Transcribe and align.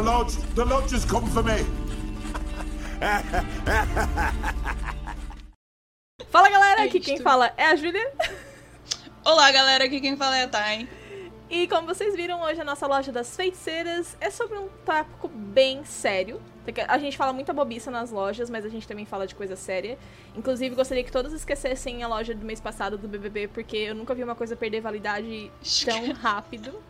The 0.00 0.06
lodge, 0.06 0.36
the 0.54 0.64
lodge 0.64 0.92
has 0.92 1.04
come 1.04 1.26
for 1.26 1.42
me. 1.42 1.58
Fala 6.30 6.48
galera, 6.48 6.84
aqui 6.84 6.98
quem 6.98 7.18
fala 7.18 7.52
é 7.54 7.66
a 7.66 7.76
Júlia. 7.76 8.10
Olá 9.22 9.52
galera, 9.52 9.84
aqui 9.84 10.00
quem 10.00 10.16
fala 10.16 10.38
é 10.38 10.44
a 10.44 10.48
Thay. 10.48 10.88
E 11.50 11.68
como 11.68 11.86
vocês 11.86 12.16
viram, 12.16 12.40
hoje 12.40 12.62
a 12.62 12.64
nossa 12.64 12.86
loja 12.86 13.12
das 13.12 13.36
feiticeiras 13.36 14.16
é 14.22 14.30
sobre 14.30 14.56
um 14.56 14.70
tópico 14.86 15.28
bem 15.28 15.84
sério. 15.84 16.40
A 16.88 16.96
gente 16.96 17.18
fala 17.18 17.34
muita 17.34 17.52
bobiça 17.52 17.90
nas 17.90 18.10
lojas, 18.10 18.48
mas 18.48 18.64
a 18.64 18.70
gente 18.70 18.88
também 18.88 19.04
fala 19.04 19.26
de 19.26 19.34
coisa 19.34 19.54
séria. 19.54 19.98
Inclusive, 20.34 20.74
gostaria 20.74 21.04
que 21.04 21.12
todos 21.12 21.34
esquecessem 21.34 22.02
a 22.02 22.08
loja 22.08 22.34
do 22.34 22.46
mês 22.46 22.58
passado 22.58 22.96
do 22.96 23.06
BBB, 23.06 23.48
porque 23.48 23.76
eu 23.76 23.94
nunca 23.94 24.14
vi 24.14 24.24
uma 24.24 24.34
coisa 24.34 24.56
perder 24.56 24.80
validade 24.80 25.52
tão 25.84 26.10
rápido. 26.16 26.82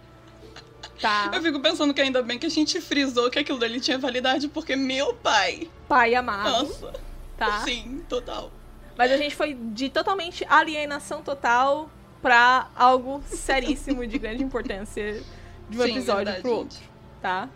Tá. 1.01 1.31
Eu 1.33 1.43
fico 1.43 1.61
pensando 1.61 1.95
que 1.95 2.01
ainda 2.01 2.23
bem 2.23 2.39
que 2.39 2.47
a 2.47 2.51
gente 2.51 2.81
frisou 2.81 3.31
que 3.31 3.39
aquilo 3.39 3.59
dali 3.59 3.81
tinha 3.81 3.99
validade, 3.99 4.49
porque 4.49 4.77
meu 4.77 5.15
pai. 5.15 5.71
Pai 5.89 6.15
amado. 6.15 6.51
Nossa. 6.67 6.93
Tá. 7.39 7.61
Sim, 7.65 8.05
total. 8.09 8.51
Mas 8.99 9.11
a 9.11 9.17
gente 9.17 9.35
foi 9.35 9.55
de 9.55 9.89
totalmente 9.89 10.45
alienação 10.49 11.23
total 11.23 11.89
pra 12.21 12.69
algo 12.77 13.23
seríssimo 13.27 14.07
de 14.07 14.19
grande 14.19 14.43
importância 14.43 15.23
de 15.71 15.79
um 15.79 15.83
Sim, 15.85 15.91
episódio 15.93 16.17
verdade, 16.27 16.43
pro 16.43 16.53
outro, 16.53 16.77
gente. 16.77 16.89
tá? 17.23 17.49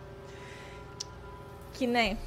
Que 1.73 1.85
nem. 1.85 2.13
E 2.13 2.17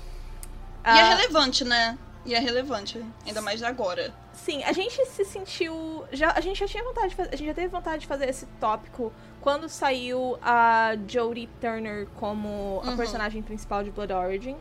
Ah, 0.84 0.98
é 0.98 1.08
relevante, 1.16 1.64
né? 1.64 1.98
E 2.24 2.34
é 2.34 2.38
relevante, 2.38 3.04
ainda 3.26 3.40
mais 3.42 3.62
agora. 3.62 4.14
Sim, 4.48 4.64
a 4.64 4.72
gente 4.72 5.04
se 5.06 5.24
sentiu. 5.26 6.04
Já, 6.10 6.32
a 6.32 6.40
gente 6.40 6.58
já 6.58 6.66
tinha 6.66 6.82
vontade 6.82 7.10
de 7.10 7.16
fazer. 7.16 7.28
A 7.34 7.36
gente 7.36 7.48
já 7.48 7.54
teve 7.54 7.68
vontade 7.68 7.98
de 8.00 8.06
fazer 8.06 8.28
esse 8.30 8.46
tópico 8.58 9.12
quando 9.42 9.68
saiu 9.68 10.38
a 10.40 10.96
Jodie 11.06 11.48
Turner 11.60 12.06
como 12.16 12.80
a 12.82 12.90
Uhum. 12.90 12.96
personagem 12.96 13.42
principal 13.42 13.84
de 13.84 13.90
Blood 13.90 14.12
Origin. 14.12 14.56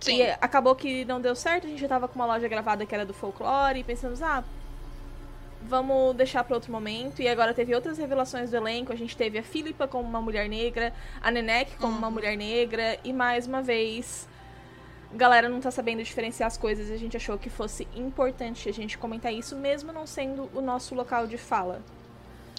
Sim. 0.00 0.16
E 0.16 0.30
acabou 0.40 0.74
que 0.74 1.04
não 1.04 1.20
deu 1.20 1.36
certo, 1.36 1.66
a 1.66 1.70
gente 1.70 1.80
já 1.80 1.88
tava 1.88 2.08
com 2.08 2.14
uma 2.14 2.24
loja 2.26 2.48
gravada 2.48 2.86
que 2.86 2.94
era 2.94 3.04
do 3.04 3.12
folclore 3.12 3.80
e 3.80 3.84
pensamos, 3.84 4.20
ah, 4.22 4.42
vamos 5.62 6.16
deixar 6.16 6.42
para 6.42 6.56
outro 6.56 6.72
momento. 6.72 7.20
E 7.20 7.28
agora 7.28 7.52
teve 7.54 7.74
outras 7.74 7.98
revelações 7.98 8.50
do 8.50 8.56
elenco. 8.56 8.92
A 8.92 8.96
gente 8.96 9.16
teve 9.16 9.38
a 9.38 9.42
Philippa 9.42 9.86
como 9.86 10.08
uma 10.08 10.20
mulher 10.22 10.48
negra, 10.48 10.92
a 11.20 11.30
Nenek 11.30 11.76
como 11.76 11.96
uma 11.96 12.10
mulher 12.10 12.36
negra, 12.36 12.98
e 13.04 13.12
mais 13.12 13.46
uma 13.46 13.60
vez. 13.62 14.26
A 15.12 15.16
galera 15.16 15.48
não 15.48 15.60
tá 15.60 15.70
sabendo 15.70 16.02
diferenciar 16.02 16.46
as 16.46 16.56
coisas 16.56 16.88
e 16.88 16.92
a 16.92 16.96
gente 16.96 17.16
achou 17.16 17.38
que 17.38 17.50
fosse 17.50 17.86
importante 17.94 18.68
a 18.68 18.72
gente 18.72 18.96
comentar 18.96 19.32
isso, 19.32 19.54
mesmo 19.56 19.92
não 19.92 20.06
sendo 20.06 20.50
o 20.54 20.60
nosso 20.60 20.94
local 20.94 21.26
de 21.26 21.36
fala. 21.36 21.82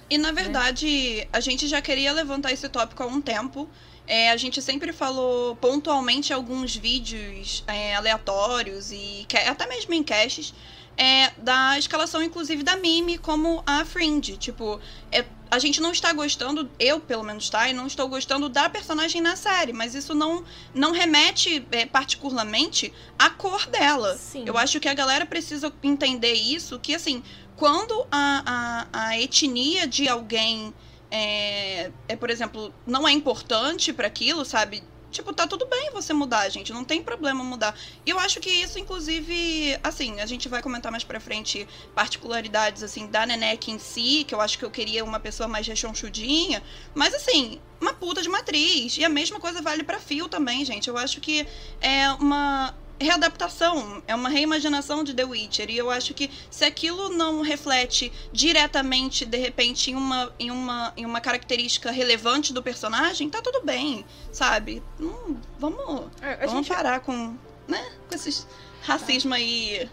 E 0.10 0.18
na 0.18 0.32
verdade, 0.32 1.28
a 1.34 1.40
gente 1.40 1.68
já 1.68 1.82
queria 1.82 2.12
levantar 2.12 2.52
esse 2.52 2.70
tópico 2.70 3.02
há 3.02 3.08
um 3.08 3.20
tempo. 3.20 3.68
É, 4.06 4.30
a 4.32 4.38
gente 4.38 4.62
sempre 4.62 4.92
falou 4.94 5.56
pontualmente 5.56 6.34
alguns 6.34 6.76
vídeos 6.76 7.64
é, 7.66 7.96
aleatórios 7.96 8.92
e 8.92 9.26
até 9.48 9.66
mesmo 9.66 9.94
em 9.94 10.04
caches 10.04 10.54
é, 10.98 11.32
da 11.38 11.78
escalação, 11.78 12.22
inclusive, 12.22 12.64
da 12.64 12.76
Mimi 12.78 13.18
como 13.18 13.64
a 13.66 13.84
Fringe. 13.86 14.38
Tipo, 14.38 14.80
é, 15.12 15.26
a 15.54 15.60
gente 15.60 15.80
não 15.80 15.92
está 15.92 16.12
gostando, 16.12 16.70
eu 16.80 17.00
pelo 17.00 17.24
menos 17.24 17.50
tá, 17.50 17.70
e 17.70 17.74
não 17.74 17.86
estou 17.86 18.08
gostando 18.08 18.50
da 18.50 18.70
personagem 18.70 19.22
na 19.22 19.36
série, 19.36 19.72
mas 19.72 19.94
isso 19.94 20.16
não, 20.16 20.44
não 20.74 20.92
remete 20.92 21.66
é, 21.72 21.86
particularmente 21.86 22.92
à 23.18 23.30
cor 23.30 23.68
dela. 23.68 24.18
Sim. 24.18 24.44
Eu 24.48 24.58
acho 24.58 24.80
que 24.80 24.90
a 24.90 24.94
galera 24.94 25.26
precisa 25.26 25.72
entender 25.84 26.34
isso, 26.34 26.80
que 26.80 26.96
assim, 26.96 27.24
quando 27.56 28.06
a, 28.12 28.88
a, 28.92 29.08
a 29.08 29.20
etnia 29.20 29.88
de 29.88 30.10
alguém 30.10 30.74
é, 31.12 31.92
é, 32.08 32.16
por 32.16 32.32
exemplo, 32.32 32.74
não 32.88 33.08
é 33.08 33.12
importante 33.12 33.94
para 33.94 34.08
aquilo, 34.08 34.44
sabe? 34.44 34.84
Tipo, 35.14 35.32
tá 35.32 35.48
tudo 35.48 35.66
bem 35.66 35.92
você 35.92 36.12
mudar, 36.14 36.50
gente. 36.50 36.74
Não 36.74 36.84
tem 36.84 37.02
problema 37.02 37.44
mudar. 37.44 37.74
E 38.06 38.10
eu 38.10 38.20
acho 38.20 38.40
que 38.40 38.50
isso, 38.50 38.78
inclusive, 38.80 39.80
assim, 39.84 40.20
a 40.20 40.26
gente 40.26 40.50
vai 40.50 40.62
comentar 40.62 40.92
mais 40.92 41.04
pra 41.04 41.20
frente 41.20 41.68
particularidades, 41.96 42.84
assim, 42.84 43.08
da 43.08 43.26
Nenek 43.26 43.72
em 43.72 43.80
si, 43.80 44.26
que 44.28 44.36
eu 44.36 44.42
acho 44.42 44.58
que 44.58 44.66
eu 44.66 44.72
queria 44.72 45.04
uma 45.04 45.20
pessoa 45.20 45.48
mais 45.48 45.66
rechonchudinha. 45.66 46.62
Mas, 46.94 47.14
assim, 47.14 47.62
uma 47.80 47.94
puta 47.94 48.22
de 48.22 48.30
matriz. 48.30 48.98
E 48.98 49.06
a 49.06 49.10
mesma 49.10 49.40
coisa 49.40 49.62
vale 49.62 49.84
pra 49.84 50.00
Phil 50.00 50.28
também, 50.28 50.66
gente. 50.66 50.90
Eu 50.90 50.98
acho 50.98 51.22
que 51.22 51.46
é 51.80 52.12
uma 52.14 52.74
readaptação, 53.00 54.02
é 54.08 54.16
uma 54.16 54.30
reimaginação 54.30 55.04
de 55.04 55.14
The 55.14 55.26
Witcher. 55.26 55.70
E 55.70 55.78
eu 55.78 55.90
acho 55.90 56.14
que 56.14 56.30
se 56.50 56.64
aquilo 56.64 57.10
não 57.10 57.42
reflete 57.42 58.12
diretamente, 58.32 59.26
de 59.26 59.38
repente, 59.38 59.92
em 59.92 59.96
uma, 59.96 60.34
em 60.40 60.52
uma, 60.52 60.94
em 60.96 61.06
uma 61.06 61.20
característica 61.20 61.92
relevante 61.92 62.54
do 62.54 62.62
personagem, 62.62 63.30
tá 63.30 63.42
tudo 63.42 63.62
bem, 63.64 64.06
sabe? 64.32 64.82
Hum, 65.00 65.38
vamos 65.58 66.12
É, 66.22 66.38
vamos 66.38 66.54
gente 66.54 66.70
parar 66.70 67.00
com, 67.02 67.36
né, 67.68 67.92
com 68.08 68.16
esses 68.16 68.48
racismo 68.82 69.34
aí. 69.34 69.90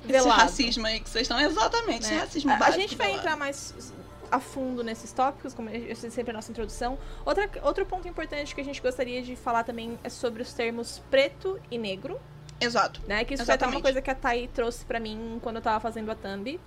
Esse 0.00 0.12
Velado. 0.12 0.42
racismo 0.42 0.86
aí 0.86 1.00
que 1.00 1.10
vocês 1.10 1.22
estão. 1.22 1.40
Exatamente, 1.40 2.04
esse 2.04 2.14
né? 2.14 2.20
racismo 2.20 2.52
a, 2.52 2.56
a 2.56 2.70
gente 2.70 2.96
vai 2.96 3.08
velado. 3.08 3.26
entrar 3.26 3.36
mais 3.36 3.92
a 4.30 4.38
fundo 4.38 4.84
nesses 4.84 5.12
tópicos, 5.12 5.54
como 5.54 5.68
é 5.68 5.94
sempre 5.94 6.30
a 6.30 6.34
nossa 6.34 6.50
introdução. 6.50 6.98
Outra, 7.24 7.50
outro 7.62 7.84
ponto 7.86 8.06
importante 8.06 8.54
que 8.54 8.60
a 8.60 8.64
gente 8.64 8.80
gostaria 8.80 9.22
de 9.22 9.34
falar 9.36 9.64
também 9.64 9.98
é 10.04 10.08
sobre 10.08 10.42
os 10.42 10.52
termos 10.52 11.02
preto 11.10 11.60
e 11.70 11.78
negro, 11.78 12.20
Exato. 12.60 13.00
né? 13.06 13.24
Que 13.24 13.34
isso 13.34 13.44
foi 13.44 13.54
até 13.54 13.64
uma 13.64 13.70
Exatamente. 13.70 13.82
coisa 13.82 14.02
que 14.02 14.10
a 14.10 14.14
Thay 14.14 14.48
trouxe 14.48 14.84
pra 14.84 14.98
mim 14.98 15.38
quando 15.42 15.56
eu 15.56 15.62
tava 15.62 15.80
fazendo 15.80 16.10
a 16.10 16.14
thumb. 16.14 16.58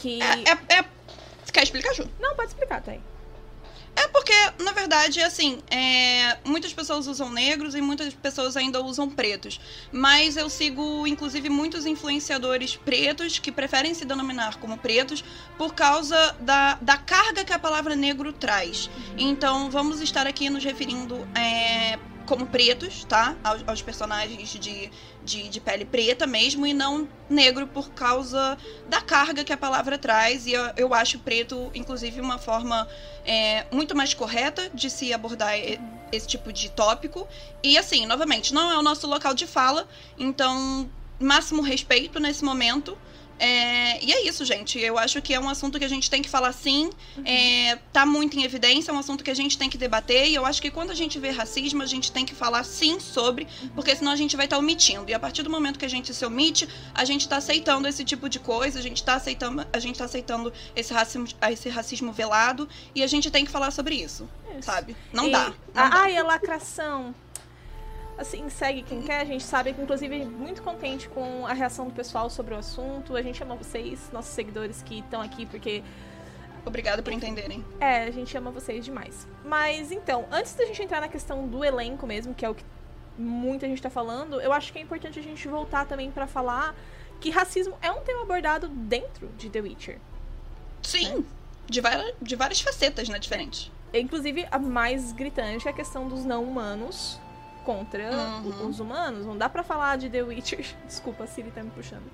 Que. 0.00 0.20
É, 0.22 0.42
é, 0.72 0.78
é- 0.80 0.84
Quer 1.52 1.62
explicar, 1.62 1.94
Ju? 1.94 2.08
Não, 2.18 2.34
pode 2.34 2.48
explicar, 2.48 2.82
Thay. 2.82 3.00
É 3.96 4.08
porque, 4.08 4.32
na 4.58 4.72
verdade, 4.72 5.20
assim, 5.22 5.60
é, 5.70 6.36
muitas 6.44 6.72
pessoas 6.72 7.06
usam 7.06 7.30
negros 7.30 7.76
e 7.76 7.80
muitas 7.80 8.12
pessoas 8.12 8.56
ainda 8.56 8.82
usam 8.82 9.08
pretos. 9.08 9.60
Mas 9.92 10.36
eu 10.36 10.50
sigo, 10.50 11.06
inclusive, 11.06 11.48
muitos 11.48 11.86
influenciadores 11.86 12.74
pretos 12.74 13.38
que 13.38 13.52
preferem 13.52 13.94
se 13.94 14.04
denominar 14.04 14.56
como 14.56 14.76
pretos 14.76 15.22
por 15.56 15.74
causa 15.74 16.34
da, 16.40 16.74
da 16.80 16.96
carga 16.96 17.44
que 17.44 17.52
a 17.52 17.58
palavra 17.58 17.94
negro 17.94 18.32
traz. 18.32 18.90
Então, 19.16 19.70
vamos 19.70 20.00
estar 20.00 20.26
aqui 20.26 20.50
nos 20.50 20.64
referindo 20.64 21.16
é, 21.32 21.96
como 22.26 22.46
pretos, 22.46 23.04
tá? 23.04 23.36
Aos, 23.44 23.62
aos 23.66 23.82
personagens 23.82 24.48
de, 24.48 24.90
de, 25.22 25.48
de 25.48 25.60
pele 25.60 25.84
preta 25.84 26.26
mesmo, 26.26 26.66
e 26.66 26.72
não 26.72 27.08
negro 27.28 27.66
por 27.66 27.90
causa 27.90 28.56
da 28.88 29.00
carga 29.00 29.44
que 29.44 29.52
a 29.52 29.56
palavra 29.56 29.98
traz. 29.98 30.46
E 30.46 30.52
eu, 30.52 30.62
eu 30.76 30.94
acho 30.94 31.18
preto, 31.18 31.70
inclusive, 31.74 32.20
uma 32.20 32.38
forma 32.38 32.88
é, 33.24 33.66
muito 33.70 33.96
mais 33.96 34.14
correta 34.14 34.70
de 34.72 34.88
se 34.88 35.12
abordar 35.12 35.54
esse 36.12 36.26
tipo 36.26 36.52
de 36.52 36.70
tópico. 36.70 37.28
E 37.62 37.76
assim, 37.76 38.06
novamente, 38.06 38.54
não 38.54 38.70
é 38.70 38.78
o 38.78 38.82
nosso 38.82 39.06
local 39.06 39.34
de 39.34 39.46
fala, 39.46 39.86
então 40.18 40.88
máximo 41.20 41.62
respeito 41.62 42.18
nesse 42.18 42.44
momento. 42.44 42.96
É, 43.38 44.02
e 44.04 44.12
é 44.12 44.26
isso, 44.26 44.44
gente. 44.44 44.78
Eu 44.78 44.96
acho 44.98 45.20
que 45.20 45.34
é 45.34 45.40
um 45.40 45.48
assunto 45.48 45.78
que 45.78 45.84
a 45.84 45.88
gente 45.88 46.08
tem 46.08 46.22
que 46.22 46.28
falar 46.28 46.52
sim. 46.52 46.90
É, 47.24 47.76
tá 47.92 48.06
muito 48.06 48.38
em 48.38 48.44
evidência, 48.44 48.90
é 48.90 48.94
um 48.94 48.98
assunto 48.98 49.24
que 49.24 49.30
a 49.30 49.34
gente 49.34 49.58
tem 49.58 49.68
que 49.68 49.76
debater. 49.76 50.28
E 50.28 50.34
eu 50.34 50.46
acho 50.46 50.62
que 50.62 50.70
quando 50.70 50.90
a 50.90 50.94
gente 50.94 51.18
vê 51.18 51.30
racismo, 51.30 51.82
a 51.82 51.86
gente 51.86 52.12
tem 52.12 52.24
que 52.24 52.34
falar 52.34 52.64
sim 52.64 53.00
sobre, 53.00 53.46
porque 53.74 53.94
senão 53.96 54.12
a 54.12 54.16
gente 54.16 54.36
vai 54.36 54.46
estar 54.46 54.58
omitindo. 54.58 55.10
E 55.10 55.14
a 55.14 55.18
partir 55.18 55.42
do 55.42 55.50
momento 55.50 55.78
que 55.78 55.84
a 55.84 55.90
gente 55.90 56.14
se 56.14 56.24
omite, 56.24 56.68
a 56.94 57.04
gente 57.04 57.28
tá 57.28 57.36
aceitando 57.38 57.88
esse 57.88 58.04
tipo 58.04 58.28
de 58.28 58.38
coisa, 58.38 58.78
a 58.78 58.82
gente 58.82 59.02
tá 59.02 59.14
aceitando, 59.14 59.66
a 59.72 59.78
gente 59.78 59.98
tá 59.98 60.04
aceitando 60.04 60.52
esse 60.76 60.92
racismo, 60.94 61.26
esse 61.50 61.68
racismo 61.68 62.12
velado, 62.12 62.68
e 62.94 63.02
a 63.02 63.06
gente 63.06 63.30
tem 63.30 63.44
que 63.44 63.50
falar 63.50 63.70
sobre 63.70 63.96
isso, 63.96 64.28
Isso. 64.52 64.62
sabe? 64.62 64.96
Não 65.12 65.26
E- 65.26 65.30
dá. 65.32 65.46
Não 65.48 65.54
Ah, 65.74 65.88
dá. 65.88 65.96
Ai, 66.02 66.16
a 66.16 66.22
lacração. 66.22 67.14
Assim, 68.16 68.48
segue 68.48 68.82
quem 68.82 69.02
quer. 69.02 69.20
A 69.20 69.24
gente 69.24 69.42
sabe 69.42 69.72
que, 69.72 69.80
inclusive, 69.80 70.24
muito 70.24 70.62
contente 70.62 71.08
com 71.08 71.46
a 71.46 71.52
reação 71.52 71.86
do 71.86 71.92
pessoal 71.92 72.30
sobre 72.30 72.54
o 72.54 72.58
assunto. 72.58 73.16
A 73.16 73.22
gente 73.22 73.42
ama 73.42 73.56
vocês, 73.56 74.10
nossos 74.12 74.32
seguidores 74.32 74.82
que 74.82 75.00
estão 75.00 75.20
aqui, 75.20 75.46
porque 75.46 75.82
Obrigada 76.66 77.02
por 77.02 77.12
entenderem. 77.12 77.64
É, 77.78 78.04
a 78.04 78.10
gente 78.10 78.36
ama 78.36 78.50
vocês 78.50 78.84
demais. 78.84 79.26
Mas 79.44 79.92
então, 79.92 80.26
antes 80.30 80.54
da 80.54 80.64
gente 80.64 80.82
entrar 80.82 81.00
na 81.00 81.08
questão 81.08 81.46
do 81.46 81.64
elenco 81.64 82.06
mesmo, 82.06 82.34
que 82.34 82.44
é 82.44 82.48
o 82.48 82.54
que 82.54 82.64
muita 83.18 83.66
gente 83.66 83.82
tá 83.82 83.90
falando, 83.90 84.40
eu 84.40 84.52
acho 84.52 84.72
que 84.72 84.78
é 84.78 84.82
importante 84.82 85.18
a 85.18 85.22
gente 85.22 85.46
voltar 85.46 85.86
também 85.86 86.10
pra 86.10 86.26
falar 86.26 86.74
que 87.20 87.30
racismo 87.30 87.76
é 87.82 87.90
um 87.90 88.00
tema 88.00 88.22
abordado 88.22 88.68
dentro 88.68 89.28
de 89.36 89.50
The 89.50 89.60
Witcher. 89.60 89.98
Sim, 90.82 91.24
de, 91.66 91.80
várias, 91.80 92.14
de 92.20 92.34
várias 92.34 92.60
facetas, 92.60 93.08
né? 93.08 93.18
Diferentes. 93.18 93.70
Inclusive, 93.92 94.46
a 94.50 94.58
mais 94.58 95.12
gritante 95.12 95.68
é 95.68 95.70
a 95.70 95.74
questão 95.74 96.08
dos 96.08 96.24
não 96.24 96.44
humanos 96.44 97.20
contra 97.64 98.10
Uhum. 98.12 98.68
os 98.68 98.78
humanos. 98.80 99.26
Não 99.26 99.36
dá 99.36 99.48
pra 99.48 99.62
falar 99.62 99.96
de 99.98 100.08
The 100.10 100.22
Witcher. 100.22 100.64
Desculpa, 100.86 101.24
a 101.24 101.26
Siri 101.26 101.50
tá 101.50 101.62
me 101.62 101.70
puxando. 101.70 102.04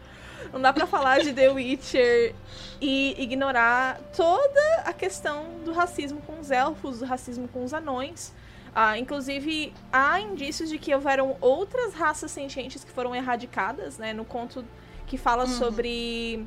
Não 0.53 0.61
dá 0.61 0.73
pra 0.73 0.87
falar 0.87 1.21
de 1.21 1.33
The 1.35 1.51
Witcher 1.51 2.35
e 2.81 3.15
ignorar 3.23 4.01
toda 4.17 4.83
a 4.87 4.93
questão 4.93 5.45
do 5.65 5.73
racismo 5.73 6.23
com 6.23 6.41
os 6.41 6.51
elfos, 6.51 7.01
do 7.01 7.05
racismo 7.05 7.47
com 7.49 7.63
os 7.63 7.75
anões. 7.75 8.33
Ah, 8.75 8.97
inclusive, 8.97 9.73
há 9.93 10.19
indícios 10.21 10.71
de 10.71 10.79
que 10.79 10.95
houveram 10.95 11.37
outras 11.41 11.93
raças 11.93 12.31
sentientes 12.31 12.83
que 12.85 12.91
foram 12.91 13.15
erradicadas, 13.15 13.99
né? 13.99 14.13
No 14.15 14.25
conto 14.25 14.65
que 15.07 15.19
fala 15.19 15.45
Uhum. 15.45 15.51
sobre 15.59 16.47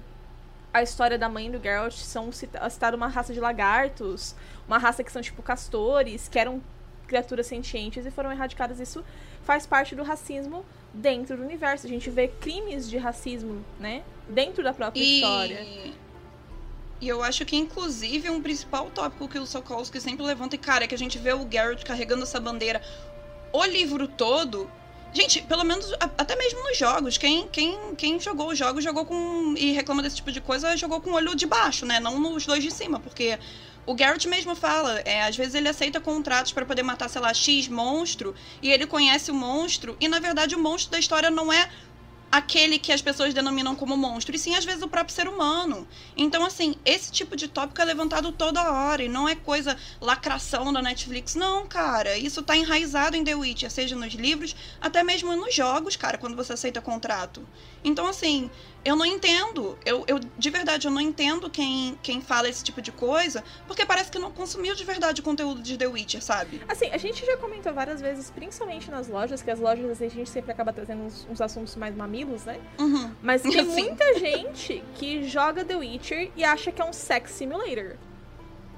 a 0.74 0.82
história 0.82 1.18
da 1.20 1.30
mãe 1.30 1.52
do 1.52 1.62
Geralt, 1.62 1.94
são 1.94 2.32
cita- 2.32 2.68
citada 2.70 2.98
uma 2.98 3.08
raça 3.08 3.32
de 3.34 3.40
lagartos, 3.40 4.36
uma 4.68 4.80
raça 4.80 5.04
que 5.04 5.12
são 5.12 5.22
tipo 5.22 5.44
castores, 5.44 6.28
que 6.28 6.40
eram 6.40 6.64
criaturas 7.14 7.46
sentientes 7.46 8.06
e 8.06 8.12
foram 8.12 8.32
erradicadas. 8.32 8.80
Isso 8.80 9.06
faz 9.44 9.68
parte 9.68 9.96
do 9.96 10.02
racismo 10.02 10.66
dentro 10.92 11.38
do 11.38 11.44
universo. 11.44 11.86
A 11.86 11.90
gente 11.90 12.10
vê 12.10 12.28
crimes 12.28 12.90
de 12.90 12.98
racismo, 12.98 13.64
né? 13.80 14.04
Dentro 14.28 14.64
da 14.64 14.74
própria 14.74 15.00
E... 15.00 15.16
história. 15.16 15.94
E 17.00 17.08
eu 17.08 17.22
acho 17.22 17.46
que, 17.46 17.56
inclusive, 17.56 18.30
um 18.30 18.42
principal 18.42 18.90
tópico 18.90 19.28
que 19.28 19.38
o 19.38 19.46
Sokolsky 19.46 20.00
sempre 20.00 20.26
levanta, 20.26 20.56
e, 20.56 20.58
cara, 20.58 20.86
é 20.86 20.88
que 20.88 20.96
a 20.96 20.98
gente 20.98 21.20
vê 21.20 21.34
o 21.34 21.46
Garrett 21.46 21.84
carregando 21.86 22.24
essa 22.24 22.40
bandeira 22.40 22.82
o 23.52 23.64
livro 23.66 24.08
todo. 24.08 24.70
Gente, 25.14 25.44
pelo 25.44 25.64
menos 25.64 25.94
até 26.18 26.36
mesmo 26.36 26.64
nos 26.64 26.78
jogos. 26.78 27.18
Quem, 27.20 27.48
quem, 27.50 27.94
quem 27.96 28.20
jogou 28.20 28.50
os 28.50 28.58
jogos 28.58 28.84
jogou 28.84 29.06
com. 29.06 29.54
e 29.56 29.72
reclama 29.74 30.02
desse 30.02 30.16
tipo 30.16 30.32
de 30.32 30.42
coisa, 30.42 30.76
jogou 30.76 31.00
com 31.00 31.12
o 31.12 31.14
olho 31.14 31.36
de 31.36 31.46
baixo, 31.46 31.86
né? 31.86 32.00
Não 32.00 32.20
nos 32.20 32.48
dois 32.48 32.64
de 32.64 32.72
cima, 32.72 33.00
porque. 33.00 33.38
O 33.86 33.94
Garrett 33.96 34.28
mesmo 34.28 34.56
fala, 34.56 35.00
é, 35.00 35.24
às 35.24 35.36
vezes 35.36 35.56
ele 35.56 35.68
aceita 35.68 36.00
contratos 36.00 36.54
pra 36.54 36.66
poder 36.66 36.84
matar, 36.84 37.10
sei 37.10 37.22
lá, 37.22 37.34
X 37.34 37.68
monstro, 37.68 38.34
e 38.62 38.72
ele 38.72 38.88
conhece 38.88 39.30
o 39.30 39.34
monstro, 39.34 39.98
e 40.00 40.08
na 40.08 40.20
verdade 40.20 40.56
o 40.56 40.60
monstro 40.60 40.92
da 40.92 41.00
história 41.00 41.30
não 41.30 41.52
é 41.52 41.70
aquele 42.34 42.80
que 42.80 42.92
as 42.92 43.00
pessoas 43.00 43.32
denominam 43.32 43.76
como 43.76 43.96
monstro, 43.96 44.36
e 44.36 44.40
sim, 44.40 44.56
às 44.56 44.66
vezes, 44.66 44.82
o 44.82 44.88
próprio 44.88 45.14
ser 45.14 45.28
humano. 45.28 45.88
Então, 46.18 46.44
assim, 46.44 46.74
esse 46.84 47.12
tipo 47.12 47.36
de 47.36 47.48
tópico 47.48 47.80
é 47.80 47.86
levantado 47.86 48.32
toda 48.32 48.72
hora, 48.72 49.04
e 49.04 49.08
não 49.08 49.30
é 49.30 49.36
coisa 49.36 49.78
lacração 50.02 50.74
da 50.74 50.82
Netflix. 50.82 51.36
Não, 51.36 51.68
cara, 51.68 52.18
isso 52.18 52.42
tá 52.42 52.58
enraizado 52.58 53.16
em 53.16 53.24
The 53.24 53.36
Witcher, 53.36 53.70
seja 53.70 53.96
nos 53.96 54.16
livros, 54.16 54.56
até 54.82 55.04
mesmo 55.04 55.36
nos 55.36 55.54
jogos, 55.54 55.96
cara, 55.96 56.18
quando 56.18 56.36
você 56.36 56.54
aceita 56.54 56.82
contrato. 56.82 57.48
Então, 57.84 58.08
assim, 58.08 58.50
eu 58.86 58.96
não 58.96 59.06
entendo. 59.06 59.78
Eu, 59.86 60.04
eu 60.08 60.20
de 60.20 60.50
verdade, 60.50 60.88
eu 60.88 60.92
não 60.92 61.02
entendo 61.02 61.50
quem, 61.50 61.98
quem 62.02 62.22
fala 62.22 62.50
esse 62.50 62.64
tipo 62.64 62.82
de 62.82 62.92
coisa, 62.92 63.44
porque 63.68 63.86
parece 63.86 64.12
que 64.12 64.20
não 64.20 64.32
consumiu 64.32 64.76
de 64.76 64.84
verdade 64.84 65.22
o 65.22 65.24
conteúdo 65.24 65.62
de 65.62 65.78
The 65.78 65.88
Witcher, 65.88 66.22
sabe? 66.22 66.62
Assim, 66.68 66.90
a 66.92 66.98
gente 66.98 67.26
já 67.26 67.38
comentou 67.38 67.74
várias 67.74 68.02
vezes, 68.02 68.30
principalmente 68.30 68.90
nas 68.92 69.08
lojas, 69.08 69.42
que 69.42 69.50
as 69.52 69.60
lojas 69.60 69.90
assim, 69.92 70.06
a 70.06 70.10
gente 70.10 70.30
sempre 70.30 70.52
acaba 70.52 70.74
trazendo 70.74 71.04
uns, 71.04 71.28
uns 71.30 71.40
assuntos 71.42 71.76
mais 71.76 71.96
mamilos, 71.96 72.44
né? 72.46 72.60
Uhum. 72.80 73.12
Mas 73.22 73.42
tem 73.44 73.52
Sim. 73.52 73.64
muita 73.66 74.20
gente 74.20 74.84
que 74.96 75.28
joga 75.28 75.64
The 75.64 75.76
Witcher 75.76 76.32
e 76.36 76.44
acha 76.44 76.72
que 76.72 76.82
é 76.82 76.86
um 76.86 76.94
sex 76.94 77.32
simulator. 77.32 77.96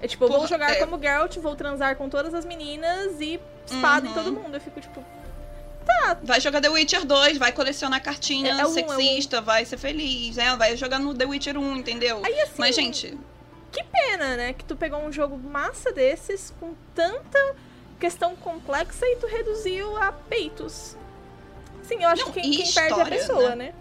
É 0.02 0.08
tipo, 0.08 0.26
eu 0.26 0.28
vou 0.28 0.38
Porra, 0.40 0.50
jogar 0.50 0.72
é. 0.72 0.76
como 0.76 1.00
Geralt, 1.02 1.38
vou 1.38 1.56
transar 1.56 1.96
com 1.96 2.10
todas 2.10 2.34
as 2.34 2.46
meninas 2.46 3.20
e 3.20 3.40
espada 3.66 4.06
em 4.06 4.10
Uhum. 4.10 4.16
todo 4.16 4.32
mundo. 4.34 4.54
Eu 4.56 4.62
fico 4.62 4.80
tipo, 4.80 5.04
Vai 6.24 6.40
jogar 6.42 6.62
The 6.62 6.70
Witcher 6.70 7.06
2, 7.06 7.38
vai 7.38 7.52
colecionar 7.52 8.02
cartinha 8.02 8.54
É- 8.54 8.62
é 8.62 8.66
um- 8.66 8.74
sexista, 8.74 9.42
vai 9.42 9.66
ser 9.66 9.78
feliz, 9.78 10.36
né? 10.38 10.56
Vai 10.56 10.76
jogar 10.78 11.00
no 11.00 11.14
The 11.14 11.26
Witcher 11.26 11.58
1, 11.58 11.78
entendeu? 11.78 12.22
Aí, 12.24 12.40
assim, 12.42 12.54
Mas, 12.58 12.76
gente, 12.76 13.18
que 13.72 13.84
pena, 13.84 14.36
né? 14.38 14.54
Que 14.54 14.64
tu 14.64 14.76
pegou 14.76 15.00
um 15.00 15.12
jogo 15.12 15.38
massa 15.38 15.92
desses 15.92 16.54
com 16.60 16.74
tanta 16.94 17.56
questão 18.00 18.36
complexa 18.36 19.06
e 19.06 19.16
tu 19.18 19.28
reduziu 19.28 19.96
a 19.98 20.12
peitos. 20.12 20.96
Sim, 21.84 22.02
eu 22.04 22.10
acho 22.10 22.26
Não, 22.26 22.32
que 22.32 22.42
quem, 22.42 22.52
quem 22.52 22.60
perde 22.60 22.78
é 22.78 22.82
a 22.82 22.88
história, 22.88 23.18
pessoa, 23.18 23.56
né? 23.56 23.74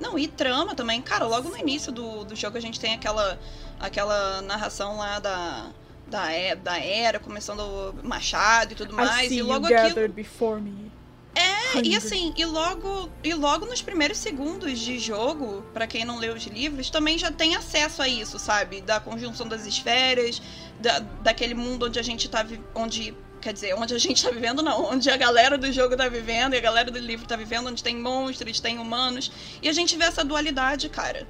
não, 0.00 0.18
e 0.18 0.28
trama 0.28 0.74
também. 0.74 1.02
Cara, 1.02 1.26
logo 1.26 1.48
no 1.48 1.56
início 1.56 1.90
do, 1.90 2.24
do 2.24 2.36
jogo 2.36 2.56
a 2.56 2.60
gente 2.60 2.78
tem 2.78 2.94
aquela, 2.94 3.38
aquela 3.80 4.40
narração 4.42 4.96
lá 4.98 5.18
da, 5.18 5.66
da, 6.06 6.28
da 6.62 6.78
era, 6.78 7.18
começando 7.18 7.60
o 7.60 8.06
machado 8.06 8.72
e 8.72 8.76
tudo 8.76 8.94
mais. 8.94 9.30
e 9.32 9.42
logo 9.42 9.66
aquilo. 9.66 10.08
before 10.08 10.60
me. 10.60 10.92
É, 11.34 11.80
e 11.84 11.94
assim, 11.94 12.32
e 12.36 12.44
logo, 12.44 13.10
e 13.22 13.32
logo 13.34 13.66
nos 13.66 13.80
primeiros 13.80 14.18
segundos 14.18 14.78
de 14.78 14.98
jogo, 14.98 15.62
pra 15.72 15.86
quem 15.86 16.04
não 16.04 16.18
leu 16.18 16.34
os 16.34 16.44
livros, 16.46 16.90
também 16.90 17.16
já 17.18 17.30
tem 17.30 17.54
acesso 17.54 18.02
a 18.02 18.08
isso, 18.08 18.38
sabe? 18.38 18.80
Da 18.80 18.98
conjunção 18.98 19.46
das 19.46 19.66
esferas, 19.66 20.42
da, 20.80 20.98
daquele 20.98 21.54
mundo 21.54 21.86
onde 21.86 21.98
a 21.98 22.02
gente 22.02 22.28
tá 22.28 22.44
onde 22.74 23.14
Quer 23.40 23.52
dizer, 23.52 23.74
onde 23.74 23.94
a 23.94 23.98
gente 23.98 24.22
tá 24.22 24.30
vivendo, 24.30 24.62
não. 24.62 24.86
Onde 24.90 25.08
a 25.08 25.16
galera 25.16 25.56
do 25.56 25.70
jogo 25.72 25.96
tá 25.96 26.08
vivendo 26.08 26.54
e 26.54 26.56
a 26.56 26.60
galera 26.60 26.90
do 26.90 26.98
livro 26.98 27.26
tá 27.26 27.36
vivendo, 27.36 27.68
onde 27.68 27.82
tem 27.82 27.96
monstros, 27.96 28.58
tem 28.58 28.78
humanos. 28.78 29.30
E 29.62 29.68
a 29.68 29.72
gente 29.72 29.96
vê 29.96 30.04
essa 30.04 30.24
dualidade, 30.24 30.88
cara. 30.88 31.26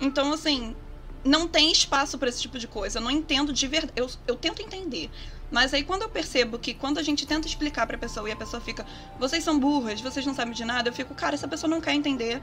Então, 0.00 0.32
assim, 0.32 0.76
não 1.24 1.48
tem 1.48 1.70
espaço 1.72 2.18
pra 2.18 2.28
esse 2.28 2.40
tipo 2.40 2.58
de 2.58 2.66
coisa. 2.66 2.98
Eu 2.98 3.02
não 3.02 3.10
entendo 3.10 3.52
de 3.52 3.66
verdade. 3.66 3.92
Eu, 3.96 4.08
eu 4.26 4.36
tento 4.36 4.62
entender. 4.62 5.10
Mas 5.50 5.72
aí 5.72 5.82
quando 5.82 6.02
eu 6.02 6.08
percebo 6.08 6.58
que 6.58 6.74
quando 6.74 6.98
a 6.98 7.02
gente 7.02 7.26
tenta 7.26 7.46
explicar 7.46 7.86
pra 7.86 7.96
pessoa 7.96 8.28
e 8.28 8.32
a 8.32 8.36
pessoa 8.36 8.60
fica, 8.60 8.84
vocês 9.18 9.42
são 9.42 9.58
burras, 9.58 10.00
vocês 10.00 10.24
não 10.26 10.34
sabem 10.34 10.52
de 10.52 10.64
nada, 10.64 10.88
eu 10.88 10.92
fico, 10.92 11.14
cara, 11.14 11.34
essa 11.34 11.48
pessoa 11.48 11.70
não 11.70 11.80
quer 11.80 11.94
entender, 11.94 12.42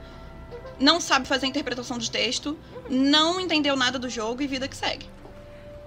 não 0.78 1.00
sabe 1.00 1.26
fazer 1.26 1.46
interpretação 1.46 1.98
de 1.98 2.10
texto, 2.10 2.58
não 2.90 3.40
entendeu 3.40 3.76
nada 3.76 3.98
do 3.98 4.08
jogo 4.08 4.42
e 4.42 4.46
vida 4.46 4.66
que 4.66 4.76
segue. 4.76 5.08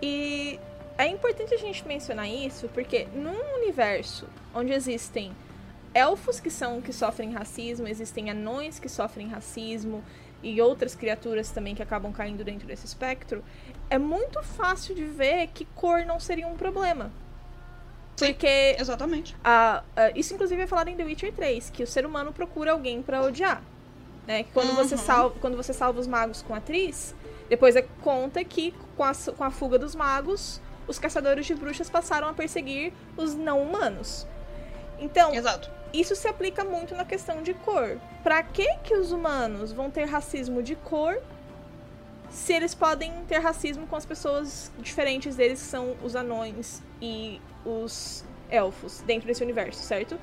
E 0.02 0.58
é 0.98 1.08
importante 1.08 1.54
a 1.54 1.58
gente 1.58 1.86
mencionar 1.86 2.30
isso 2.30 2.70
porque 2.70 3.08
num 3.14 3.56
universo 3.62 4.26
onde 4.54 4.72
existem 4.72 5.34
elfos 5.94 6.40
que 6.40 6.50
são 6.50 6.82
que 6.82 6.94
sofrem 6.94 7.34
racismo, 7.34 7.88
existem 7.88 8.30
anões 8.30 8.80
que 8.80 8.88
sofrem 8.88 9.28
racismo 9.28 10.04
e 10.42 10.62
outras 10.62 10.96
criaturas 10.96 11.50
também 11.52 11.76
que 11.76 11.84
acabam 11.84 12.12
caindo 12.14 12.44
dentro 12.44 12.68
desse 12.68 12.86
espectro, 12.86 13.44
é 13.90 13.98
muito 13.98 14.42
fácil 14.44 14.96
de 14.96 15.04
ver 15.06 15.48
que 15.48 15.66
cor 15.76 16.06
não 16.06 16.20
seria 16.20 16.48
um 16.48 16.56
problema. 16.56 17.12
Sim. 18.16 18.28
Porque 18.28 18.76
Exatamente. 18.78 19.36
a- 19.44 19.84
a- 19.96 20.12
isso, 20.12 20.34
inclusive, 20.34 20.62
é 20.62 20.68
falado 20.68 20.90
em 20.90 20.96
The 20.96 21.04
Witcher 21.04 21.34
3, 21.34 21.70
que 21.70 21.84
o 21.84 21.88
ser 21.88 22.06
humano 22.06 22.34
procura 22.34 22.72
alguém 22.72 23.02
pra 23.02 23.22
odiar. 23.22 23.62
Né? 24.28 24.44
Que 24.44 24.52
Quando, 24.52 24.76
você 24.76 24.96
Uhum. 24.96 25.02
salva, 25.02 25.36
quando 25.40 25.58
você 25.58 25.74
salva 25.74 26.00
os 26.00 26.06
magos 26.08 26.42
com 26.42 26.54
a 26.54 26.58
atriz, 26.58 27.16
depois 27.50 27.76
é, 27.76 27.82
conta 28.02 28.44
que 28.44 28.74
com 28.96 29.04
a, 29.04 29.12
com 29.36 29.44
a 29.44 29.50
fuga 29.50 29.80
dos 29.80 29.96
magos, 29.96 30.62
os 30.88 31.00
caçadores 31.00 31.46
de 31.46 31.56
bruxas 31.56 31.90
passaram 31.90 32.28
a 32.28 32.34
perseguir 32.34 32.94
os 33.18 33.34
não 33.34 33.62
humanos. 33.64 34.28
Então, 35.00 35.34
Exato. 35.34 35.72
Isso 35.94 36.16
se 36.16 36.28
aplica 36.28 36.64
muito 36.64 36.96
na 36.96 37.06
questão 37.06 37.42
de 37.42 37.54
cor. 37.54 38.00
Pra 38.24 38.44
que 38.44 38.68
que 38.84 38.94
os 38.94 39.12
humanos 39.12 39.72
vão 39.72 39.90
ter 39.90 40.06
racismo 40.06 40.62
de 40.62 40.76
cor 40.76 41.22
se 42.30 42.54
eles 42.54 42.76
podem 42.76 43.12
ter 43.28 43.40
racismo 43.40 43.88
com 43.88 43.96
as 43.96 44.06
pessoas 44.06 44.72
diferentes 44.78 45.36
deles, 45.36 45.60
que 45.62 45.68
são 45.68 45.96
os 46.04 46.16
anões 46.16 46.82
e 47.02 47.42
os 47.66 48.24
elfos, 48.50 49.02
dentro 49.02 49.28
desse 49.28 49.44
universo, 49.44 49.82
certo? 49.82 50.20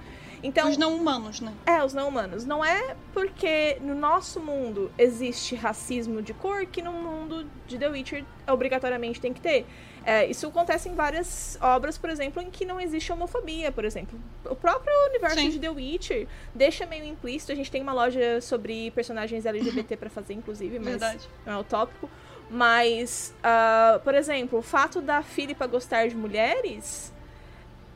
Então, 0.46 0.70
Os 0.70 0.76
não 0.76 0.94
humanos, 0.94 1.40
né? 1.40 1.52
é, 1.66 1.82
os 1.82 1.92
não 1.92 2.06
humanos. 2.08 2.44
Não 2.44 2.64
é 2.64 2.94
porque 3.12 3.78
no 3.80 3.96
nosso 3.96 4.38
mundo 4.38 4.92
existe 4.96 5.56
racismo 5.56 6.22
de 6.22 6.32
cor 6.32 6.64
que 6.66 6.80
no 6.80 6.92
mundo 6.92 7.46
de 7.66 7.76
The 7.76 7.88
Witcher 7.88 8.24
obrigatoriamente 8.46 9.20
tem 9.20 9.32
que 9.32 9.40
ter. 9.40 9.66
É, 10.04 10.24
isso 10.26 10.46
acontece 10.46 10.88
em 10.88 10.94
várias 10.94 11.58
obras, 11.60 11.98
por 11.98 12.08
exemplo, 12.08 12.40
em 12.40 12.48
que 12.48 12.64
não 12.64 12.80
existe 12.80 13.10
homofobia, 13.12 13.72
por 13.72 13.84
exemplo. 13.84 14.16
O 14.44 14.54
próprio 14.54 14.94
universo 15.08 15.40
Sim. 15.40 15.50
de 15.50 15.58
The 15.58 15.68
Witcher 15.70 16.28
deixa 16.54 16.86
meio 16.86 17.04
implícito. 17.04 17.50
A 17.50 17.56
gente 17.56 17.68
tem 17.72 17.82
uma 17.82 17.92
loja 17.92 18.40
sobre 18.40 18.92
personagens 18.92 19.44
LGBT 19.44 19.96
pra 19.96 20.08
fazer, 20.08 20.34
inclusive, 20.34 20.78
mas 20.78 20.90
Verdade. 20.90 21.28
não 21.44 21.54
é 21.54 21.58
o 21.58 21.64
tópico. 21.64 22.08
Mas, 22.48 23.34
ah, 23.42 24.00
por 24.04 24.14
exemplo, 24.14 24.60
o 24.60 24.62
fato 24.62 25.00
da 25.00 25.22
Philippa 25.22 25.66
gostar 25.66 26.06
de 26.08 26.14
mulheres 26.14 27.12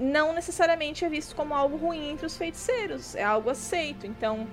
não 0.00 0.32
necessariamente 0.32 1.04
é 1.04 1.08
visto 1.08 1.36
como 1.36 1.52
algo 1.52 1.76
ruim 1.76 2.10
entre 2.10 2.24
os 2.26 2.36
feiticeiros. 2.36 3.14
É 3.14 3.22
algo 3.22 3.50
aceito. 3.50 4.06
Então, 4.06 4.48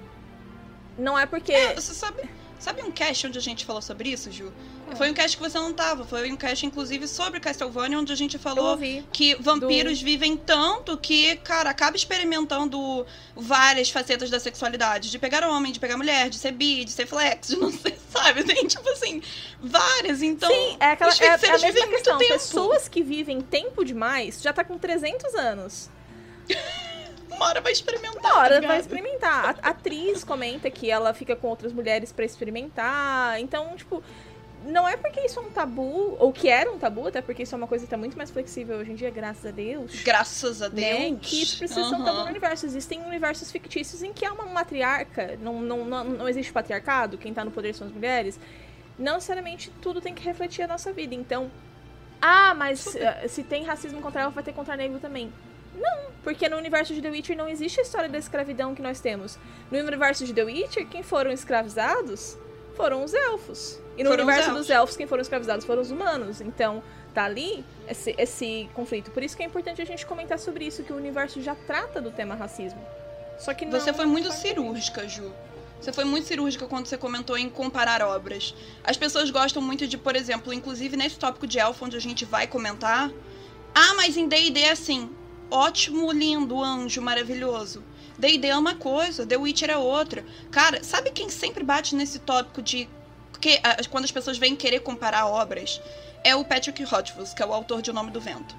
não 0.97 1.17
é 1.17 1.25
porque. 1.25 1.73
Você 1.73 1.93
sabe, 1.93 2.29
sabe 2.59 2.81
um 2.81 2.91
cast 2.91 3.27
onde 3.27 3.37
a 3.37 3.41
gente 3.41 3.65
falou 3.65 3.81
sobre 3.81 4.09
isso, 4.09 4.31
Ju? 4.31 4.51
Qual? 4.85 4.97
Foi 4.97 5.11
um 5.11 5.13
cast 5.13 5.37
que 5.37 5.43
você 5.43 5.57
não 5.57 5.73
tava. 5.73 6.05
Foi 6.05 6.31
um 6.31 6.35
cast, 6.35 6.65
inclusive, 6.65 7.07
sobre 7.07 7.39
Castlevania, 7.39 7.99
onde 7.99 8.11
a 8.11 8.15
gente 8.15 8.37
falou 8.37 8.77
que 9.11 9.35
vampiros 9.35 10.01
vivem 10.01 10.35
tanto 10.35 10.97
que, 10.97 11.35
cara, 11.37 11.69
acaba 11.69 11.95
experimentando 11.95 13.05
várias 13.35 13.89
facetas 13.89 14.29
da 14.29 14.39
sexualidade. 14.39 15.11
De 15.11 15.19
pegar 15.19 15.47
homem, 15.47 15.71
de 15.71 15.79
pegar 15.79 15.97
mulher, 15.97 16.29
de 16.29 16.37
ser 16.37 16.51
bi, 16.51 16.85
de 16.85 16.91
ser 16.91 17.05
flex, 17.05 17.49
de 17.49 17.57
não 17.57 17.71
ser, 17.71 17.97
sabe? 18.09 18.43
Tem, 18.43 18.65
tipo 18.65 18.89
assim, 18.89 19.21
várias. 19.61 20.21
Então, 20.21 20.49
Sim, 20.49 20.77
é, 20.79 20.91
aquela, 20.91 21.11
os 21.11 21.21
é, 21.21 21.25
é 21.25 21.29
a 21.33 21.57
mesma 21.59 21.87
questão. 21.87 22.17
Pessoas 22.17 22.87
que 22.87 23.03
vivem 23.03 23.41
tempo 23.41 23.83
demais 23.83 24.41
já 24.41 24.53
tá 24.53 24.63
com 24.63 24.77
300 24.77 25.35
anos. 25.35 25.89
uma 27.37 27.47
hora 27.47 27.61
vai 27.61 27.71
experimentar. 27.71 28.19
Uma 28.19 28.39
hora 28.39 28.61
tá 28.61 28.67
vai 28.67 28.79
experimentar. 28.79 29.55
A 29.61 29.69
atriz 29.69 30.23
comenta 30.23 30.69
que 30.69 30.91
ela 30.91 31.13
fica 31.13 31.35
com 31.35 31.47
outras 31.47 31.71
mulheres 31.71 32.11
pra 32.11 32.25
experimentar. 32.25 33.39
Então, 33.39 33.75
tipo, 33.75 34.03
não 34.65 34.87
é 34.87 34.97
porque 34.97 35.21
isso 35.21 35.39
é 35.39 35.43
um 35.43 35.49
tabu, 35.49 36.17
ou 36.19 36.33
que 36.33 36.49
era 36.49 36.69
um 36.71 36.77
tabu, 36.77 37.07
até 37.07 37.21
porque 37.21 37.43
isso 37.43 37.55
é 37.55 37.57
uma 37.57 37.67
coisa 37.67 37.85
que 37.85 37.89
tá 37.89 37.97
muito 37.97 38.17
mais 38.17 38.29
flexível 38.29 38.77
hoje 38.77 38.91
em 38.91 38.95
dia, 38.95 39.09
graças 39.09 39.45
a 39.45 39.51
Deus. 39.51 40.03
Graças 40.03 40.61
a 40.61 40.67
Deus. 40.67 40.99
Né? 40.99 41.17
Que 41.21 41.41
isso 41.41 41.57
precisa 41.57 41.87
ser 41.87 41.95
um 41.95 42.03
tabu 42.03 42.19
no 42.19 42.25
universo. 42.25 42.65
Existem 42.65 43.01
universos 43.01 43.51
fictícios 43.51 44.03
em 44.03 44.11
que 44.11 44.25
há 44.25 44.33
uma 44.33 44.45
matriarca, 44.45 45.37
não, 45.41 45.61
não, 45.61 45.85
não, 45.85 46.03
não 46.03 46.29
existe 46.29 46.51
patriarcado, 46.51 47.17
quem 47.17 47.33
tá 47.33 47.45
no 47.45 47.51
poder 47.51 47.73
são 47.73 47.87
as 47.87 47.93
mulheres. 47.93 48.39
Não 48.97 49.15
necessariamente 49.15 49.71
tudo 49.81 50.01
tem 50.01 50.13
que 50.13 50.23
refletir 50.23 50.63
a 50.63 50.67
nossa 50.67 50.91
vida. 50.91 51.13
Então, 51.13 51.51
ah, 52.21 52.53
mas 52.55 52.79
Super. 52.79 53.03
eh, 53.03 53.27
se 53.27 53.43
tem 53.43 53.63
racismo 53.63 54.01
contra 54.01 54.21
ela, 54.21 54.31
vai 54.31 54.43
ter 54.43 54.53
contra 54.53 54.75
negro 54.75 54.99
também. 54.99 55.31
Não, 55.79 56.11
porque 56.23 56.49
no 56.49 56.57
universo 56.57 56.93
de 56.93 57.01
The 57.01 57.09
Witcher 57.09 57.37
não 57.37 57.47
existe 57.47 57.79
a 57.79 57.83
história 57.83 58.09
da 58.09 58.17
escravidão 58.17 58.73
que 58.73 58.81
nós 58.81 58.99
temos. 58.99 59.37
No 59.71 59.77
universo 59.77 60.25
de 60.25 60.33
The 60.33 60.43
Witcher, 60.43 60.87
quem 60.87 61.03
foram 61.03 61.31
escravizados 61.31 62.37
foram 62.75 63.03
os 63.03 63.13
elfos. 63.13 63.79
E 63.97 64.03
no 64.03 64.11
Foram 64.11 64.23
universo 64.23 64.49
elfos. 64.49 64.67
dos 64.67 64.69
elfos, 64.69 64.97
quem 64.97 65.07
foram 65.07 65.21
escravizados 65.21 65.65
foram 65.65 65.81
os 65.81 65.89
humanos. 65.89 66.41
Então, 66.41 66.83
tá 67.13 67.25
ali, 67.25 67.65
esse, 67.87 68.13
esse 68.17 68.69
conflito. 68.75 69.09
Por 69.09 69.23
isso 69.23 69.35
que 69.35 69.41
é 69.41 69.45
importante 69.45 69.81
a 69.81 69.85
gente 69.85 70.05
comentar 70.05 70.37
sobre 70.37 70.65
isso, 70.65 70.83
que 70.83 70.93
o 70.93 70.95
universo 70.95 71.41
já 71.41 71.55
trata 71.55 71.99
do 71.99 72.11
tema 72.11 72.35
racismo. 72.35 72.79
Só 73.39 73.53
que 73.53 73.65
não 73.65 73.71
Você 73.79 73.91
foi 73.91 74.05
muito 74.05 74.31
cirúrgica, 74.31 75.07
Ju. 75.07 75.31
Você 75.81 75.91
foi 75.91 76.05
muito 76.05 76.27
cirúrgica 76.27 76.65
quando 76.67 76.87
você 76.87 76.97
comentou 76.97 77.37
em 77.37 77.49
comparar 77.49 78.01
obras. 78.01 78.53
As 78.83 78.97
pessoas 78.97 79.29
gostam 79.29 79.61
muito 79.61 79.87
de, 79.87 79.97
por 79.97 80.15
exemplo, 80.15 80.53
inclusive 80.53 80.95
nesse 80.97 81.17
tópico 81.17 81.47
de 81.47 81.59
elfo, 81.59 81.85
onde 81.85 81.97
a 81.97 82.01
gente 82.01 82.25
vai 82.25 82.47
comentar. 82.47 83.11
Ah, 83.73 83.93
mas 83.95 84.17
em 84.17 84.27
D&D 84.27 84.59
é 84.61 84.71
assim. 84.71 85.09
Ótimo, 85.49 86.11
lindo, 86.11 86.61
anjo, 86.61 87.01
maravilhoso. 87.01 87.83
D&D 88.17 88.47
é 88.47 88.57
uma 88.57 88.75
coisa, 88.75 89.25
The 89.25 89.37
Witcher 89.37 89.69
é 89.69 89.77
outra. 89.77 90.25
Cara, 90.51 90.83
sabe 90.83 91.11
quem 91.11 91.29
sempre 91.29 91.63
bate 91.63 91.95
nesse 91.95 92.19
tópico 92.19 92.61
de... 92.61 92.89
Que, 93.39 93.59
quando 93.89 94.05
as 94.05 94.11
pessoas 94.11 94.37
vêm 94.37 94.55
querer 94.55 94.79
comparar 94.79 95.27
obras? 95.27 95.79
É 96.23 96.35
o 96.35 96.43
Patrick 96.43 96.83
Rothfuss, 96.83 97.33
que 97.33 97.43
é 97.43 97.45
o 97.45 97.53
autor 97.53 97.81
de 97.81 97.91
O 97.91 97.93
Nome 97.93 98.11
do 98.11 98.19
Vento. 98.19 98.55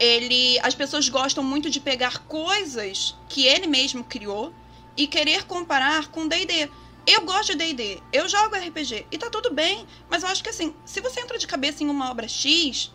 Ele... 0.00 0.58
As 0.60 0.74
pessoas 0.74 1.08
gostam 1.08 1.44
muito 1.44 1.70
de 1.70 1.80
pegar 1.80 2.20
coisas 2.20 3.14
que 3.28 3.46
ele 3.46 3.66
mesmo 3.66 4.02
criou 4.02 4.52
e 4.96 5.06
querer 5.06 5.44
comparar 5.44 6.08
com 6.08 6.26
D&D. 6.26 6.70
Eu 7.06 7.20
gosto 7.26 7.54
de 7.54 7.58
D&D, 7.58 8.00
eu 8.10 8.26
jogo 8.26 8.56
RPG 8.56 9.06
e 9.12 9.18
tá 9.18 9.28
tudo 9.28 9.52
bem, 9.52 9.86
mas 10.08 10.22
eu 10.22 10.28
acho 10.30 10.42
que 10.42 10.48
assim, 10.48 10.74
se 10.86 11.02
você 11.02 11.20
entra 11.20 11.36
de 11.36 11.46
cabeça 11.46 11.84
em 11.84 11.90
uma 11.90 12.10
obra 12.10 12.26
X, 12.26 12.90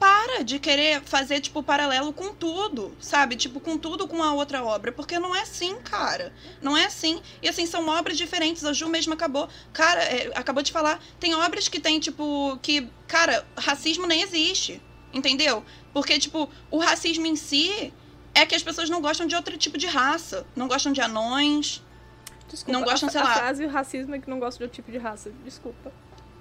para 0.00 0.42
de 0.42 0.58
querer 0.58 1.02
fazer 1.02 1.40
tipo 1.40 1.62
paralelo 1.62 2.10
com 2.12 2.34
tudo, 2.34 2.96
sabe? 2.98 3.36
Tipo 3.36 3.60
com 3.60 3.76
tudo 3.76 4.08
com 4.08 4.22
a 4.22 4.32
outra 4.32 4.64
obra, 4.64 4.90
porque 4.90 5.18
não 5.18 5.36
é 5.36 5.42
assim, 5.42 5.76
cara. 5.82 6.32
Não 6.62 6.74
é 6.74 6.86
assim. 6.86 7.20
E 7.42 7.48
assim 7.48 7.66
são 7.66 7.86
obras 7.86 8.16
diferentes. 8.16 8.64
A 8.64 8.72
Ju 8.72 8.88
mesmo 8.88 9.12
acabou, 9.12 9.46
cara, 9.74 10.02
é, 10.02 10.32
acabou 10.34 10.62
de 10.62 10.72
falar, 10.72 10.98
tem 11.20 11.34
obras 11.34 11.68
que 11.68 11.78
tem 11.78 12.00
tipo 12.00 12.58
que, 12.62 12.88
cara, 13.06 13.46
racismo 13.56 14.06
nem 14.06 14.22
existe. 14.22 14.82
Entendeu? 15.12 15.62
Porque 15.92 16.18
tipo, 16.18 16.48
o 16.70 16.78
racismo 16.78 17.26
em 17.26 17.36
si 17.36 17.92
é 18.34 18.46
que 18.46 18.54
as 18.54 18.62
pessoas 18.62 18.88
não 18.88 19.02
gostam 19.02 19.26
de 19.26 19.34
outro 19.36 19.58
tipo 19.58 19.76
de 19.76 19.86
raça. 19.86 20.46
Não 20.56 20.66
gostam 20.66 20.92
de 20.92 21.00
anões. 21.02 21.82
Desculpa, 22.48 22.72
não 22.72 22.84
gostam, 22.84 23.08
a, 23.08 23.12
sei 23.12 23.20
a 23.20 23.24
lá. 23.24 23.34
frase 23.34 23.66
racismo 23.66 24.14
é 24.14 24.18
que 24.18 24.30
não 24.30 24.38
gosta 24.38 24.56
de 24.58 24.64
outro 24.64 24.76
tipo 24.76 24.90
de 24.90 24.96
raça. 24.98 25.30
Desculpa. 25.44 25.92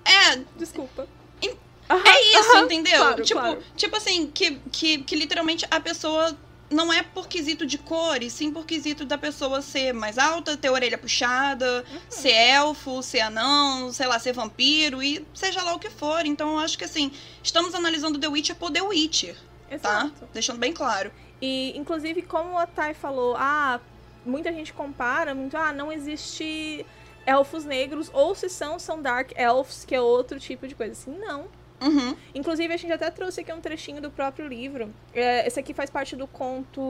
É, 0.05 0.37
Desculpa. 0.55 1.07
Em- 1.41 1.57
Aham, 1.89 2.03
é 2.05 2.21
isso, 2.39 2.51
aham, 2.55 2.65
entendeu? 2.65 2.97
claro, 2.97 3.23
tipo, 3.23 3.39
claro. 3.39 3.63
tipo 3.75 3.97
assim, 3.97 4.27
que, 4.27 4.59
que, 4.71 4.99
que 4.99 5.15
literalmente 5.15 5.65
a 5.71 5.79
pessoa 5.79 6.37
não 6.69 6.93
é 6.93 7.01
por 7.01 7.27
quesito 7.27 7.65
de 7.65 7.79
cor, 7.79 8.21
e 8.21 8.29
sim 8.29 8.51
por 8.51 8.63
quesito 8.65 9.03
da 9.03 9.17
pessoa 9.17 9.59
ser 9.59 9.91
mais 9.91 10.19
alta, 10.19 10.55
ter 10.55 10.69
orelha 10.69 10.99
puxada, 10.99 11.83
Uhum. 11.91 11.99
ser 12.09 12.31
elfo, 12.31 13.01
ser 13.01 13.21
anão, 13.21 13.91
sei 13.91 14.05
lá, 14.05 14.19
ser 14.19 14.33
vampiro, 14.33 15.01
e 15.01 15.25
seja 15.33 15.63
lá 15.63 15.73
o 15.73 15.79
que 15.79 15.89
for. 15.89 16.25
Então 16.27 16.51
eu 16.53 16.59
acho 16.59 16.77
que 16.77 16.83
assim, 16.85 17.11
estamos 17.41 17.73
analisando 17.73 18.19
The 18.19 18.27
Witcher 18.27 18.55
por 18.55 18.69
The 18.71 18.83
Witcher, 18.83 19.35
tá? 19.35 19.75
Exato. 19.75 20.29
Deixando 20.31 20.59
bem 20.59 20.71
claro. 20.71 21.11
E, 21.41 21.75
inclusive, 21.75 22.21
como 22.21 22.57
a 22.57 22.67
Thay 22.67 22.93
falou, 22.93 23.35
ah, 23.37 23.79
muita 24.25 24.51
gente 24.53 24.71
compara 24.73 25.33
muito, 25.33 25.55
ah, 25.57 25.71
não 25.73 25.91
existe 25.91 26.85
elfos 27.25 27.65
negros, 27.65 28.11
ou 28.13 28.35
se 28.35 28.47
são, 28.49 28.77
são 28.77 29.01
Dark 29.01 29.31
Elves, 29.35 29.85
que 29.85 29.95
é 29.95 30.01
outro 30.01 30.39
tipo 30.39 30.67
de 30.67 30.75
coisa. 30.75 30.91
Assim, 30.91 31.17
não. 31.17 31.47
Uhum. 31.81 32.15
Inclusive, 32.35 32.73
a 32.73 32.77
gente 32.77 32.91
até 32.91 33.09
trouxe 33.09 33.41
aqui 33.41 33.53
um 33.53 33.61
trechinho 33.61 34.01
do 34.01 34.11
próprio 34.11 34.47
livro. 34.47 34.93
É, 35.13 35.47
esse 35.47 35.59
aqui 35.59 35.73
faz 35.73 35.89
parte 35.89 36.15
do 36.15 36.27
conto 36.27 36.81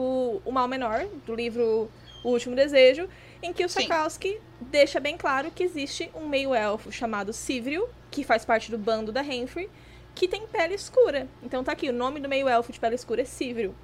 O 0.44 0.50
Mal 0.50 0.66
Menor, 0.66 1.06
do 1.24 1.34
livro 1.34 1.88
O 2.24 2.28
Último 2.30 2.56
Desejo, 2.56 3.08
em 3.42 3.52
que 3.52 3.64
o. 3.64 3.68
Sakowski 3.68 4.40
deixa 4.60 4.98
bem 4.98 5.16
claro 5.16 5.50
que 5.50 5.62
existe 5.62 6.10
um 6.14 6.28
meio-elfo 6.28 6.90
chamado 6.90 7.32
Sivril, 7.32 7.88
que 8.10 8.24
faz 8.24 8.44
parte 8.44 8.70
do 8.70 8.76
bando 8.76 9.12
da 9.12 9.22
Renfrey, 9.22 9.70
que 10.14 10.26
tem 10.26 10.46
pele 10.46 10.74
escura. 10.74 11.28
Então 11.42 11.62
tá 11.62 11.72
aqui, 11.72 11.88
o 11.88 11.92
nome 11.92 12.18
do 12.20 12.28
meio-elfo 12.28 12.72
de 12.72 12.80
pele 12.80 12.96
escura 12.96 13.22
é 13.22 13.24
Sivril. 13.24 13.74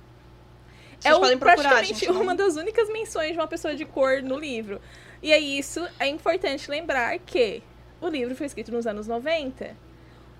Vocês 0.99 1.15
é 1.15 1.19
podem 1.19 1.39
procurar, 1.39 1.69
praticamente 1.69 2.01
gente, 2.01 2.13
não- 2.13 2.23
uma 2.23 2.35
das 2.35 2.57
únicas 2.57 2.89
menções 2.91 3.33
de 3.33 3.39
uma 3.39 3.47
pessoa 3.47 3.75
de 3.77 3.85
cor 3.85 4.23
no 4.23 4.39
livro. 4.39 4.81
E 5.23 5.33
é 5.33 5.39
isso, 5.39 5.87
é 5.99 6.07
importante 6.09 6.71
lembrar 6.71 7.19
que 7.21 7.63
o 8.01 8.09
livro 8.09 8.35
foi 8.35 8.47
escrito 8.47 8.73
nos 8.73 8.87
anos 8.87 9.07
90. 9.07 9.77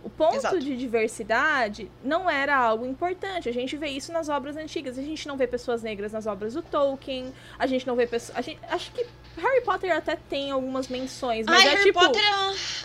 O 0.07 0.09
ponto 0.11 0.37
Exato. 0.37 0.61
de 0.61 0.77
diversidade 0.77 1.91
não 2.05 2.31
era 2.31 2.57
algo 2.57 2.87
importante. 2.87 3.49
A 3.49 3.53
gente 3.53 3.77
vê 3.77 3.89
isso 3.89 4.13
nas 4.13 4.29
obras 4.29 4.57
antigas. 4.57 4.97
A 4.97 5.03
gente 5.03 5.27
não 5.27 5.37
vê 5.37 5.49
pessoas 5.49 5.83
negras 5.83 6.13
nas 6.13 6.29
obras 6.29 6.55
do 6.55 6.63
Tolkien. 6.63 7.35
A 7.59 7.67
gente 7.67 7.85
não 7.89 7.97
vê 7.97 8.07
pessoas. 8.07 8.45
Gente... 8.45 8.61
Acho 8.71 8.93
que 8.93 9.05
Harry 9.37 9.63
Potter 9.63 9.91
até 9.97 10.15
tem 10.15 10.53
algumas 10.53 10.87
menções, 10.87 11.45
mas 11.45 11.59
Ai, 11.61 11.67
é 11.67 11.71
Harry 11.71 11.83
tipo. 11.87 11.99
Potter, 11.99 12.23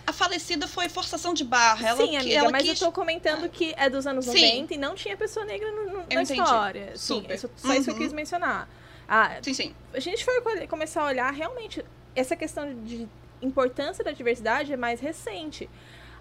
a, 0.08 0.12
falecida 0.12 0.68
foi 0.68 0.90
forçação 0.90 1.32
de 1.32 1.44
barra. 1.44 1.90
Ela, 1.90 1.98
Sim, 1.98 2.10
que- 2.10 2.16
amiga, 2.18 2.36
ela 2.36 2.50
mas 2.50 2.64
quis... 2.64 2.82
eu 2.82 2.88
tô 2.88 2.92
comentando 2.92 3.48
que 3.50 3.72
é 3.78 3.88
dos 3.88 4.08
anos 4.08 4.26
Sim. 4.26 4.32
90 4.56 4.74
e 4.74 4.78
não 4.78 4.96
tinha 4.96 5.16
pessoa 5.16 5.46
negra 5.46 5.72
no- 5.72 5.86
no- 5.86 5.98
na 6.00 6.04
entendi. 6.24 6.34
história. 6.42 6.88
Sim, 6.98 7.22
Super. 7.22 7.36
isso- 7.36 7.52
só 7.56 7.74
isso 7.76 7.90
eu 7.92 7.94
Uhum. 7.94 8.00
quis 8.00 8.14
mencionar. 8.14 8.68
Ah, 9.08 9.38
Sim, 9.44 9.54
sim. 9.54 9.76
a 9.94 10.00
gente 10.00 10.26
co- 10.26 10.32
começar 10.68 11.04
a 11.04 11.06
olhar, 11.06 11.32
realmente, 11.32 11.86
essa 12.16 12.36
questão 12.36 12.74
de 12.84 13.08
importância 13.44 14.04
da 14.04 14.12
diversidade 14.12 14.74
é 14.74 14.78
mais 14.78 15.00
recente. 15.00 15.70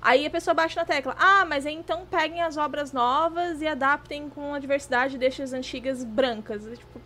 Aí 0.02 0.24
a 0.24 0.30
pessoa 0.30 0.54
bate 0.54 0.74
na 0.76 0.84
tecla, 0.84 1.14
ah, 1.18 1.44
mas 1.44 1.66
então 1.66 2.06
peguem 2.10 2.40
as 2.40 2.56
obras 2.56 2.92
novas 2.92 3.60
e 3.60 3.66
adaptem 3.66 4.30
com 4.30 4.54
a 4.54 4.58
diversidade 4.58 5.16
e 5.16 5.18
deixem 5.18 5.44
as 5.44 5.52
antigas 5.52 6.02
brancas. 6.02 6.62
Tipo, 6.78 7.00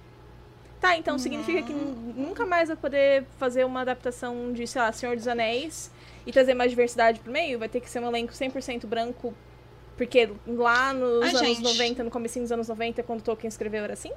tá, 0.80 0.96
então 0.96 1.18
significa 1.18 1.62
que 1.62 1.72
nunca 1.72 2.46
mais 2.46 2.68
vai 2.68 2.76
poder 2.76 3.24
fazer 3.36 3.64
uma 3.64 3.80
adaptação 3.80 4.52
de, 4.52 4.64
sei 4.66 4.80
lá, 4.80 4.92
Senhor 4.92 5.16
dos 5.16 5.26
Anéis 5.26 5.90
e 6.24 6.30
trazer 6.30 6.54
mais 6.54 6.70
diversidade 6.70 7.18
pro 7.18 7.32
meio? 7.32 7.58
Vai 7.58 7.68
ter 7.68 7.80
que 7.80 7.90
ser 7.90 7.98
um 7.98 8.06
elenco 8.06 8.32
100% 8.32 8.86
branco, 8.86 9.34
porque 9.96 10.30
lá 10.46 10.92
nos 10.92 11.24
Ai, 11.24 11.30
anos 11.30 11.40
gente. 11.40 11.62
90, 11.62 12.04
no 12.04 12.10
comecinho 12.12 12.44
dos 12.44 12.52
anos 12.52 12.68
90, 12.68 13.02
quando 13.02 13.22
Tolkien 13.22 13.48
escreveu, 13.48 13.82
era 13.82 13.94
assim? 13.94 14.12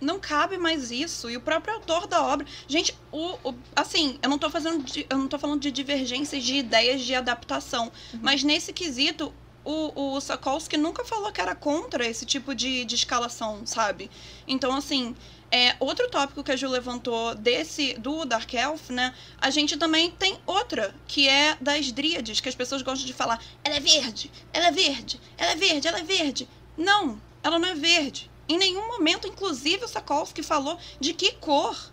Não 0.00 0.18
cabe 0.20 0.58
mais 0.58 0.90
isso. 0.90 1.30
E 1.30 1.36
o 1.36 1.40
próprio 1.40 1.74
autor 1.74 2.06
da 2.06 2.22
obra. 2.22 2.46
Gente, 2.68 2.94
o, 3.10 3.38
o- 3.50 3.54
assim, 3.74 4.18
eu 4.22 4.28
não 4.28 4.38
tô 4.38 4.50
fazendo. 4.50 4.82
de- 4.84 5.06
eu 5.08 5.18
não 5.18 5.28
tô 5.28 5.38
falando 5.38 5.60
de 5.60 5.70
divergências 5.70 6.42
de 6.44 6.56
ideias 6.56 7.02
de 7.02 7.14
adaptação. 7.14 7.90
Mas 8.20 8.42
nesse 8.42 8.72
quesito, 8.72 9.32
o, 9.64 10.14
o 10.16 10.20
Sakolsky 10.20 10.76
nunca 10.76 11.04
falou 11.04 11.32
que 11.32 11.40
era 11.40 11.54
contra 11.54 12.06
esse 12.06 12.26
tipo 12.26 12.54
de, 12.54 12.84
de 12.84 12.94
escalação, 12.94 13.64
sabe? 13.66 14.10
Então, 14.46 14.74
assim. 14.76 15.14
É, 15.50 15.76
outro 15.78 16.10
tópico 16.10 16.42
que 16.42 16.50
a 16.50 16.56
Ju 16.56 16.66
levantou 16.68 17.32
desse 17.36 17.94
do 17.94 18.24
Dark 18.24 18.52
Elf, 18.52 18.90
né? 18.90 19.14
A 19.40 19.50
gente 19.50 19.76
também 19.76 20.10
tem 20.10 20.36
outra, 20.44 20.92
que 21.06 21.28
é 21.28 21.56
das 21.60 21.92
dríades, 21.92 22.40
que 22.40 22.48
as 22.48 22.56
pessoas 22.56 22.82
gostam 22.82 23.06
de 23.06 23.12
falar. 23.12 23.40
Ela 23.62 23.76
é 23.76 23.80
verde, 23.80 24.32
ela 24.52 24.66
é 24.66 24.72
verde, 24.72 25.20
ela 25.38 25.52
é 25.52 25.54
verde, 25.54 25.86
ela 25.86 25.98
é 26.00 26.02
verde. 26.02 26.48
Não, 26.76 27.22
ela 27.40 27.56
não 27.60 27.68
é 27.68 27.74
verde. 27.74 28.28
Em 28.48 28.58
nenhum 28.58 28.86
momento, 28.88 29.26
inclusive, 29.26 29.84
o 29.84 29.88
Sakolsky 29.88 30.42
falou 30.42 30.78
de 31.00 31.14
que 31.14 31.32
cor, 31.32 31.92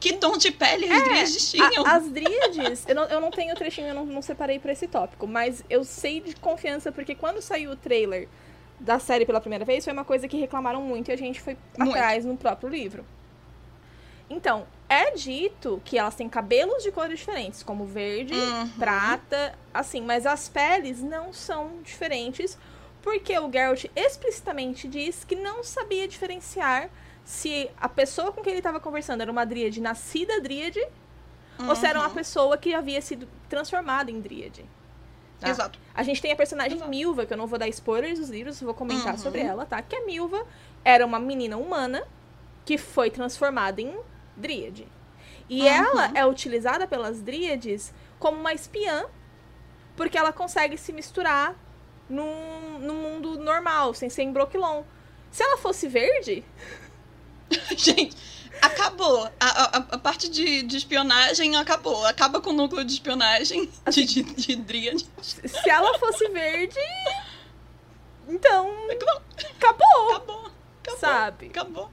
que 0.00 0.14
tom 0.14 0.36
de 0.38 0.50
pele 0.50 0.88
as 0.88 1.02
dríades 1.02 1.50
tinham. 1.50 1.84
A- 1.86 1.96
as 1.96 2.08
dríades, 2.10 2.84
eu 2.88 2.94
não, 2.94 3.04
eu 3.04 3.20
não 3.20 3.30
tenho 3.30 3.52
o 3.52 3.56
trechinho, 3.56 3.88
eu 3.88 3.94
não, 3.94 4.06
não 4.06 4.22
separei 4.22 4.58
pra 4.58 4.72
esse 4.72 4.86
tópico, 4.88 5.26
mas 5.26 5.62
eu 5.68 5.84
sei 5.84 6.20
de 6.20 6.34
confiança, 6.36 6.90
porque 6.92 7.14
quando 7.14 7.42
saiu 7.42 7.72
o 7.72 7.76
trailer 7.76 8.28
da 8.80 8.98
série 8.98 9.26
pela 9.26 9.40
primeira 9.40 9.64
vez, 9.64 9.84
foi 9.84 9.92
uma 9.92 10.04
coisa 10.04 10.26
que 10.28 10.36
reclamaram 10.36 10.80
muito 10.82 11.08
e 11.10 11.12
a 11.12 11.16
gente 11.16 11.40
foi 11.40 11.56
Muito. 11.76 11.90
atrás 11.94 12.24
no 12.24 12.36
próprio 12.36 12.68
livro. 12.68 13.04
Então, 14.28 14.66
é 14.88 15.10
dito 15.12 15.80
que 15.84 15.98
elas 15.98 16.14
têm 16.14 16.28
cabelos 16.28 16.82
de 16.82 16.90
cores 16.90 17.18
diferentes, 17.18 17.62
como 17.62 17.84
verde, 17.84 18.34
Uhum. 18.34 18.68
prata, 18.78 19.56
assim, 19.72 20.00
mas 20.00 20.24
as 20.26 20.48
peles 20.48 21.02
não 21.02 21.32
são 21.32 21.82
diferentes, 21.82 22.56
porque 23.04 23.38
o 23.38 23.52
Geralt 23.52 23.84
explicitamente 23.94 24.88
diz 24.88 25.24
que 25.24 25.36
não 25.36 25.62
sabia 25.62 26.08
diferenciar 26.08 26.88
se 27.22 27.70
a 27.78 27.88
pessoa 27.88 28.32
com 28.32 28.40
quem 28.42 28.52
ele 28.52 28.60
estava 28.60 28.80
conversando 28.80 29.20
era 29.20 29.30
uma 29.30 29.44
dríade 29.44 29.78
nascida 29.80 30.40
dríade 30.40 30.80
ou 31.68 31.76
se 31.76 31.86
era 31.86 31.98
uma 31.98 32.08
Uhum. 32.08 32.14
pessoa 32.14 32.56
que 32.56 32.72
havia 32.74 33.00
sido 33.02 33.28
transformada 33.48 34.10
em 34.10 34.20
dríade. 34.20 34.64
tá? 35.38 35.50
Exato. 35.50 35.78
A 35.94 36.02
gente 36.02 36.22
tem 36.22 36.32
a 36.32 36.36
personagem 36.36 36.76
Exato. 36.76 36.90
Milva, 36.90 37.26
que 37.26 37.32
eu 37.32 37.36
não 37.36 37.46
vou 37.46 37.58
dar 37.58 37.68
spoilers 37.68 38.18
dos 38.18 38.30
livros, 38.30 38.60
vou 38.60 38.72
comentar 38.72 39.12
Uhum. 39.12 39.18
sobre 39.18 39.40
ela, 39.42 39.66
tá? 39.66 39.82
Que 39.82 39.96
a 39.96 40.06
Milva 40.06 40.44
era 40.84 41.04
uma 41.04 41.18
menina 41.18 41.56
humana 41.58 42.02
que 42.64 42.78
foi 42.78 43.10
transformada 43.10 43.80
em 43.82 43.94
dríade. 44.36 44.88
E 45.48 45.60
Uhum. 45.60 45.68
ela 45.68 46.10
é 46.14 46.24
utilizada 46.24 46.86
pelas 46.86 47.20
dríades 47.20 47.92
como 48.18 48.38
uma 48.40 48.54
espiã, 48.54 49.04
porque 49.96 50.16
ela 50.16 50.32
consegue 50.32 50.78
se 50.78 50.92
misturar 50.92 51.54
num, 52.08 52.78
num 52.80 52.94
mundo 52.94 53.38
normal, 53.38 53.94
sem 53.94 54.08
ser 54.08 54.22
em 54.22 54.32
Brooklyn. 54.32 54.84
Se 55.30 55.42
ela 55.42 55.56
fosse 55.58 55.88
verde, 55.88 56.44
Gente, 57.76 58.16
acabou. 58.60 59.24
A, 59.40 59.46
a, 59.62 59.76
a 59.76 59.98
parte 59.98 60.28
de, 60.28 60.62
de 60.62 60.76
espionagem 60.76 61.56
acabou. 61.56 62.04
Acaba 62.06 62.40
com 62.40 62.50
o 62.50 62.52
núcleo 62.52 62.84
de 62.84 62.92
espionagem 62.92 63.70
de, 63.90 64.04
de, 64.04 64.22
de 64.22 64.56
dríade. 64.56 65.06
se 65.22 65.70
ela 65.70 65.98
fosse 65.98 66.28
verde, 66.28 66.78
então 68.28 68.68
Acabou. 68.90 69.22
acabou, 69.56 70.10
Acabou. 70.10 70.50
Acabou. 70.82 70.98
sabe? 70.98 71.46
Acabou. 71.46 71.90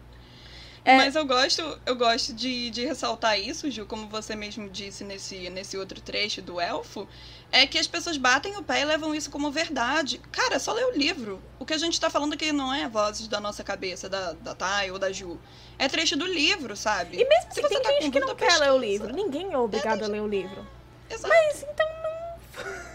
É... 0.84 0.98
Mas 0.98 1.16
eu 1.16 1.26
gosto, 1.26 1.80
eu 1.86 1.96
gosto 1.96 2.34
de, 2.34 2.72
de 2.72 2.84
ressaltar 2.84 3.40
isso, 3.40 3.70
Gil, 3.70 3.86
como 3.86 4.08
você 4.08 4.36
mesmo 4.36 4.68
disse 4.68 5.04
nesse, 5.04 5.48
nesse 5.52 5.78
outro 5.78 6.02
trecho 6.02 6.42
do 6.42 6.60
elfo, 6.60 7.08
é 7.52 7.68
que 7.68 7.78
as 7.78 7.88
pessoas 7.88 8.18
batem 8.18 8.56
o 8.56 8.64
pé 8.64 8.82
e 8.82 8.86
levam 8.86 9.14
isso 9.14 9.30
como 9.30 9.52
verdade. 9.52 10.20
Cara, 10.32 10.58
só 10.58 10.72
lê 10.72 10.84
o 10.86 10.92
livro. 10.92 11.42
O 11.60 11.66
que 11.66 11.74
a 11.74 11.78
gente 11.78 12.00
tá 12.00 12.10
falando 12.10 12.34
aqui 12.34 12.52
não 12.52 12.74
é 12.74 12.88
vozes 12.88 13.28
da 13.28 13.40
nossa 13.40 13.64
cabeça, 13.64 14.08
da, 14.08 14.34
da 14.34 14.56
Thay 14.56 14.92
ou 14.92 14.98
da 14.98 15.12
Ju. 15.12 15.40
É 15.78 15.88
trecho 15.88 16.16
do 16.16 16.26
livro, 16.26 16.76
sabe? 16.76 17.18
E 17.18 17.28
mesmo 17.28 17.52
se 17.52 17.62
você 17.62 17.80
tem 17.80 17.82
tá 17.82 17.92
gente 18.02 18.12
que 18.12 18.20
não 18.20 18.36
quer 18.36 18.58
ler 18.58 18.72
o 18.72 18.78
livro, 18.78 19.14
ninguém 19.14 19.52
é 19.52 19.58
obrigado 19.58 20.02
é, 20.02 20.06
a 20.06 20.08
ler 20.08 20.22
o 20.22 20.28
livro. 20.28 20.66
Exato. 21.10 21.28
Mas 21.28 21.64
então 21.64 21.88
não. 22.04 22.62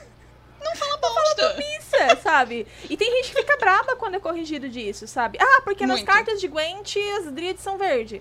Não 0.59 0.75
fala 0.75 0.97
bosta. 0.97 1.55
Não 1.55 1.81
fala 1.83 2.17
sabe? 2.17 2.67
E 2.91 2.97
tem 2.97 3.09
gente 3.11 3.31
que 3.31 3.37
fica 3.37 3.57
braba 3.57 3.95
quando 3.95 4.17
é 4.17 4.21
corrigido 4.21 4.69
disso, 4.69 5.07
sabe? 5.07 5.39
Ah, 5.41 5.63
porque 5.63 5.87
Muito. 5.87 6.01
nas 6.01 6.15
cartas 6.15 6.41
de 6.41 6.49
Gwent 6.49 6.97
as 7.19 7.33
Dríades 7.33 7.63
são 7.63 7.79
verde. 7.79 8.21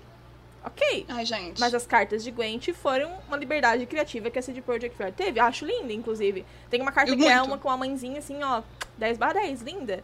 Ok. 0.66 1.06
Ai, 1.08 1.24
gente. 1.24 1.60
Mas 1.60 1.72
as 1.72 1.86
cartas 1.86 2.24
de 2.24 2.30
Gwent 2.32 2.72
foram 2.72 3.16
uma 3.28 3.36
liberdade 3.36 3.86
criativa 3.86 4.28
que 4.30 4.38
a 4.38 4.42
CD 4.42 4.60
Projekt 4.60 5.00
Red 5.00 5.12
teve. 5.12 5.38
Acho 5.38 5.64
linda, 5.64 5.92
inclusive. 5.92 6.44
Tem 6.68 6.82
uma 6.82 6.90
carta 6.90 7.16
que 7.16 7.26
é 7.26 7.40
uma 7.40 7.56
com 7.56 7.68
uma 7.68 7.76
mãezinha 7.76 8.18
assim, 8.18 8.42
ó, 8.42 8.62
10 8.98 9.16
barra 9.16 9.34
10, 9.34 9.62
linda. 9.62 10.02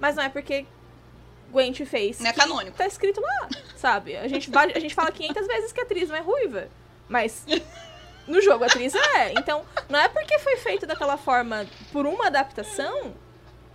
Mas 0.00 0.16
não 0.16 0.22
é 0.22 0.30
porque 0.30 0.66
Gwent 1.50 1.84
fez. 1.84 2.20
Não 2.20 2.30
é 2.30 2.32
canônico. 2.32 2.76
Tá 2.76 2.86
escrito 2.86 3.20
lá, 3.20 3.48
sabe? 3.76 4.16
A 4.16 4.26
gente, 4.26 4.50
a 4.56 4.78
gente 4.80 4.94
fala 4.94 5.12
500 5.12 5.46
vezes 5.46 5.72
que 5.72 5.80
a 5.80 5.84
atriz 5.84 6.08
não 6.08 6.16
é 6.16 6.20
ruiva. 6.20 6.68
Mas 7.06 7.44
no 8.26 8.40
jogo 8.40 8.64
a 8.64 8.68
atriz 8.68 8.94
é. 8.94 9.32
Então, 9.34 9.62
não 9.90 9.98
é 9.98 10.08
porque 10.08 10.38
foi 10.38 10.56
feito 10.56 10.86
daquela 10.86 11.18
forma 11.18 11.66
por 11.92 12.06
uma 12.06 12.28
adaptação 12.28 13.14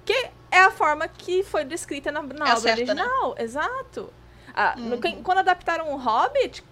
que 0.04 0.30
é 0.50 0.62
a 0.62 0.72
forma 0.72 1.08
que 1.08 1.44
foi 1.44 1.64
descrita 1.64 2.12
na, 2.12 2.24
na 2.24 2.50
é 2.50 2.52
obra 2.54 2.60
certa, 2.62 2.96
né? 2.96 3.04
original. 3.04 3.36
Né? 3.36 3.44
Exato. 3.44 4.14
Ah, 4.60 4.74
uhum. 4.76 5.22
quando 5.22 5.38
adaptaram 5.38 5.94
o 5.94 5.98
Hobbit, 5.98 6.64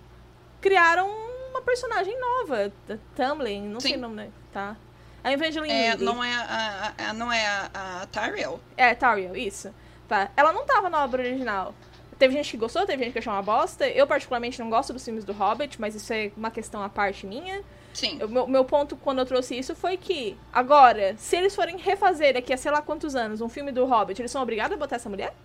criaram 0.59 1.07
uma 1.51 1.61
personagem 1.61 2.19
nova, 2.19 2.73
Tamlin, 3.15 3.67
não 3.67 3.79
Sim. 3.79 3.89
sei 3.89 3.97
o 3.97 4.01
nome, 4.01 4.15
né? 4.15 4.29
Tá. 4.51 4.75
A 5.23 5.31
Evangeline 5.31 5.71
é, 5.71 5.95
Não 5.95 6.23
é 6.23 6.33
a, 6.33 6.93
a, 6.97 7.09
a, 7.09 7.13
não 7.13 7.31
é 7.31 7.45
a, 7.45 8.01
a 8.01 8.05
Tariel? 8.07 8.59
É, 8.75 8.95
Tariel, 8.95 9.37
isso. 9.37 9.71
Tá. 10.07 10.31
Ela 10.35 10.51
não 10.51 10.65
tava 10.65 10.89
na 10.89 11.03
obra 11.03 11.21
original. 11.21 11.75
Teve 12.17 12.33
gente 12.33 12.49
que 12.49 12.57
gostou, 12.57 12.87
teve 12.87 13.03
gente 13.03 13.13
que 13.13 13.19
achou 13.19 13.33
uma 13.33 13.43
bosta. 13.43 13.87
Eu, 13.87 14.07
particularmente, 14.07 14.59
não 14.59 14.69
gosto 14.69 14.91
dos 14.91 15.05
filmes 15.05 15.23
do 15.23 15.33
Hobbit, 15.33 15.79
mas 15.79 15.93
isso 15.93 16.11
é 16.11 16.31
uma 16.35 16.49
questão 16.49 16.81
à 16.81 16.89
parte 16.89 17.27
minha. 17.27 17.61
Sim. 17.93 18.17
O 18.23 18.27
meu, 18.27 18.47
meu 18.47 18.65
ponto 18.65 18.95
quando 18.97 19.19
eu 19.19 19.25
trouxe 19.27 19.55
isso 19.55 19.75
foi 19.75 19.95
que, 19.95 20.35
agora, 20.51 21.15
se 21.17 21.35
eles 21.35 21.55
forem 21.55 21.77
refazer 21.77 22.33
daqui 22.33 22.51
a 22.51 22.57
sei 22.57 22.71
lá 22.71 22.81
quantos 22.81 23.15
anos 23.15 23.41
um 23.41 23.49
filme 23.49 23.71
do 23.71 23.85
Hobbit, 23.85 24.19
eles 24.19 24.31
são 24.31 24.41
obrigados 24.41 24.75
a 24.75 24.79
botar 24.79 24.95
essa 24.95 25.09
mulher? 25.09 25.35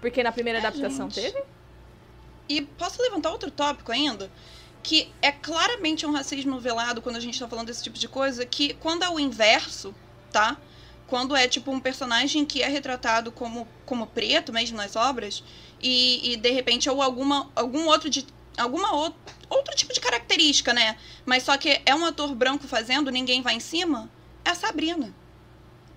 Porque 0.00 0.22
na 0.22 0.32
primeira 0.32 0.58
é, 0.58 0.66
adaptação 0.66 1.10
gente. 1.10 1.32
teve? 1.32 1.42
E 2.48 2.62
posso 2.62 3.00
levantar 3.00 3.30
outro 3.30 3.50
tópico 3.50 3.92
ainda? 3.92 4.30
Que 4.82 5.12
é 5.20 5.30
claramente 5.30 6.06
um 6.06 6.12
racismo 6.12 6.58
velado 6.58 7.02
quando 7.02 7.16
a 7.16 7.20
gente 7.20 7.38
tá 7.38 7.46
falando 7.46 7.66
desse 7.66 7.82
tipo 7.82 7.98
de 7.98 8.08
coisa, 8.08 8.44
que 8.46 8.74
quando 8.74 9.04
é 9.04 9.08
o 9.08 9.20
inverso, 9.20 9.94
tá? 10.32 10.56
Quando 11.06 11.36
é 11.36 11.46
tipo 11.46 11.70
um 11.70 11.78
personagem 11.78 12.44
que 12.46 12.62
é 12.62 12.68
retratado 12.68 13.30
como, 13.30 13.68
como 13.84 14.06
preto 14.06 14.52
mesmo 14.52 14.76
nas 14.76 14.96
obras, 14.96 15.44
e, 15.82 16.32
e 16.32 16.36
de 16.36 16.50
repente, 16.50 16.88
ou 16.88 17.02
alguma, 17.02 17.50
algum 17.54 17.86
outro 17.86 18.08
de. 18.08 18.26
Alguma 18.58 18.92
outro, 18.94 19.18
outro 19.48 19.74
tipo 19.74 19.92
de 19.92 20.00
característica, 20.00 20.74
né? 20.74 20.96
Mas 21.24 21.44
só 21.44 21.56
que 21.56 21.80
é 21.86 21.94
um 21.94 22.04
ator 22.04 22.34
branco 22.34 22.66
fazendo, 22.66 23.10
ninguém 23.10 23.42
vai 23.42 23.54
em 23.54 23.60
cima, 23.60 24.10
é 24.44 24.50
a 24.50 24.54
Sabrina. 24.54 25.14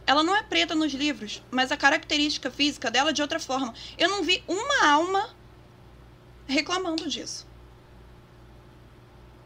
Ela 0.05 0.23
não 0.23 0.35
é 0.35 0.43
preta 0.43 0.75
nos 0.75 0.93
livros, 0.93 1.41
mas 1.49 1.71
a 1.71 1.77
característica 1.77 2.51
física 2.51 2.91
dela 2.91 3.11
é 3.11 3.13
de 3.13 3.21
outra 3.21 3.39
forma. 3.39 3.73
Eu 3.97 4.09
não 4.09 4.23
vi 4.23 4.43
uma 4.47 4.87
alma 4.87 5.29
reclamando 6.45 7.07
disso. 7.07 7.47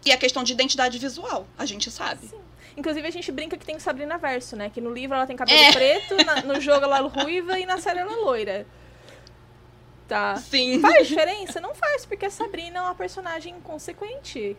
E 0.06 0.12
a 0.12 0.18
questão 0.18 0.44
de 0.44 0.54
identidade 0.54 0.98
visual, 0.98 1.48
a 1.58 1.66
gente 1.66 1.92
sabe. 1.92 2.28
Sim. 2.28 2.40
Inclusive, 2.76 3.08
a 3.08 3.12
gente 3.12 3.32
brinca 3.32 3.58
que 3.58 3.66
tem 3.66 3.76
o 3.76 3.80
Sabrina 3.80 4.18
Verso, 4.18 4.56
né? 4.56 4.70
Que 4.70 4.80
no 4.80 4.94
livro 4.94 5.16
ela 5.16 5.26
tem 5.26 5.36
cabelo 5.36 5.60
é. 5.60 5.72
preto, 5.72 6.16
na, 6.26 6.42
no 6.42 6.62
jogo 6.62 6.86
ela 6.86 7.00
é 7.00 7.02
ruiva 7.02 7.60
e 7.60 7.66
na 7.66 7.78
série 7.80 8.00
ela 8.00 8.14
é 8.14 8.16
loira. 8.16 8.68
Tá. 10.08 10.38
Sim. 10.38 10.80
Faz 10.80 11.08
diferença? 11.08 11.60
Não 11.60 11.76
faz, 11.76 12.06
porque 12.06 12.26
a 12.26 12.30
Sabrina 12.30 12.80
é 12.80 12.82
uma 12.82 12.96
personagem 12.96 13.56
inconsequente. 13.56 14.56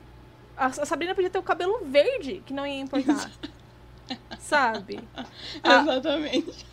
A, 0.56 0.66
a 0.66 0.87
Sabrina 0.87 1.14
podia 1.14 1.30
ter 1.30 1.38
o 1.38 1.42
cabelo 1.42 1.80
verde, 1.84 2.42
que 2.44 2.52
não 2.52 2.66
ia 2.66 2.80
importar. 2.80 3.30
Sabe? 4.38 5.00
Exatamente. 5.64 6.66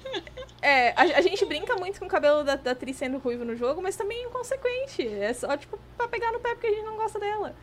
É, 0.62 0.92
a, 0.92 1.20
a, 1.20 1.22
gente 1.22 1.46
brinca 1.46 1.76
muito 1.76 2.00
com 2.00 2.06
o 2.06 2.10
cabelo 2.10 2.44
da, 2.44 2.56
da 2.56 2.72
atriz 2.72 2.96
sendo 2.96 3.18
ruivo 3.18 3.46
no 3.46 3.56
jogo, 3.56 3.82
mas 3.82 3.96
também 3.96 4.18
é 4.20 4.24
inconsequente. 4.24 5.08
É 5.08 5.34
só, 5.34 5.56
tipo, 5.58 5.80
pra 5.98 6.08
pegar 6.08 6.32
no 6.32 6.40
pé 6.40 6.56
porque 6.56 6.68
a 6.68 6.72
gente 6.72 6.86
não 6.86 6.96
gosta 6.96 7.20
dela. 7.20 7.56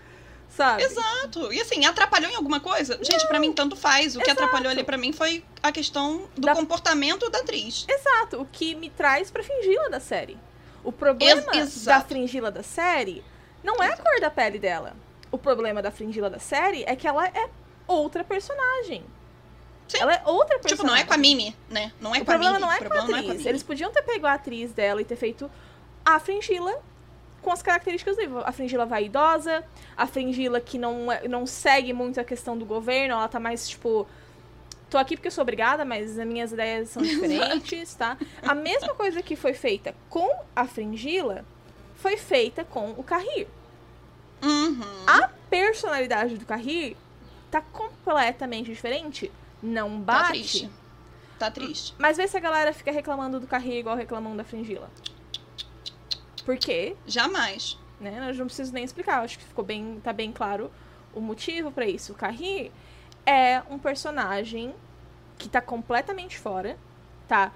Sabe? 0.49 0.83
Exato. 0.83 1.53
E 1.53 1.61
assim, 1.61 1.85
atrapalhou 1.87 2.31
em 2.31 2.35
alguma 2.35 2.61
coisa? 2.61 2.97
Não. 2.97 3.05
Gente, 3.05 3.27
para 3.27 3.41
mim 3.41 3.53
tanto 3.53 3.75
faz. 3.75 4.15
O 4.15 4.19
Exato. 4.19 4.25
que 4.25 4.31
atrapalhou 4.31 4.71
ali 4.71 4.85
para 4.85 4.99
mim 4.99 5.13
foi 5.13 5.43
a 5.63 5.73
questão 5.73 6.29
do 6.37 6.43
da... 6.43 6.55
comportamento 6.55 7.31
da 7.31 7.39
atriz. 7.39 7.87
Exato. 7.89 8.41
O 8.41 8.47
que 8.47 8.75
me 8.75 8.91
traz 8.91 9.31
pra 9.31 9.43
fingir-la 9.43 9.89
da 9.89 10.01
série. 10.01 10.39
O 10.85 10.93
problema 10.93 11.43
Ex 11.55 11.85
da 11.85 12.01
fringila 12.01 12.51
da 12.51 12.63
série 12.63 13.25
não 13.63 13.83
é 13.83 13.93
a 13.93 13.97
cor 13.97 14.21
da 14.21 14.31
pele 14.31 14.59
dela. 14.59 14.95
O 15.31 15.39
problema 15.39 15.81
da 15.81 15.91
fringila 15.91 16.29
da 16.29 16.39
série 16.39 16.85
é 16.87 16.95
que 16.95 17.07
ela 17.07 17.27
é 17.27 17.49
outra 17.87 18.23
personagem. 18.23 19.05
Sim. 19.93 20.03
Ela 20.03 20.15
é 20.15 20.23
outra 20.25 20.59
personagem. 20.59 20.77
Tipo, 20.77 20.87
não 20.87 20.97
é 20.97 21.05
com 21.05 21.13
a 21.13 21.17
Mimi, 21.17 21.57
né? 21.69 21.93
Não 22.01 22.15
é 22.15 22.21
o 22.21 22.25
com 22.25 22.33
a 22.33 22.39
Mimi. 22.39 22.59
Não 22.59 22.73
é 22.73 22.77
o 22.77 22.79
problema 22.79 23.09
não 23.09 23.17
é 23.17 23.23
com 23.23 23.29
a 23.29 23.33
atriz. 23.33 23.47
Eles 23.47 23.63
podiam 23.63 23.91
ter 23.91 24.03
pego 24.03 24.27
a 24.27 24.35
atriz 24.35 24.73
dela 24.73 25.01
e 25.01 25.05
ter 25.05 25.17
feito 25.17 25.51
a 26.05 26.19
Fringila 26.19 26.83
com 27.43 27.51
as 27.51 27.63
características 27.63 28.17
dele. 28.17 28.33
A 28.45 28.53
Fringila 28.53 28.87
vaidosa, 28.87 29.65
a 29.97 30.07
Fringila 30.07 30.61
que 30.61 30.79
não, 30.79 31.11
é, 31.13 31.29
não 31.29 31.47
segue 31.47 31.93
muito 31.93 32.21
a 32.21 32.25
questão 32.25 32.57
do 32.57 32.65
governo, 32.65 33.15
ela 33.15 33.29
tá 33.29 33.39
mais, 33.39 33.69
tipo... 33.69 34.07
Tô 34.89 34.99
aqui 34.99 35.17
porque 35.17 35.29
eu 35.29 35.33
sou 35.33 35.43
obrigada, 35.43 35.87
mas 35.87 36.19
as 36.19 36.27
minhas 36.27 36.53
ideias 36.53 36.91
são 36.91 37.01
diferentes, 37.03 37.95
tá? 37.95 38.17
A 38.43 38.55
mesma 38.55 38.95
coisa 38.95 39.23
que 39.23 39.35
foi 39.35 39.55
feita 39.55 39.95
com 40.09 40.31
a 40.55 40.67
Fringila 40.67 41.45
foi 41.97 42.17
feita 42.17 42.65
com 42.65 42.91
o 42.91 43.03
Carrir. 43.03 43.47
Uhum. 44.43 44.83
A 45.07 45.29
personalidade 45.49 46.37
do 46.37 46.45
Carrir 46.45 46.97
tá 47.51 47.61
completamente 47.61 48.67
diferente 48.71 49.31
não 49.63 50.03
tá 50.03 50.23
bate. 50.23 50.23
Tá 50.23 50.29
triste. 50.29 50.71
Tá 51.39 51.51
triste. 51.51 51.95
Mas 51.99 52.17
vê 52.17 52.27
se 52.27 52.37
a 52.37 52.41
galera 52.41 52.73
fica 52.73 52.91
reclamando 52.91 53.41
do 53.41 53.47
carrinho 53.47 53.79
igual 53.79 53.97
reclamando 53.97 54.37
da 54.37 54.45
fringila. 54.45 54.91
Por 56.45 56.57
quê? 56.57 56.97
Jamais. 57.07 57.79
Né? 58.01 58.29
Eu 58.31 58.35
não 58.35 58.47
preciso 58.47 58.73
nem 58.73 58.85
explicar. 58.85 59.23
Acho 59.23 59.39
que 59.39 59.45
ficou 59.45 59.65
bem, 59.65 60.01
tá 60.03 60.13
bem 60.13 60.33
claro 60.33 60.71
o 61.15 61.21
motivo 61.21 61.71
para 61.71 61.87
isso. 61.87 62.13
O 62.13 62.15
Carri 62.15 62.73
é 63.25 63.63
um 63.71 63.79
personagem 63.79 64.75
que 65.39 65.49
tá 65.49 65.61
completamente 65.61 66.39
fora, 66.39 66.79
tá? 67.29 67.53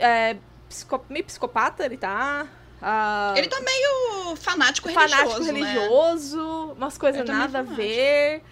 É, 0.00 0.36
psico, 0.68 1.04
meio 1.08 1.24
psicopata, 1.24 1.84
ele 1.84 1.96
tá. 1.96 2.46
Uh, 2.80 3.36
ele 3.36 3.48
tá 3.48 3.60
meio 3.60 4.36
fanático, 4.36 4.88
fanático 4.90 5.42
religioso. 5.42 5.44
Fanático 5.44 5.44
religioso, 5.44 6.66
né? 6.66 6.74
umas 6.76 6.98
coisas 6.98 7.26
nada 7.26 7.60
a 7.60 7.62
ver. 7.62 8.42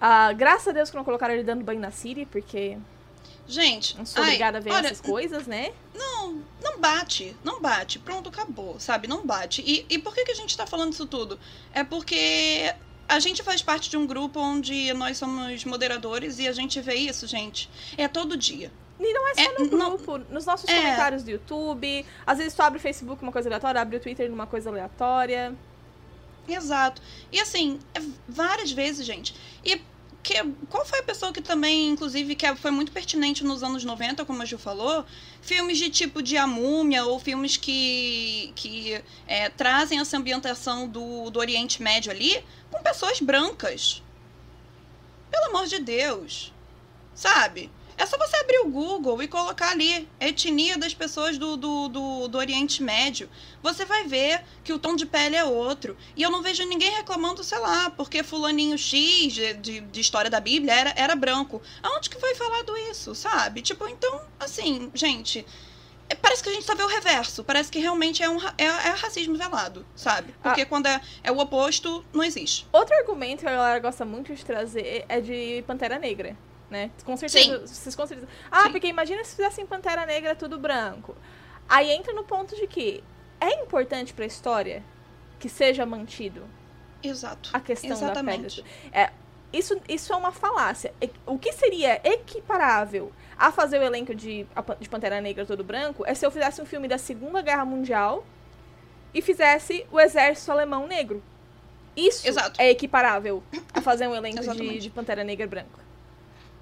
Uh, 0.00 0.34
graças 0.34 0.68
a 0.68 0.72
Deus 0.72 0.90
que 0.90 0.96
não 0.96 1.04
colocaram 1.04 1.34
ele 1.34 1.44
dando 1.44 1.62
banho 1.62 1.80
na 1.80 1.90
Siri, 1.90 2.24
porque. 2.26 2.78
Gente. 3.46 3.98
Não 3.98 4.06
sou 4.06 4.22
ai, 4.22 4.30
obrigada 4.30 4.58
a 4.58 4.60
ver 4.60 4.70
olha, 4.70 4.86
essas 4.86 5.00
coisas, 5.00 5.46
né? 5.46 5.72
Não, 5.94 6.42
não 6.62 6.80
bate. 6.80 7.36
Não 7.44 7.60
bate. 7.60 7.98
Pronto, 7.98 8.28
acabou, 8.28 8.78
sabe? 8.78 9.08
Não 9.08 9.26
bate. 9.26 9.62
E, 9.66 9.84
e 9.88 9.98
por 9.98 10.14
que, 10.14 10.24
que 10.24 10.32
a 10.32 10.36
gente 10.36 10.56
tá 10.56 10.66
falando 10.66 10.92
isso 10.92 11.06
tudo? 11.06 11.38
É 11.74 11.84
porque 11.84 12.72
a 13.08 13.18
gente 13.18 13.42
faz 13.42 13.60
parte 13.60 13.90
de 13.90 13.96
um 13.96 14.06
grupo 14.06 14.40
onde 14.40 14.92
nós 14.94 15.18
somos 15.18 15.64
moderadores 15.64 16.38
e 16.38 16.46
a 16.46 16.52
gente 16.52 16.80
vê 16.80 16.94
isso, 16.94 17.26
gente. 17.26 17.68
É 17.98 18.06
todo 18.06 18.36
dia. 18.36 18.70
E 19.00 19.12
não 19.12 19.28
é 19.28 19.34
só 19.34 19.40
é, 19.40 19.58
no 19.58 19.68
grupo, 19.68 20.18
não, 20.18 20.26
nos 20.30 20.46
nossos 20.46 20.68
é... 20.68 20.76
comentários 20.76 21.22
do 21.24 21.30
YouTube. 21.30 22.06
Às 22.26 22.38
vezes 22.38 22.54
tu 22.54 22.62
abre 22.62 22.78
o 22.78 22.80
Facebook 22.80 23.22
uma 23.22 23.32
coisa 23.32 23.48
aleatória, 23.48 23.80
abre 23.80 23.96
o 23.96 24.00
Twitter 24.00 24.30
numa 24.30 24.46
coisa 24.46 24.70
aleatória. 24.70 25.54
Exato. 26.54 27.00
E 27.30 27.40
assim, 27.40 27.78
é 27.94 28.00
várias 28.28 28.70
vezes, 28.72 29.06
gente. 29.06 29.34
E 29.64 29.80
que, 30.22 30.34
qual 30.68 30.84
foi 30.84 30.98
a 30.98 31.02
pessoa 31.02 31.32
que 31.32 31.40
também, 31.40 31.88
inclusive, 31.88 32.34
que 32.34 32.54
foi 32.56 32.70
muito 32.70 32.92
pertinente 32.92 33.42
nos 33.42 33.62
anos 33.62 33.84
90, 33.84 34.24
como 34.24 34.42
a 34.42 34.44
Ju 34.44 34.58
falou? 34.58 35.04
Filmes 35.40 35.78
de 35.78 35.88
tipo 35.90 36.22
de 36.22 36.36
A 36.36 36.46
Múmia, 36.46 37.04
ou 37.04 37.18
filmes 37.18 37.56
que, 37.56 38.52
que 38.54 39.02
é, 39.26 39.48
trazem 39.48 39.98
essa 39.98 40.16
ambientação 40.16 40.86
do, 40.86 41.30
do 41.30 41.38
Oriente 41.38 41.82
Médio 41.82 42.10
ali, 42.10 42.44
com 42.70 42.82
pessoas 42.82 43.20
brancas. 43.20 44.02
Pelo 45.30 45.46
amor 45.46 45.66
de 45.66 45.78
Deus. 45.78 46.52
Sabe? 47.14 47.70
É 48.00 48.06
só 48.06 48.16
você 48.16 48.34
abrir 48.38 48.60
o 48.60 48.70
Google 48.70 49.22
e 49.22 49.28
colocar 49.28 49.72
ali 49.72 50.08
etnia 50.18 50.78
das 50.78 50.94
pessoas 50.94 51.36
do, 51.36 51.54
do, 51.54 51.86
do, 51.88 52.28
do, 52.28 52.38
Oriente 52.38 52.82
Médio. 52.82 53.28
Você 53.62 53.84
vai 53.84 54.04
ver 54.04 54.42
que 54.64 54.72
o 54.72 54.78
tom 54.78 54.96
de 54.96 55.04
pele 55.04 55.36
é 55.36 55.44
outro. 55.44 55.94
E 56.16 56.22
eu 56.22 56.30
não 56.30 56.40
vejo 56.40 56.64
ninguém 56.64 56.90
reclamando, 56.92 57.44
sei 57.44 57.58
lá, 57.58 57.90
porque 57.90 58.22
fulaninho 58.22 58.78
X 58.78 59.34
de, 59.34 59.52
de, 59.52 59.80
de 59.82 60.00
história 60.00 60.30
da 60.30 60.40
Bíblia 60.40 60.72
era, 60.72 60.94
era 60.96 61.14
branco. 61.14 61.60
Aonde 61.82 62.08
que 62.08 62.18
foi 62.18 62.34
falado 62.34 62.74
isso, 62.90 63.14
sabe? 63.14 63.60
Tipo, 63.60 63.86
então, 63.86 64.22
assim, 64.38 64.90
gente, 64.94 65.44
é, 66.08 66.14
Parece 66.14 66.42
que 66.42 66.48
a 66.48 66.52
gente 66.54 66.64
só 66.64 66.74
vê 66.74 66.82
o 66.82 66.88
reverso. 66.88 67.44
Parece 67.44 67.70
que 67.70 67.78
realmente 67.80 68.22
é 68.22 68.30
um 68.30 68.40
é, 68.56 68.64
é 68.64 68.90
racismo 68.96 69.36
velado, 69.36 69.84
sabe? 69.94 70.34
Porque 70.42 70.64
quando 70.64 70.86
é, 70.86 71.02
é 71.22 71.30
o 71.30 71.38
oposto, 71.38 72.02
não 72.14 72.24
existe. 72.24 72.66
Outro 72.72 72.94
argumento 72.94 73.40
que 73.40 73.46
a 73.46 73.52
galera 73.52 73.78
gosta 73.78 74.06
muito 74.06 74.34
de 74.34 74.42
trazer 74.42 75.04
é 75.06 75.20
de 75.20 75.62
Pantera 75.66 75.98
Negra, 75.98 76.34
né? 76.70 76.90
Com 77.04 77.16
certeza. 77.16 77.66
Vocês 77.66 77.94
com 77.94 78.06
certeza. 78.06 78.28
Ah, 78.50 78.64
Sim. 78.64 78.72
porque 78.72 78.86
imagina 78.86 79.24
se 79.24 79.34
fizessem 79.34 79.66
Pantera 79.66 80.06
Negra 80.06 80.34
tudo 80.34 80.58
branco. 80.58 81.16
Aí 81.68 81.90
entra 81.90 82.12
no 82.12 82.24
ponto 82.24 82.54
de 82.56 82.66
que 82.66 83.02
é 83.40 83.62
importante 83.62 84.12
pra 84.14 84.24
história 84.24 84.82
que 85.38 85.48
seja 85.48 85.84
mantido 85.84 86.44
Exato. 87.02 87.50
a 87.52 87.60
questão 87.60 87.90
Exatamente. 87.90 88.62
da 88.62 88.68
pele. 88.68 88.92
É, 88.92 89.10
isso, 89.52 89.80
isso 89.88 90.12
é 90.12 90.16
uma 90.16 90.30
falácia. 90.32 90.92
O 91.26 91.38
que 91.38 91.52
seria 91.52 92.00
equiparável 92.04 93.12
a 93.36 93.50
fazer 93.50 93.78
o 93.78 93.82
elenco 93.82 94.14
de, 94.14 94.46
a 94.54 94.62
de 94.74 94.88
Pantera 94.88 95.20
Negra 95.20 95.46
todo 95.46 95.64
branco 95.64 96.04
é 96.06 96.14
se 96.14 96.24
eu 96.24 96.30
fizesse 96.30 96.60
um 96.60 96.66
filme 96.66 96.86
da 96.86 96.98
Segunda 96.98 97.42
Guerra 97.42 97.64
Mundial 97.64 98.24
e 99.12 99.20
fizesse 99.20 99.86
o 99.90 99.98
exército 99.98 100.52
alemão 100.52 100.86
negro. 100.86 101.22
Isso 101.96 102.28
Exato. 102.28 102.60
é 102.60 102.70
equiparável 102.70 103.42
a 103.74 103.80
fazer 103.80 104.06
um 104.06 104.14
elenco 104.14 104.40
de, 104.54 104.78
de 104.78 104.90
Pantera 104.90 105.24
Negra 105.24 105.46
branco. 105.46 105.80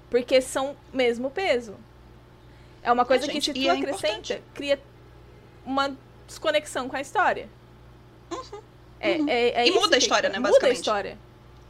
Porque 0.09 0.41
são 0.41 0.75
mesmo 0.93 1.29
peso. 1.29 1.75
É 2.81 2.91
uma 2.91 3.05
coisa 3.05 3.27
que 3.27 3.33
gente, 3.33 3.45
se 3.53 3.59
e 3.59 3.63
tu 3.63 3.69
é 3.69 3.71
acrescenta, 3.71 4.07
importante. 4.33 4.43
cria 4.53 4.79
uma 5.65 5.95
desconexão 6.27 6.87
com 6.89 6.95
a 6.95 7.01
história. 7.01 7.49
É, 8.99 9.11
uhum. 9.17 9.29
é- 9.29 9.49
é 9.63 9.67
E 9.67 9.71
muda 9.71 9.87
a 9.87 9.89
que- 9.91 9.97
história, 10.05 10.29
né, 10.29 10.37
Muda 10.37 10.49
a 10.49 10.51
basicamente. 10.51 10.77
história. 10.77 11.17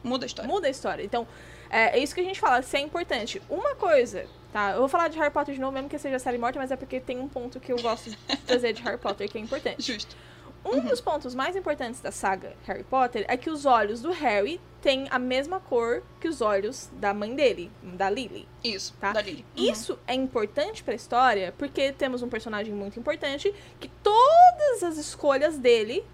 Muda 0.02 0.24
a 0.24 0.26
história. 0.26 0.50
Muda 0.50 0.66
a 0.66 0.70
história. 0.70 1.02
Então, 1.02 1.26
é, 1.68 1.98
é 1.98 2.02
isso 2.02 2.14
que 2.14 2.20
a 2.20 2.24
gente 2.24 2.40
fala, 2.40 2.62
se 2.62 2.76
é 2.76 2.80
importante. 2.80 3.40
Uma 3.48 3.74
coisa, 3.74 4.26
tá? 4.52 4.72
Eu 4.72 4.78
vou 4.80 4.88
falar 4.88 5.08
de 5.08 5.18
Harry 5.18 5.30
Potter 5.32 5.54
de 5.54 5.60
novo, 5.60 5.72
mesmo 5.72 5.88
que 5.88 5.98
seja 5.98 6.18
série 6.18 6.38
morta, 6.38 6.58
mas 6.58 6.70
é 6.70 6.76
porque 6.76 6.98
tem 7.00 7.18
um 7.18 7.28
ponto 7.28 7.60
que 7.60 7.70
eu 7.72 7.76
gosto 7.80 8.10
de 8.10 8.16
trazer 8.46 8.72
de 8.72 8.82
Harry 8.82 8.98
Potter 8.98 9.28
que 9.30 9.36
é 9.38 9.40
importante. 9.40 9.82
Justo. 9.92 10.16
Um 10.64 10.80
dos 10.80 11.00
pontos 11.00 11.34
mais 11.34 11.56
importantes 11.56 12.00
da 12.00 12.12
saga 12.12 12.54
Harry 12.66 12.84
Potter 12.84 13.24
é 13.28 13.36
que 13.36 13.48
os 13.48 13.64
olhos 13.64 14.02
do 14.02 14.10
Harry 14.12 14.60
têm 14.82 15.06
a 15.10 15.18
mesma 15.18 15.58
cor 15.58 16.02
que 16.20 16.28
os 16.28 16.40
olhos 16.40 16.88
da 16.92 17.12
mãe 17.14 17.34
dele, 17.34 17.70
da 17.82 18.08
Lily. 18.10 18.46
Isso, 18.62 18.94
Tá. 19.00 19.12
da 19.12 19.22
Lily. 19.22 19.44
Uhum. 19.56 19.64
Isso 19.70 19.98
é 20.06 20.14
importante 20.14 20.82
pra 20.84 20.94
história 20.94 21.54
porque 21.58 21.92
temos 21.92 22.22
um 22.22 22.28
personagem 22.28 22.74
muito 22.74 22.98
importante 23.00 23.54
que 23.78 23.88
todas 24.02 24.82
as 24.82 24.96
escolhas 24.98 25.56
dele 25.58 26.04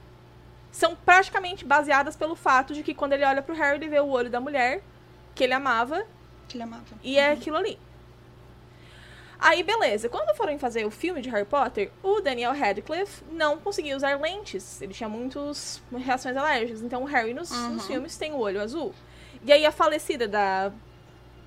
são 0.71 0.95
praticamente 0.95 1.65
baseadas 1.65 2.17
pelo 2.17 2.37
fato 2.37 2.73
de 2.75 2.83
que 2.83 2.95
quando 2.95 3.15
ele 3.15 3.25
olha 3.25 3.43
pro 3.43 3.55
Harry, 3.55 3.77
ele 3.79 3.89
vê 3.89 4.01
o 4.01 4.09
olho 4.09 4.31
da 4.31 4.41
mulher 4.41 4.83
que 5.35 5.43
ele 5.45 5.55
amava 5.55 6.05
Que 6.49 6.57
ele 6.57 6.65
amava. 6.65 6.85
e 7.03 7.19
é 7.19 7.31
aquilo 7.33 7.57
ali. 7.57 7.79
Aí, 9.38 9.62
beleza. 9.62 10.09
Quando 10.09 10.35
foram 10.35 10.59
fazer 10.59 10.85
o 10.87 10.90
filme 10.90 11.20
de 11.20 11.29
Harry 11.29 11.44
Potter, 11.44 11.90
o 12.03 12.20
Daniel 12.20 12.53
Radcliffe 12.55 13.22
não 13.31 13.59
conseguia 13.59 13.96
usar 13.96 14.18
lentes. 14.20 14.81
Ele 14.81 14.94
tinha 14.94 15.09
muitas 15.09 15.83
reações 15.94 16.37
alérgicas. 16.37 16.81
Então, 16.83 17.03
o 17.03 17.05
Harry 17.07 17.35
nos, 17.35 17.51
Uhum. 17.51 17.70
nos 17.75 17.87
filmes 17.87 18.16
tem 18.16 18.33
o 18.33 18.38
olho 18.38 18.61
azul. 18.62 18.94
E 19.44 19.53
aí, 19.53 19.66
a 19.66 19.70
falecida 19.72 20.27
da, 20.27 20.72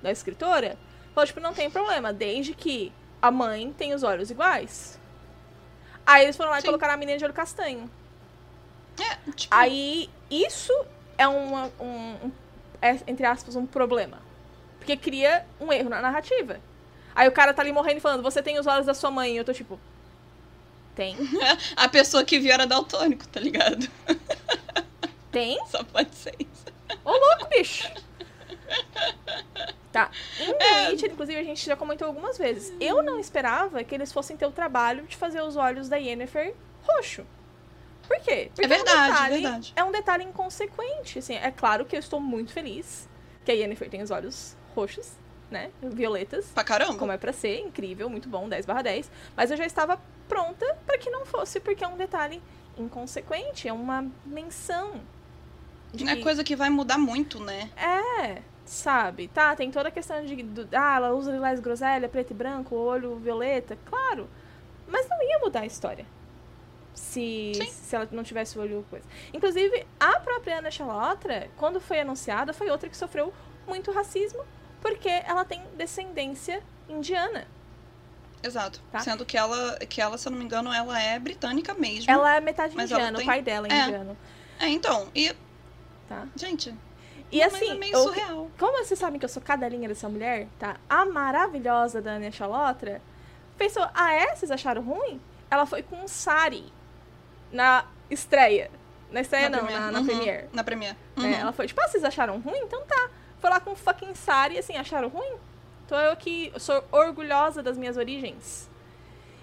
da 0.00 0.10
escritora 0.12 0.78
falou, 1.14 1.26
tipo, 1.26 1.40
não 1.40 1.52
tem 1.52 1.68
problema, 1.70 2.12
desde 2.12 2.54
que 2.54 2.92
a 3.20 3.30
mãe 3.30 3.72
tem 3.76 3.92
os 3.92 4.02
olhos 4.04 4.30
iguais. 4.30 4.98
Aí, 6.06 6.24
eles 6.24 6.36
foram 6.36 6.50
lá 6.52 6.58
e 6.58 6.62
Sim. 6.62 6.68
colocaram 6.68 6.94
a 6.94 6.96
menina 6.96 7.18
de 7.18 7.24
olho 7.24 7.34
castanho. 7.34 7.90
É, 8.98 9.30
tipo, 9.32 9.54
Aí, 9.54 10.08
isso 10.30 10.72
é 11.18 11.26
uma, 11.26 11.70
um, 11.80 12.26
um- 12.26 12.32
é, 12.80 12.96
entre 13.06 13.26
aspas, 13.26 13.56
um 13.56 13.66
problema. 13.66 14.18
Porque 14.78 14.96
cria 14.96 15.44
um 15.60 15.72
erro 15.72 15.90
na 15.90 16.00
narrativa. 16.00 16.60
Aí 17.14 17.28
o 17.28 17.32
cara 17.32 17.52
tá 17.52 17.62
ali 17.62 17.72
morrendo 17.72 17.98
e 17.98 18.00
falando, 18.00 18.22
você 18.22 18.42
tem 18.42 18.58
os 18.58 18.66
olhos 18.66 18.86
da 18.86 18.94
sua 18.94 19.10
mãe. 19.10 19.34
E 19.34 19.36
eu 19.36 19.44
tô 19.44 19.52
tipo, 19.52 19.78
tem, 20.94 21.16
a 21.76 21.88
pessoa 21.88 22.24
que 22.24 22.38
viu 22.38 22.52
era 22.52 22.66
daltônico, 22.66 23.26
tá 23.28 23.40
ligado? 23.40 23.88
tem. 25.30 25.58
Só 25.66 25.82
pode 25.84 26.14
ser 26.14 26.34
isso. 26.38 26.66
Ô, 27.04 27.10
louco, 27.10 27.48
bicho! 27.48 27.90
Tá. 29.92 30.10
Em 30.38 30.54
The 30.54 30.90
Witcher, 30.90 31.10
inclusive, 31.12 31.38
a 31.38 31.42
gente 31.42 31.66
já 31.66 31.74
comentou 31.76 32.06
algumas 32.06 32.38
vezes. 32.38 32.72
Eu 32.80 33.02
não 33.02 33.18
esperava 33.18 33.82
que 33.82 33.94
eles 33.94 34.12
fossem 34.12 34.36
ter 34.36 34.46
o 34.46 34.52
trabalho 34.52 35.04
de 35.06 35.16
fazer 35.16 35.42
os 35.42 35.56
olhos 35.56 35.88
da 35.88 35.96
Yennefer 35.96 36.54
roxo. 36.82 37.26
Por 38.06 38.18
quê? 38.20 38.50
Porque 38.54 38.64
É 38.64 38.68
verdade, 38.68 38.98
um 38.98 39.02
é 39.02 39.08
detalhe, 39.08 39.42
verdade. 39.42 39.72
É 39.76 39.84
um 39.84 39.92
detalhe 39.92 40.24
inconsequente. 40.24 41.18
Assim, 41.18 41.34
é 41.34 41.50
claro 41.50 41.84
que 41.84 41.96
eu 41.96 42.00
estou 42.00 42.20
muito 42.20 42.52
feliz 42.52 43.08
que 43.44 43.50
a 43.50 43.54
Yennefer 43.54 43.88
tem 43.88 44.02
os 44.02 44.10
olhos 44.10 44.56
roxos, 44.74 45.12
né? 45.50 45.70
Violetas. 45.82 46.46
Pra 46.54 46.62
caramba. 46.64 46.96
Como 46.98 47.12
é 47.12 47.18
pra 47.18 47.32
ser, 47.32 47.58
incrível, 47.60 48.08
muito 48.08 48.28
bom, 48.28 48.48
10 48.48 48.66
barra 48.66 48.82
10. 48.82 49.10
Mas 49.36 49.50
eu 49.50 49.56
já 49.56 49.66
estava 49.66 50.00
pronta 50.28 50.64
para 50.86 50.96
que 50.98 51.10
não 51.10 51.26
fosse, 51.26 51.58
porque 51.60 51.82
é 51.82 51.88
um 51.88 51.96
detalhe 51.96 52.40
inconsequente, 52.78 53.66
é 53.68 53.72
uma 53.72 54.06
menção. 54.24 55.00
de 55.92 56.08
É 56.08 56.16
coisa 56.22 56.44
que 56.44 56.54
vai 56.54 56.70
mudar 56.70 56.98
muito, 56.98 57.40
né? 57.40 57.68
é, 57.76 58.40
sabe? 58.64 59.26
Tá, 59.28 59.56
tem 59.56 59.70
toda 59.72 59.88
a 59.88 59.92
questão 59.92 60.24
de. 60.24 60.40
do- 60.42 60.68
ah, 60.72 60.96
ela 60.96 61.12
usa 61.12 61.32
lilás 61.32 61.58
groselha, 61.58 62.08
preto 62.08 62.30
e 62.30 62.34
branco, 62.34 62.76
olho 62.76 63.16
violeta, 63.16 63.76
claro. 63.84 64.28
Mas 64.86 65.08
não 65.08 65.20
ia 65.22 65.38
mudar 65.40 65.60
a 65.60 65.66
história. 65.66 66.06
Se, 66.94 67.52
Sim. 67.54 67.66
se 67.70 67.96
ela 67.96 68.08
não 68.12 68.22
tivesse 68.22 68.58
o 68.58 68.62
olho 68.62 68.84
coisa. 68.90 69.04
Inclusive, 69.32 69.86
a 69.98 70.18
própria 70.20 70.58
Ana 70.58 70.70
Charlotte, 70.70 71.48
quando 71.56 71.80
foi 71.80 72.00
anunciada, 72.00 72.52
foi 72.52 72.68
outra 72.70 72.88
que 72.88 72.96
sofreu 72.96 73.32
muito 73.66 73.90
racismo, 73.92 74.44
porque 74.80 75.08
ela 75.08 75.44
tem 75.44 75.62
descendência 75.76 76.62
indiana. 76.88 77.46
Exato. 78.42 78.80
Tá. 78.90 79.00
Sendo 79.00 79.24
que 79.26 79.36
ela, 79.36 79.76
que 79.80 80.00
ela, 80.00 80.16
se 80.16 80.26
eu 80.26 80.30
não 80.32 80.38
me 80.38 80.44
engano, 80.44 80.72
ela 80.72 81.00
é 81.00 81.18
britânica 81.18 81.74
mesmo. 81.74 82.10
Ela 82.10 82.36
é 82.36 82.40
metade 82.40 82.74
indiana, 82.74 83.18
tem- 83.18 83.26
o 83.26 83.30
pai 83.30 83.42
dela 83.42 83.66
é, 83.68 83.72
é. 83.72 83.84
indiano. 83.84 84.16
É, 84.58 84.68
então. 84.68 85.08
E, 85.14 85.34
Tá? 86.08 86.26
gente, 86.34 86.74
E 87.30 87.40
assim, 87.42 87.70
é 87.70 87.74
meio 87.74 87.92
eu- 87.94 88.02
surreal. 88.02 88.50
Como 88.58 88.78
vocês 88.84 88.98
sabem 88.98 89.18
que 89.18 89.24
eu 89.24 89.28
sou 89.28 89.40
cadelinha 89.42 89.86
dessa 89.88 90.08
mulher, 90.08 90.48
tá? 90.58 90.76
A 90.88 91.04
maravilhosa 91.06 92.00
da 92.02 92.14
Ania 92.14 92.32
Chalotra 92.32 93.00
pensou, 93.56 93.86
ah 93.94 94.12
é? 94.12 94.34
Vocês 94.34 94.50
acharam 94.50 94.82
ruim? 94.82 95.20
Ela 95.50 95.66
foi 95.66 95.82
com 95.82 96.08
sari 96.08 96.72
na 97.52 97.84
estreia. 98.10 98.70
Na 99.12 99.20
estreia 99.20 99.48
não, 99.48 99.58
Premiere. 99.58 99.84
na, 99.84 99.90
na 99.92 99.98
Uhum, 100.00 100.06
Premiere. 100.06 100.48
Na 100.52 100.64
Premiere. 100.64 100.96
É, 101.16 101.20
Uhum. 101.20 101.32
ela 101.34 101.52
foi 101.52 101.66
tipo, 101.66 101.80
ah, 101.80 101.86
vocês 101.88 102.02
acharam 102.02 102.40
ruim? 102.40 102.58
Então 102.62 102.82
tá. 102.86 103.10
Foi 103.40 103.50
lá 103.50 103.58
com 103.58 103.74
fucking 103.74 104.14
sari, 104.14 104.58
assim, 104.58 104.76
acharam 104.76 105.08
ruim? 105.08 105.32
Então 105.86 105.98
eu 105.98 106.16
que 106.16 106.52
sou 106.58 106.84
orgulhosa 106.92 107.62
das 107.62 107.76
minhas 107.76 107.96
origens. 107.96 108.68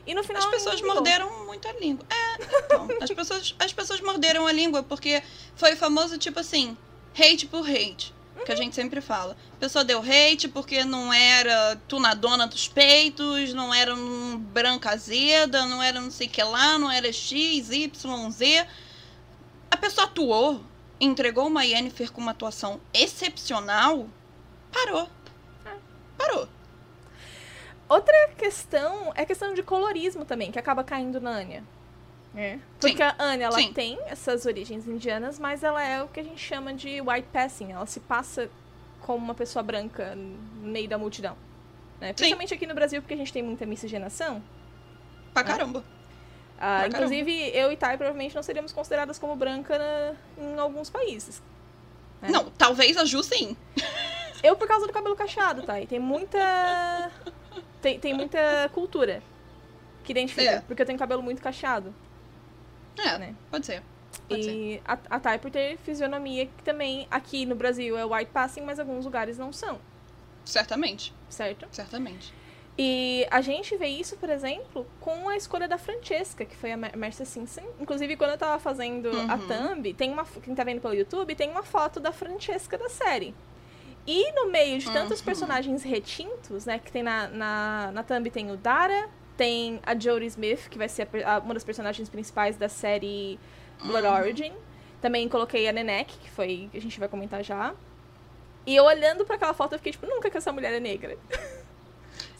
E 0.06 0.14
no 0.14 0.24
final... 0.24 0.42
As 0.42 0.50
pessoas 0.50 0.82
morderam 0.82 1.46
muito 1.46 1.68
a 1.68 1.74
língua. 1.74 2.06
É, 2.10 2.44
então. 2.66 2.88
as, 3.02 3.12
pessoas, 3.12 3.56
as 3.60 3.74
pessoas 3.74 4.00
morderam 4.00 4.48
a 4.48 4.52
língua 4.54 4.82
porque 4.82 5.22
foi 5.56 5.74
o 5.74 5.78
famoso 5.78 6.18
tipo 6.18 6.40
assim, 6.40 6.78
hate 7.14 7.46
por 7.48 7.68
hate. 7.68 8.16
Que 8.46 8.52
a 8.52 8.56
gente 8.56 8.76
sempre 8.76 9.02
fala. 9.02 9.36
A 9.56 9.60
pessoa 9.60 9.84
deu 9.84 10.00
hate 10.00 10.48
porque 10.48 10.86
não 10.86 11.12
era 11.12 11.76
tunadona 11.88 12.48
dos 12.48 12.68
peitos, 12.68 13.52
não 13.54 13.74
era 13.74 13.94
um 13.94 14.38
branca 14.38 14.92
azeda, 14.92 15.66
não 15.66 15.82
era 15.82 16.00
não 16.00 16.12
sei 16.12 16.28
o 16.28 16.30
que 16.30 16.44
lá, 16.44 16.78
não 16.78 16.90
era 16.90 17.12
X, 17.12 17.72
Y, 17.72 18.32
Z. 18.32 18.68
A 19.72 19.76
pessoa 19.76 20.06
atuou, 20.06 20.64
entregou 21.00 21.48
uma 21.48 21.64
Yennefer 21.64 22.12
com 22.12 22.22
uma 22.22 22.32
atuação 22.32 22.80
excepcional, 22.94 24.08
parou. 24.72 25.10
Parou. 26.18 26.48
Outra 27.88 28.30
questão 28.38 29.12
é 29.16 29.22
a 29.22 29.26
questão 29.26 29.54
de 29.54 29.64
colorismo 29.64 30.26
também, 30.26 30.52
que 30.52 30.60
acaba 30.60 30.84
caindo 30.84 31.22
na 31.22 31.30
Anya. 31.32 31.64
É. 32.36 32.60
Porque 32.80 33.02
a 33.02 33.16
Anya, 33.18 33.46
ela 33.46 33.56
Sim. 33.56 33.72
tem 33.72 33.98
essas 34.08 34.46
origens 34.46 34.88
indianas, 34.88 35.40
mas 35.40 35.64
ela 35.64 35.82
é 35.84 36.04
o 36.04 36.08
que 36.08 36.20
a 36.20 36.24
gente 36.24 36.40
chama 36.40 36.74
de 36.74 37.00
white 37.02 37.28
passing. 37.32 37.72
Ela 37.72 37.86
se 37.86 38.00
passa 38.02 38.50
como 39.02 39.24
uma 39.24 39.34
pessoa 39.34 39.64
branca 39.64 40.14
no 40.16 40.68
meio 40.68 40.90
da 40.90 40.98
multidão. 40.98 41.38
Né? 42.00 42.14
Principalmente 42.14 42.54
aqui 42.54 42.68
no 42.68 42.76
Brasil, 42.76 43.02
porque 43.02 43.14
a 43.14 43.18
gente 43.18 43.32
tem 43.32 43.42
muita 43.42 43.66
miscigenação. 43.66 44.44
Pra 45.34 45.42
Ah. 45.42 45.46
caramba. 45.46 45.84
Ah, 46.60 46.80
Pra 46.80 46.88
inclusive, 46.88 47.32
eu 47.54 47.72
e 47.72 47.78
Thay 47.78 47.98
provavelmente 47.98 48.36
não 48.36 48.42
seríamos 48.44 48.72
consideradas 48.74 49.20
como 49.20 49.36
branca 49.36 49.78
na- 49.78 50.16
em 50.44 50.58
alguns 50.60 50.90
países. 50.90 51.42
É. 52.22 52.30
Não, 52.32 52.50
talvez 52.52 52.98
a 52.98 53.06
Ju 53.06 53.22
sim. 53.24 53.56
Eu 54.44 54.56
por 54.56 54.68
causa 54.68 54.88
do 54.88 54.94
cabelo 54.94 55.16
cacheado, 55.16 55.62
Thay. 55.64 55.86
Tem 55.86 56.00
muita... 56.00 57.12
Tem, 57.82 58.00
tem 58.00 58.14
muita 58.14 58.70
cultura 58.74 59.22
que 60.04 60.12
identifica. 60.12 60.50
É. 60.50 60.62
Porque 60.62 60.82
eu 60.82 60.86
tenho 60.86 60.98
cabelo 60.98 61.22
muito 61.22 61.42
cacheado. 61.42 61.94
É, 62.98 63.18
Né? 63.20 63.36
pode 63.52 63.66
ser. 63.68 63.84
Pode 64.28 64.44
ser. 64.44 64.52
E 64.52 64.82
a, 64.84 64.98
a 65.12 65.20
Thay 65.20 65.38
por 65.38 65.52
ter 65.52 65.78
fisionomia 65.78 66.48
que 66.48 66.64
também 66.64 67.08
aqui 67.12 67.46
no 67.46 67.56
Brasil 67.56 67.96
é 67.98 68.04
white 68.04 68.32
passing, 68.32 68.62
mas 68.62 68.80
alguns 68.80 69.06
lugares 69.06 69.38
não 69.38 69.54
são, 69.54 69.80
Certamente, 70.44 71.14
certo? 71.30 71.68
certamente. 71.72 72.34
E 72.80 73.26
a 73.32 73.42
gente 73.42 73.76
vê 73.76 73.88
isso, 73.88 74.16
por 74.18 74.30
exemplo, 74.30 74.86
com 75.00 75.28
a 75.30 75.36
escolha 75.36 75.68
da 75.68 75.80
Francesca, 75.80 76.46
que 76.46 76.56
foi 76.56 76.72
a 76.72 76.78
Mer- 76.78 76.96
Mercy 76.96 77.26
Simpson. 77.26 77.64
Inclusive, 77.80 78.16
quando 78.16 78.32
eu 78.32 78.38
tava 78.38 78.60
fazendo 78.60 79.10
a 79.28 79.34
Uhum. 79.36 79.48
thumb, 79.48 79.94
tem 79.96 80.12
uma, 80.12 80.24
quem 80.26 80.54
tá 80.54 80.64
vendo 80.64 80.80
pelo 80.80 80.94
YouTube, 80.94 81.34
tem 81.34 81.50
uma 81.50 81.64
foto 81.64 82.00
da 82.00 82.12
Francesca 82.12 82.78
da 82.78 82.88
série. 82.88 83.34
E 84.06 84.32
no 84.34 84.52
meio 84.52 84.78
de 84.78 84.92
tantos 84.92 85.20
Uhum. 85.20 85.26
personagens 85.26 85.82
retintos, 85.84 86.66
né, 86.68 86.78
que 86.80 86.92
tem 86.92 87.02
na, 87.02 87.28
na, 87.28 87.92
na 87.94 88.04
thumb 88.04 88.30
tem 88.30 88.52
o 88.52 88.58
Dara, 88.58 89.10
Tem 89.36 89.80
a 89.86 89.94
Jodie 89.98 90.26
Smith, 90.28 90.68
que 90.68 90.78
vai 90.80 90.90
ser 90.90 91.08
a, 91.24 91.36
a, 91.36 91.40
uma 91.40 91.54
das 91.54 91.64
personagens 91.64 92.10
principais 92.10 92.58
da 92.58 92.68
série 92.68 93.40
Blood 93.84 94.08
Origin. 94.08 94.52
Também 95.00 95.30
coloquei 95.30 95.68
a 95.68 95.72
Nenek, 95.72 96.18
que 96.18 96.28
foi. 96.30 96.70
a 96.74 96.80
gente 96.80 97.00
vai 97.00 97.08
comentar 97.08 97.44
já. 97.44 97.76
E 98.66 98.76
eu 98.76 98.84
olhando 98.84 99.26
para 99.26 99.36
aquela 99.36 99.54
foto, 99.54 99.74
eu 99.74 99.78
fiquei 99.80 99.92
tipo, 99.92 100.08
nunca 100.08 100.30
que 100.32 100.38
essa 100.38 100.52
mulher 100.52 100.74
é 100.74 100.80
negra. 100.80 101.18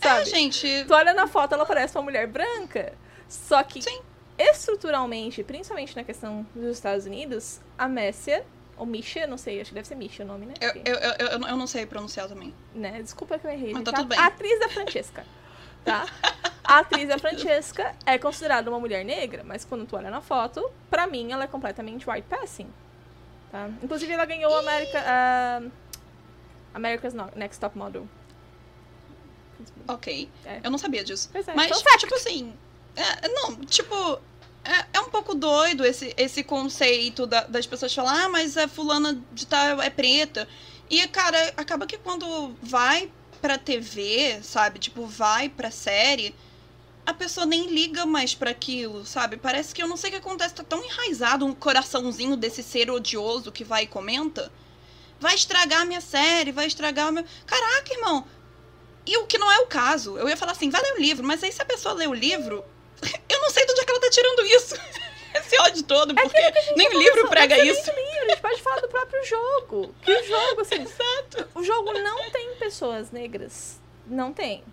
Sabe? 0.02 0.22
É, 0.22 0.26
gente. 0.26 0.86
Tu 0.86 0.94
olha 0.94 1.14
na 1.14 1.28
foto, 1.28 1.54
ela 1.54 1.66
parece 1.66 1.98
uma 1.98 2.04
mulher 2.04 2.28
branca. 2.28 2.94
Só 3.28 3.62
que, 3.64 3.82
Sim. 3.82 4.02
estruturalmente, 4.38 5.44
principalmente 5.44 5.96
na 5.96 6.04
questão 6.04 6.46
dos 6.56 6.78
Estados 6.78 7.06
Unidos, 7.06 7.60
a 7.78 7.88
Messia, 7.88 8.46
ou 8.78 8.86
Misha, 8.86 9.26
não 9.26 9.38
sei, 9.38 9.60
acho 9.60 9.72
que 9.72 9.76
deve 9.76 9.88
ser 9.88 9.96
Misha 9.96 10.24
o 10.24 10.28
nome, 10.28 10.46
né? 10.46 10.54
Eu, 10.62 10.72
eu, 10.86 10.96
eu, 10.96 11.48
eu, 11.48 11.58
não 11.58 11.66
sei 11.66 11.86
pronunciar 11.86 12.28
também. 12.28 12.54
Né? 12.74 13.02
Desculpa 13.02 13.40
que 13.40 13.48
eu 13.48 13.52
errei. 13.52 13.74
Mas 13.74 13.84
tá 13.84 13.92
tudo 13.92 14.08
bem. 14.08 14.20
A 14.20 14.28
atriz 14.28 14.60
da 14.60 14.70
Francesca. 14.70 15.26
tá? 15.84 16.06
A 16.64 16.80
atriz 16.80 17.08
da 17.08 17.18
Francesca 17.18 17.96
é 18.06 18.18
considerada 18.18 18.70
uma 18.70 18.80
mulher 18.80 19.04
negra, 19.04 19.42
mas 19.44 19.64
quando 19.64 19.86
tu 19.86 19.96
olha 19.96 20.10
na 20.10 20.22
foto, 20.22 20.70
pra 20.90 21.08
mim 21.08 21.32
ela 21.32 21.46
é 21.46 21.48
completamente 21.48 22.10
white 22.10 22.28
passing. 22.30 22.68
Tá? 23.52 23.70
Inclusive 23.82 24.12
ela 24.12 24.26
ganhou 24.26 24.52
o 24.52 24.56
America, 24.58 25.00
uh, 25.00 25.72
America's 26.74 27.14
Next 27.36 27.60
Top 27.60 27.78
Model. 27.78 28.06
Ok. 29.88 30.30
É. 30.46 30.62
Eu 30.64 30.72
não 30.72 30.78
sabia 30.78 31.04
disso. 31.04 31.30
É, 31.34 31.42
mas, 31.56 31.72
então, 31.72 31.98
tipo 31.98 32.16
assim. 32.16 32.54
É, 32.96 33.28
não, 33.30 33.56
tipo. 33.66 34.20
É, 34.64 34.98
é, 34.98 35.00
um 35.00 35.10
pouco 35.10 35.34
doido 35.34 35.86
esse, 35.86 36.14
esse 36.18 36.44
conceito 36.44 37.26
da, 37.26 37.44
das 37.44 37.66
pessoas 37.66 37.94
falar, 37.94 38.26
ah, 38.26 38.30
mas 38.30 38.58
a 38.58 38.68
fulana 38.68 39.18
de 39.32 39.48
tal 39.48 39.82
é 39.82 39.90
preta. 39.90 40.48
E, 40.90 41.08
cara, 41.08 41.54
acaba 41.56 41.86
que 41.86 41.98
quando 41.98 42.54
vai 42.62 43.10
pra 43.42 43.58
TV, 43.58 44.40
sabe? 44.42 44.80
Tipo, 44.80 45.06
vai 45.06 45.48
pra 45.48 45.72
série, 45.72 46.36
a 47.06 47.14
pessoa 47.14 47.46
nem 47.46 47.68
liga 47.68 48.06
mais 48.06 48.36
para 48.36 48.52
aquilo, 48.52 49.06
sabe? 49.06 49.38
Parece 49.38 49.74
que 49.74 49.82
eu 49.82 49.88
não 49.88 49.96
sei 49.96 50.10
o 50.10 50.14
que 50.14 50.20
acontece, 50.20 50.56
tá 50.56 50.64
tão 50.64 50.84
enraizado 50.84 51.46
um 51.46 51.54
coraçãozinho 51.54 52.36
desse 52.36 52.62
ser 52.62 52.92
odioso 52.92 53.52
que 53.52 53.64
vai 53.64 53.84
e 53.84 53.88
comenta. 53.88 54.52
Vai 55.20 55.34
estragar 55.34 55.82
a 55.82 55.86
minha 55.86 56.02
série, 56.02 56.52
vai 56.52 56.68
estragar 56.68 57.10
o 57.10 57.14
meu. 57.14 57.24
Caraca, 57.46 57.94
irmão! 57.94 58.26
E 59.08 59.18
o 59.18 59.26
que 59.26 59.38
não 59.38 59.52
é 59.52 59.60
o 59.60 59.68
caso. 59.68 60.18
Eu 60.18 60.28
ia 60.28 60.36
falar 60.36 60.52
assim, 60.52 60.70
vai 60.70 60.82
ler 60.82 60.94
o 60.94 61.00
livro, 61.00 61.26
mas 61.26 61.42
aí 61.44 61.52
se 61.52 61.62
a 61.62 61.66
pessoa 61.66 61.96
lê 61.96 62.08
o 62.08 62.14
livro, 62.14 62.64
eu 63.30 63.42
não 63.42 63.50
sei 63.50 63.66
de 63.66 63.72
onde 63.72 63.82
é 63.82 63.86
que 63.86 63.92
ela 63.92 64.02
tá 64.02 64.10
tirando 64.10 64.46
isso. 64.46 64.76
Esse 65.34 65.60
ódio 65.60 65.84
todo, 65.84 66.12
é 66.18 66.24
porque 66.24 66.38
é 66.38 66.74
nem 66.76 66.88
o 66.88 67.00
livro 67.00 67.28
prega 67.30 67.58
isso. 67.60 67.92
Nem 67.94 68.06
livro, 68.06 68.26
a 68.26 68.30
gente 68.30 68.42
pode 68.42 68.62
falar 68.62 68.82
do 68.82 68.88
próprio 68.88 69.24
jogo. 69.26 69.96
Que 70.02 70.12
o 70.12 70.24
jogo, 70.24 70.62
assim. 70.62 70.82
Exato. 70.82 71.48
O 71.54 71.64
jogo 71.64 71.94
não 71.94 72.32
tem 72.32 72.56
pessoas 72.56 73.12
negras. 73.12 73.80
Não 74.06 74.34
tem. 74.34 74.64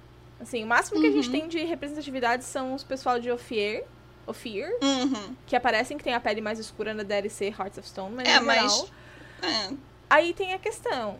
Assim, 0.40 0.64
o 0.64 0.66
máximo 0.66 1.00
que 1.00 1.06
uhum. 1.06 1.12
a 1.12 1.16
gente 1.16 1.26
uhum. 1.26 1.32
tem 1.32 1.48
de 1.48 1.64
representatividade 1.64 2.44
são 2.44 2.74
os 2.74 2.82
pessoal 2.82 3.18
de 3.18 3.30
Ophir. 3.30 3.84
Ophir, 4.26 4.70
uhum. 4.82 5.36
que 5.46 5.54
aparecem, 5.54 5.98
que 5.98 6.04
tem 6.04 6.14
a 6.14 6.20
pele 6.20 6.40
mais 6.40 6.58
escura 6.58 6.94
na 6.94 7.02
DLC 7.02 7.48
Hearts 7.48 7.76
of 7.76 7.86
Stone, 7.86 8.14
mas 8.14 8.26
é, 8.26 8.40
mas... 8.40 8.90
É. 9.42 9.74
Aí 10.08 10.32
tem 10.32 10.54
a 10.54 10.58
questão. 10.58 11.18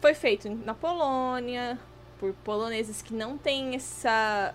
Foi 0.00 0.14
feito 0.14 0.48
na 0.48 0.72
Polônia, 0.72 1.76
por 2.20 2.34
poloneses 2.44 3.00
que 3.00 3.14
não 3.14 3.38
têm 3.38 3.74
essa. 3.74 4.54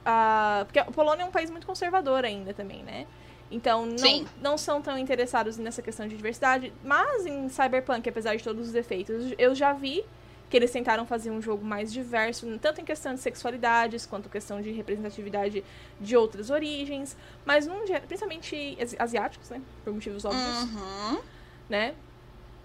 Uh, 0.00 0.64
porque 0.66 0.78
a 0.78 0.84
Polônia 0.84 1.22
é 1.22 1.26
um 1.26 1.30
país 1.30 1.50
muito 1.50 1.66
conservador 1.66 2.24
ainda 2.24 2.52
também, 2.52 2.82
né? 2.82 3.06
Então 3.50 3.86
não, 3.86 4.26
não 4.40 4.58
são 4.58 4.82
tão 4.82 4.98
interessados 4.98 5.56
nessa 5.56 5.80
questão 5.80 6.06
de 6.06 6.14
diversidade. 6.14 6.70
Mas 6.84 7.24
em 7.24 7.48
Cyberpunk, 7.48 8.06
apesar 8.06 8.36
de 8.36 8.44
todos 8.44 8.66
os 8.66 8.72
defeitos, 8.72 9.32
eu 9.38 9.54
já 9.54 9.72
vi 9.72 10.04
que 10.50 10.56
eles 10.56 10.70
tentaram 10.70 11.06
fazer 11.06 11.30
um 11.30 11.40
jogo 11.40 11.64
mais 11.64 11.92
diverso, 11.92 12.46
tanto 12.58 12.80
em 12.80 12.84
questão 12.84 13.14
de 13.14 13.20
sexualidades, 13.20 14.06
quanto 14.06 14.28
questão 14.28 14.60
de 14.62 14.70
representatividade 14.70 15.64
de 16.00 16.16
outras 16.16 16.48
origens, 16.50 17.16
mas 17.44 17.66
num, 17.66 17.84
principalmente 18.06 18.78
asiáticos, 18.98 19.50
né? 19.50 19.60
Por 19.84 19.92
motivos 19.92 20.24
óbvios. 20.24 20.62
Uhum. 20.62 21.20
Né? 21.68 21.94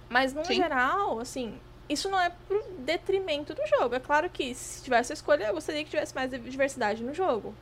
Mas 0.10 0.34
no 0.34 0.44
geral, 0.46 1.20
assim, 1.20 1.60
isso 1.90 2.10
não 2.10 2.20
é 2.20 2.32
pro 2.48 2.64
detrimento 2.80 3.54
do 3.54 3.62
jogo. 3.68 3.96
É 3.96 4.00
claro 4.00 4.30
que 4.30 4.54
se 4.56 4.84
tivesse 4.84 5.12
a 5.12 5.16
escolha, 5.16 5.46
eu 5.46 5.54
gostaria 5.54 5.84
que 5.84 5.90
tivesse 5.90 6.16
mais 6.16 6.30
diversidade 6.30 7.04
no 7.04 7.14
jogo. 7.14 7.54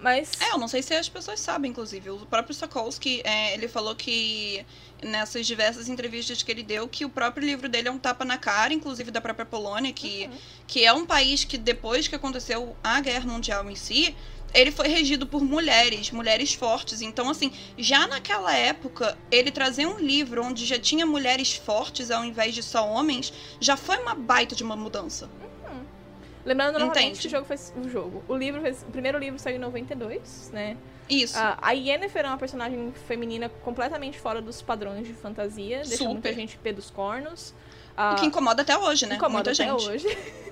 Mas. 0.00 0.32
É, 0.40 0.52
eu 0.52 0.58
não 0.58 0.68
sei 0.68 0.82
se 0.82 0.94
as 0.94 1.08
pessoas 1.08 1.40
sabem, 1.40 1.70
inclusive. 1.70 2.10
O 2.10 2.18
próprio 2.26 2.54
Sokolsky, 2.54 3.20
é, 3.24 3.54
ele 3.54 3.66
falou 3.66 3.94
que 3.96 4.64
nessas 5.02 5.46
diversas 5.46 5.88
entrevistas 5.88 6.42
que 6.42 6.50
ele 6.50 6.62
deu, 6.62 6.88
que 6.88 7.04
o 7.04 7.10
próprio 7.10 7.44
livro 7.44 7.68
dele 7.68 7.88
é 7.88 7.90
um 7.90 7.98
tapa 7.98 8.24
na 8.24 8.38
cara, 8.38 8.72
inclusive 8.72 9.10
da 9.10 9.20
própria 9.20 9.44
Polônia, 9.44 9.92
que, 9.92 10.26
uhum. 10.26 10.38
que 10.66 10.84
é 10.84 10.92
um 10.92 11.04
país 11.04 11.44
que 11.44 11.58
depois 11.58 12.06
que 12.06 12.14
aconteceu 12.14 12.76
a 12.82 13.00
Guerra 13.00 13.30
Mundial 13.30 13.68
em 13.68 13.74
si, 13.74 14.14
ele 14.54 14.70
foi 14.70 14.88
regido 14.88 15.26
por 15.26 15.42
mulheres, 15.42 16.10
mulheres 16.10 16.54
fortes. 16.54 17.02
Então, 17.02 17.28
assim, 17.28 17.52
já 17.76 18.06
naquela 18.06 18.54
época, 18.54 19.16
ele 19.30 19.50
trazer 19.50 19.86
um 19.86 19.98
livro 19.98 20.42
onde 20.42 20.64
já 20.64 20.78
tinha 20.78 21.04
mulheres 21.04 21.54
fortes 21.54 22.10
ao 22.10 22.24
invés 22.24 22.54
de 22.54 22.62
só 22.62 22.88
homens, 22.88 23.32
já 23.60 23.76
foi 23.76 23.98
uma 23.98 24.14
baita 24.14 24.54
de 24.54 24.62
uma 24.62 24.76
mudança. 24.76 25.26
Uhum. 25.26 25.80
Lembrando 26.44 26.78
novamente 26.78 27.20
que 27.20 27.26
o 27.26 27.30
jogo 27.30 27.44
foi 27.44 27.56
o 27.76 27.88
jogo. 27.88 28.24
O 28.28 28.36
livro 28.36 28.60
fez, 28.60 28.82
o 28.82 28.90
primeiro 28.90 29.18
livro 29.18 29.38
saiu 29.38 29.56
em 29.56 29.60
92, 29.60 30.50
né? 30.52 30.76
Isso. 31.08 31.38
Uh, 31.38 31.56
a 31.60 31.72
Yennefer 31.72 32.24
é 32.24 32.28
uma 32.28 32.38
personagem 32.38 32.92
feminina 33.06 33.48
completamente 33.48 34.18
fora 34.18 34.42
dos 34.42 34.60
padrões 34.60 35.06
de 35.06 35.14
fantasia, 35.14 35.78
deixa 35.78 35.96
Super. 35.96 36.12
muita 36.12 36.32
gente 36.34 36.58
pé 36.58 36.72
dos 36.72 36.90
cornos. 36.90 37.54
O 38.12 38.14
que 38.14 38.26
incomoda 38.26 38.62
até 38.62 38.78
hoje, 38.78 39.06
né? 39.06 39.16
Incomoda 39.16 39.50
muita 39.50 39.62
até 39.62 39.70
gente. 39.70 39.88
hoje. 39.88 40.18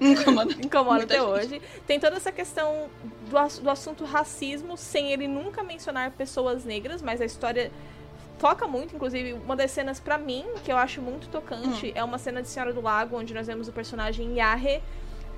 Incomoda. 0.00 0.52
Incomoda 0.64 1.04
até 1.04 1.14
gente. 1.14 1.26
hoje. 1.26 1.62
Tem 1.86 2.00
toda 2.00 2.16
essa 2.16 2.32
questão 2.32 2.88
do, 3.28 3.62
do 3.62 3.70
assunto 3.70 4.04
racismo, 4.04 4.76
sem 4.76 5.12
ele 5.12 5.28
nunca 5.28 5.62
mencionar 5.62 6.10
pessoas 6.12 6.64
negras, 6.64 7.02
mas 7.02 7.20
a 7.20 7.24
história 7.24 7.70
foca 8.38 8.66
muito, 8.66 8.94
inclusive, 8.94 9.32
uma 9.34 9.56
das 9.56 9.70
cenas 9.70 10.00
para 10.00 10.18
mim 10.18 10.44
que 10.64 10.72
eu 10.72 10.76
acho 10.76 11.00
muito 11.00 11.28
tocante 11.28 11.88
hum. 11.88 11.92
é 11.94 12.04
uma 12.04 12.18
cena 12.18 12.42
de 12.42 12.48
Senhora 12.48 12.72
do 12.72 12.80
Lago, 12.80 13.16
onde 13.16 13.32
nós 13.32 13.46
vemos 13.46 13.68
o 13.68 13.72
personagem 13.72 14.34
Yahe 14.34 14.82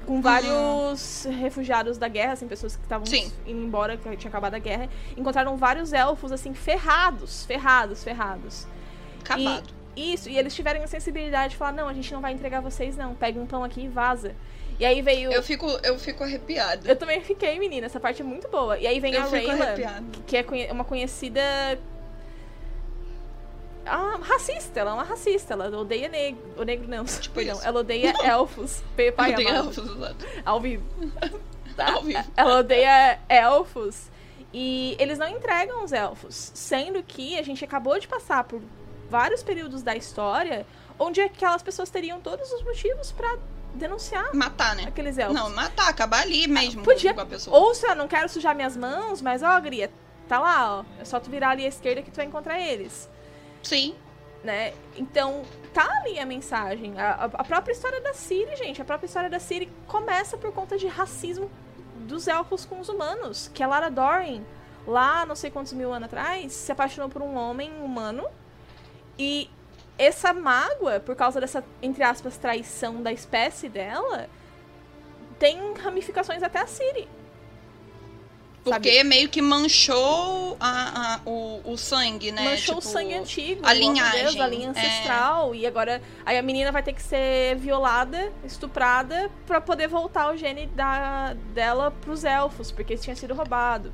com 0.07 0.23
vários 0.23 1.27
hum. 1.27 1.31
refugiados 1.31 1.99
da 1.99 2.09
guerra, 2.09 2.33
assim, 2.33 2.47
pessoas 2.47 2.77
que 2.77 2.83
estavam 2.83 3.07
indo 3.47 3.63
embora, 3.63 3.97
que 3.97 4.17
tinha 4.17 4.29
acabado 4.29 4.55
a 4.55 4.59
guerra, 4.59 4.89
encontraram 5.17 5.57
vários 5.57 5.93
elfos, 5.93 6.33
assim, 6.33 6.55
ferrados, 6.55 7.45
ferrados, 7.45 8.03
ferrados. 8.03 8.67
Acabado. 9.21 9.76
Isso, 9.97 10.29
e 10.29 10.39
eles 10.39 10.55
tiveram 10.55 10.83
a 10.83 10.87
sensibilidade 10.87 11.53
de 11.53 11.57
falar, 11.57 11.73
não, 11.73 11.89
a 11.89 11.95
gente 11.95 12.13
não 12.13 12.21
vai 12.21 12.33
entregar 12.33 12.61
vocês, 12.61 12.97
não, 12.97 13.15
pega 13.15 13.41
um 13.41 13.47
pão 13.47 13.65
aqui 13.65 13.85
e 13.85 13.89
vaza. 13.89 14.35
E 14.79 14.85
aí 14.85 15.01
veio. 15.01 15.33
Eu 15.33 15.43
fico, 15.43 15.67
eu 15.83 15.99
fico 15.99 16.23
arrepiada. 16.23 16.87
Eu 16.87 16.97
também 16.97 17.21
fiquei, 17.23 17.59
menina. 17.59 17.87
Essa 17.87 17.99
parte 17.99 18.21
é 18.21 18.25
muito 18.25 18.47
boa. 18.49 18.79
E 18.79 18.87
aí 18.87 19.01
vem 19.01 19.15
eu 19.15 19.23
a 19.23 19.25
Rayla, 19.25 19.75
que 20.27 20.37
é 20.37 20.45
uma 20.71 20.85
conhecida. 20.85 21.41
Ah, 23.87 24.19
racista, 24.21 24.81
ela 24.81 24.91
é 24.91 24.95
uma 24.95 25.05
racista, 25.05 25.55
ela 25.55 25.69
odeia 25.79 26.09
negro. 26.09 26.43
O 26.59 26.65
negro 26.65 26.89
não, 26.89 27.05
tipo 27.05 27.41
não, 27.41 27.63
ela 27.63 27.81
odeia 27.81 28.13
elfos. 28.23 28.83
Pai 29.15 29.33
odeia 29.33 29.49
elfos, 29.49 29.79
exato. 29.79 30.27
Ao 30.45 30.61
vivo. 30.61 30.85
Tá? 31.77 31.93
Ao 31.95 32.03
vivo. 32.03 32.25
Ela 32.37 32.59
odeia 32.59 33.19
elfos. 33.29 34.11
E 34.53 34.97
eles 34.99 35.19
não 35.19 35.29
entregam 35.29 35.85
os 35.85 35.93
elfos. 35.93 36.51
Sendo 36.53 37.03
que 37.03 37.39
a 37.39 37.43
gente 37.43 37.65
acabou 37.65 37.99
de 37.99 38.09
passar 38.09 38.43
por 38.45 38.61
vários 39.09 39.43
períodos 39.43 39.83
da 39.83 39.97
história 39.97 40.67
onde 40.99 41.21
aquelas 41.21 41.63
pessoas 41.63 41.91
teriam 41.91 42.21
todos 42.21 42.51
os 42.53 42.63
motivos 42.63 43.13
para 43.13 43.37
denunciar. 43.75 44.35
Matar, 44.35 44.75
né? 44.75 44.85
Aqueles 44.87 45.19
elfos. 45.19 45.37
Não, 45.37 45.51
matar, 45.51 45.89
acabar 45.89 46.23
ali 46.23 46.49
mesmo 46.49 46.83
Podia. 46.83 47.15
Ou 47.49 47.75
se 47.75 47.87
eu 47.87 47.95
não 47.95 48.09
quero 48.09 48.29
sujar 48.29 48.55
minhas 48.55 48.77
mãos, 48.77 49.21
mas 49.21 49.43
ó, 49.43 49.61
Gria, 49.61 49.91
tá 50.29 50.39
lá, 50.39 50.79
ó. 50.79 50.85
É 51.01 51.05
só 51.05 51.21
tu 51.21 51.31
virar 51.31 51.51
ali 51.51 51.65
à 51.65 51.69
esquerda 51.69 52.03
que 52.03 52.11
tu 52.11 52.17
vai 52.17 52.27
encontrar 52.27 52.59
eles. 52.59 53.09
Sim. 53.63 53.95
Né? 54.43 54.73
Então, 54.97 55.43
tá 55.75 55.87
ali 56.01 56.19
a 56.19 56.27
mensagem. 56.27 56.99
A, 56.99 57.25
a 57.25 57.45
própria 57.45 57.73
história 57.73 58.01
da 58.01 58.15
Siri, 58.15 58.57
gente, 58.57 58.81
a 58.81 58.85
própria 58.85 59.07
história 59.07 59.29
da 59.29 59.39
Siri 59.39 59.71
começa 59.87 60.37
por 60.37 60.53
conta 60.53 60.79
de 60.79 60.87
racismo 60.87 61.51
dos 62.07 62.29
elfos 62.29 62.65
com 62.65 62.81
os 62.81 62.89
humanos. 62.89 63.51
Que 63.53 63.63
a 63.63 63.67
Lara 63.67 63.91
Dorin, 63.91 64.45
lá 64.87 65.27
não 65.27 65.35
sei 65.35 65.51
quantos 65.51 65.73
mil 65.73 65.93
anos 65.93 66.07
atrás, 66.07 66.53
se 66.53 66.71
apaixonou 66.71 67.11
por 67.11 67.23
um 67.23 67.35
homem 67.35 67.73
humano. 67.83 68.25
E 69.19 69.51
essa 69.99 70.33
mágoa, 70.33 71.01
por 71.01 71.17
causa 71.17 71.41
dessa, 71.41 71.65
entre 71.83 72.03
aspas, 72.03 72.37
traição 72.37 73.03
da 73.03 73.13
espécie 73.13 73.69
dela, 73.69 74.29
tem 75.39 75.75
ramificações 75.75 76.43
até 76.43 76.61
a 76.61 76.67
Siri. 76.67 77.09
Porque 78.63 78.97
sabe? 78.97 79.09
meio 79.09 79.29
que 79.29 79.41
manchou 79.41 80.57
a, 80.59 81.15
a, 81.15 81.21
o, 81.25 81.61
o 81.65 81.77
sangue, 81.77 82.33
né? 82.33 82.43
Manchou 82.43 82.75
tipo, 82.75 82.89
o 82.89 82.93
sangue 82.93 83.15
antigo. 83.15 83.61
A 83.65 83.73
linhagem. 83.73 84.23
Deus, 84.23 84.41
a 84.41 84.49
linha 84.49 84.71
ancestral. 84.71 85.55
É... 85.55 85.59
E 85.59 85.67
agora 85.67 86.03
aí 86.25 86.37
a 86.37 86.43
menina 86.43 86.73
vai 86.73 86.83
ter 86.83 86.93
que 86.93 87.03
ser 87.03 87.55
violada, 87.57 88.33
estuprada, 88.45 89.31
para 89.47 89.61
poder 89.61 89.87
voltar 89.87 90.33
o 90.33 90.37
gene 90.37 90.67
da, 90.67 91.35
dela 91.55 91.93
pros 91.93 92.25
elfos, 92.25 92.73
porque 92.73 92.95
isso 92.95 93.05
tinha 93.05 93.15
sido 93.15 93.35
roubado. 93.35 93.93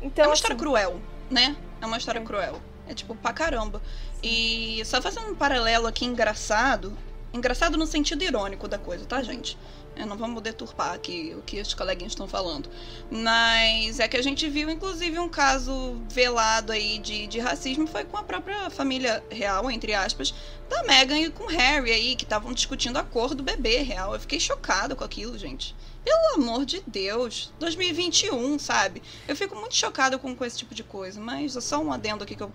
Então, 0.00 0.24
é 0.24 0.28
uma 0.28 0.32
assim, 0.32 0.40
história 0.40 0.56
cruel, 0.56 1.00
né? 1.30 1.54
É 1.82 1.84
uma 1.84 1.98
história 1.98 2.20
é. 2.20 2.24
cruel. 2.24 2.58
É 2.86 2.94
tipo, 2.94 3.14
pra 3.14 3.32
caramba. 3.32 3.80
E 4.22 4.82
só 4.84 5.00
fazendo 5.00 5.28
um 5.28 5.34
paralelo 5.34 5.86
aqui 5.86 6.04
engraçado, 6.04 6.96
Engraçado 7.32 7.78
no 7.78 7.86
sentido 7.86 8.22
irônico 8.22 8.68
da 8.68 8.76
coisa, 8.76 9.06
tá, 9.06 9.22
gente? 9.22 9.56
É, 9.96 10.04
não 10.04 10.18
vamos 10.18 10.42
deturpar 10.42 10.92
aqui 10.92 11.34
o 11.34 11.40
que 11.40 11.62
os 11.62 11.72
coleguinhas 11.72 12.12
estão 12.12 12.28
falando. 12.28 12.68
Mas 13.10 14.00
é 14.00 14.06
que 14.06 14.18
a 14.18 14.22
gente 14.22 14.48
viu, 14.50 14.68
inclusive, 14.68 15.18
um 15.18 15.30
caso 15.30 15.96
velado 16.10 16.72
aí 16.72 16.98
de, 16.98 17.26
de 17.26 17.40
racismo 17.40 17.86
foi 17.86 18.04
com 18.04 18.18
a 18.18 18.22
própria 18.22 18.68
família 18.68 19.24
real, 19.30 19.70
entre 19.70 19.94
aspas, 19.94 20.34
da 20.68 20.82
Meghan 20.82 21.18
e 21.18 21.30
com 21.30 21.46
Harry 21.46 21.90
aí, 21.90 22.16
que 22.16 22.24
estavam 22.24 22.52
discutindo 22.52 22.98
a 22.98 23.02
cor 23.02 23.34
do 23.34 23.42
bebê 23.42 23.78
real. 23.78 24.12
Eu 24.12 24.20
fiquei 24.20 24.38
chocada 24.38 24.94
com 24.94 25.04
aquilo, 25.04 25.38
gente. 25.38 25.74
Pelo 26.04 26.34
amor 26.34 26.64
de 26.64 26.82
Deus. 26.86 27.52
2021, 27.58 28.58
sabe? 28.58 29.02
Eu 29.28 29.36
fico 29.36 29.54
muito 29.54 29.74
chocada 29.74 30.18
com, 30.18 30.34
com 30.34 30.44
esse 30.44 30.58
tipo 30.58 30.74
de 30.74 30.82
coisa. 30.82 31.20
Mas 31.20 31.56
é 31.56 31.60
só 31.60 31.78
um 31.78 31.92
adendo 31.92 32.24
aqui 32.24 32.34
que 32.36 32.42
eu. 32.42 32.52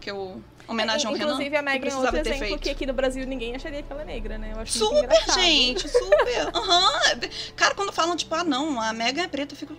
Que 0.00 0.10
eu 0.10 0.42
homenagem 0.66 1.06
ao 1.06 1.16
Inclusive, 1.16 1.44
Renan. 1.50 1.58
a 1.58 1.62
Megan 1.62 1.88
é 1.88 1.96
outro 1.96 2.16
exemplo 2.16 2.58
que 2.58 2.70
aqui 2.70 2.86
no 2.86 2.92
Brasil 2.92 3.26
ninguém 3.26 3.54
acharia 3.54 3.82
que 3.82 3.92
ela 3.92 4.02
é 4.02 4.04
negra, 4.04 4.38
né? 4.38 4.52
Eu 4.54 4.60
acho 4.60 4.78
muito 4.78 5.14
Super, 5.14 5.34
gente, 5.34 5.88
super. 5.88 6.48
Aham. 6.54 7.20
Cara, 7.56 7.74
quando 7.74 7.92
falam, 7.92 8.16
tipo, 8.16 8.34
ah, 8.34 8.44
não, 8.44 8.80
a 8.80 8.92
Megan 8.92 9.22
é 9.22 9.28
preta, 9.28 9.54
eu 9.54 9.58
fico. 9.58 9.76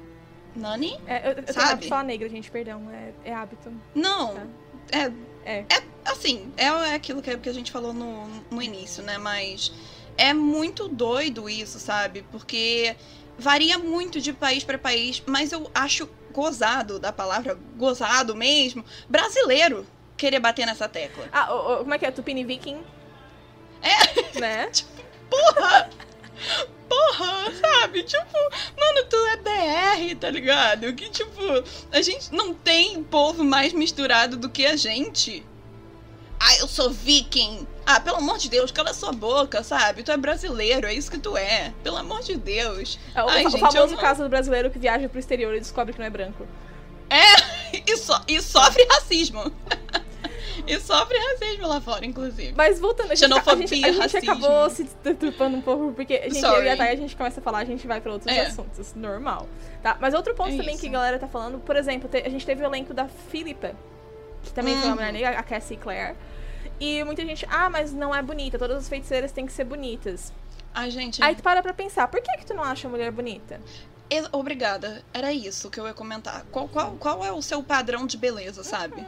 Nani? 0.55 0.99
É, 1.07 1.29
eu, 1.31 1.43
eu 1.45 1.53
Sabe? 1.53 1.87
falar 1.87 2.03
negra, 2.03 2.29
gente, 2.29 2.49
perdão. 2.51 2.89
É, 2.91 3.31
é 3.31 3.33
hábito. 3.33 3.71
Não. 3.95 4.35
Tá. 4.35 4.47
É, 4.91 5.11
É. 5.45 5.65
é 5.69 5.83
assim, 6.05 6.51
é, 6.57 6.65
é 6.65 6.93
aquilo 6.93 7.21
que, 7.21 7.35
que 7.37 7.49
a 7.49 7.53
gente 7.53 7.71
falou 7.71 7.93
no, 7.93 8.27
no 8.51 8.61
início, 8.61 9.01
né? 9.03 9.17
Mas 9.17 9.71
é 10.17 10.33
muito 10.33 10.87
doido 10.87 11.49
isso, 11.49 11.79
sabe? 11.79 12.25
Porque 12.31 12.95
varia 13.37 13.77
muito 13.77 14.21
de 14.21 14.33
país 14.33 14.63
para 14.63 14.77
país, 14.77 15.21
mas 15.25 15.51
eu 15.51 15.69
acho 15.73 16.09
gozado 16.31 16.99
da 16.99 17.11
palavra 17.11 17.57
gozado 17.75 18.35
mesmo, 18.35 18.83
brasileiro 19.07 19.85
querer 20.17 20.39
bater 20.39 20.65
nessa 20.65 20.87
tecla. 20.87 21.27
Ah, 21.31 21.47
como 21.79 21.93
é 21.93 21.99
que 21.99 22.05
é? 22.05 22.11
Tupini 22.11 22.43
Viking? 22.43 22.81
É. 23.81 24.39
Né? 24.39 24.71
Porra! 25.29 25.89
Porra, 26.89 27.51
sabe? 27.53 28.03
Tipo, 28.03 28.37
mano, 28.79 29.05
tu 29.09 29.15
é 29.15 29.37
BR, 29.37 30.15
tá 30.19 30.29
ligado? 30.29 30.93
Que 30.93 31.09
tipo, 31.09 31.41
a 31.91 32.01
gente 32.01 32.33
não 32.33 32.53
tem 32.53 33.03
povo 33.03 33.43
mais 33.43 33.73
misturado 33.73 34.37
do 34.37 34.49
que 34.49 34.65
a 34.65 34.75
gente. 34.75 35.45
Ah, 36.45 36.57
eu 36.59 36.67
sou 36.67 36.89
viking. 36.89 37.65
Ah, 37.85 37.99
pelo 37.99 38.17
amor 38.17 38.37
de 38.37 38.49
Deus, 38.49 38.71
cala 38.71 38.93
sua 38.93 39.11
boca, 39.11 39.63
sabe? 39.63 40.03
Tu 40.03 40.11
é 40.11 40.17
brasileiro, 40.17 40.87
é 40.87 40.93
isso 40.93 41.09
que 41.11 41.17
tu 41.19 41.37
é. 41.37 41.73
Pelo 41.83 41.95
amor 41.97 42.21
de 42.21 42.35
Deus. 42.35 42.99
É, 43.15 43.23
O, 43.23 43.29
Ai, 43.29 43.45
o 43.45 43.49
gente, 43.49 43.59
famoso 43.59 43.93
não- 43.93 44.01
caso 44.01 44.23
do 44.23 44.29
brasileiro 44.29 44.69
que 44.69 44.79
viaja 44.79 45.07
pro 45.07 45.19
exterior 45.19 45.53
e 45.55 45.59
descobre 45.59 45.93
que 45.93 45.99
não 45.99 46.05
é 46.05 46.09
branco. 46.09 46.45
E, 47.87 47.97
so- 47.97 48.21
e 48.27 48.39
sofre 48.41 48.85
racismo. 48.91 49.51
e 50.67 50.79
sofre 50.79 51.17
racismo 51.17 51.67
lá 51.67 51.81
fora, 51.81 52.05
inclusive. 52.05 52.53
Mas 52.55 52.79
voltando, 52.79 53.11
a 53.11 53.15
gente, 53.15 53.25
a 53.25 53.27
Xenofobia, 53.29 53.67
gente, 53.67 53.85
a 53.85 53.91
gente 53.91 53.99
racismo. 54.01 54.31
acabou 54.31 54.69
se 54.69 54.83
deturpando 55.03 55.57
um 55.57 55.61
pouco, 55.61 55.91
porque, 55.93 56.21
gente, 56.29 56.43
eu 56.43 56.63
e 56.63 56.69
a 56.69 56.77
Thay, 56.77 56.91
a 56.91 56.95
gente 56.95 57.15
começa 57.15 57.39
a 57.39 57.43
falar, 57.43 57.59
a 57.59 57.65
gente 57.65 57.87
vai 57.87 57.99
pra 57.99 58.11
outros 58.13 58.31
É. 58.35 58.41
assuntos, 58.41 58.93
normal. 58.93 59.47
Tá? 59.81 59.97
Mas 59.99 60.13
outro 60.13 60.35
ponto 60.35 60.53
É 60.53 60.57
também 60.57 60.73
isso. 60.75 60.81
que 60.81 60.87
a 60.87 60.91
galera 60.91 61.17
tá 61.19 61.27
falando, 61.27 61.59
por 61.59 61.75
exemplo, 61.75 62.09
a 62.13 62.29
gente 62.29 62.45
teve 62.45 62.63
o 62.63 62.65
elenco 62.65 62.93
da 62.93 63.07
Philippa, 63.07 63.71
que 64.43 64.53
também 64.53 64.75
foi 64.75 64.83
uma 64.83 64.89
Uhum. 64.89 64.95
mulher 64.95 65.13
negra, 65.13 65.39
a 65.39 65.43
Cassie 65.43 65.77
Clare. 65.77 66.15
E 66.85 67.03
muita 67.05 67.23
gente, 67.25 67.45
ah, 67.49 67.69
mas 67.69 67.93
não 67.93 68.13
é 68.13 68.21
bonita, 68.21 68.59
todas 68.59 68.77
as 68.77 68.89
feiticeiras 68.89 69.31
têm 69.31 69.45
que 69.45 69.53
ser 69.53 69.63
bonitas. 69.63 70.33
Ai, 70.73 70.89
gente. 70.91 71.23
Aí 71.23 71.33
tu 71.35 71.41
para 71.41 71.61
pra 71.61 71.73
pensar, 71.73 72.07
por 72.09 72.19
que 72.21 72.35
que 72.37 72.45
tu 72.45 72.53
não 72.53 72.63
acha 72.63 72.87
a 72.87 72.91
mulher 72.91 73.09
bonita? 73.11 73.61
Obrigada. 74.31 75.01
Era 75.13 75.31
isso 75.33 75.69
que 75.71 75.79
eu 75.79 75.87
ia 75.87 75.93
comentar. 75.93 76.45
Qual, 76.51 76.67
qual, 76.67 76.91
qual 76.99 77.25
é 77.25 77.31
o 77.31 77.41
seu 77.41 77.63
padrão 77.63 78.05
de 78.05 78.17
beleza, 78.17 78.63
sabe? 78.63 79.01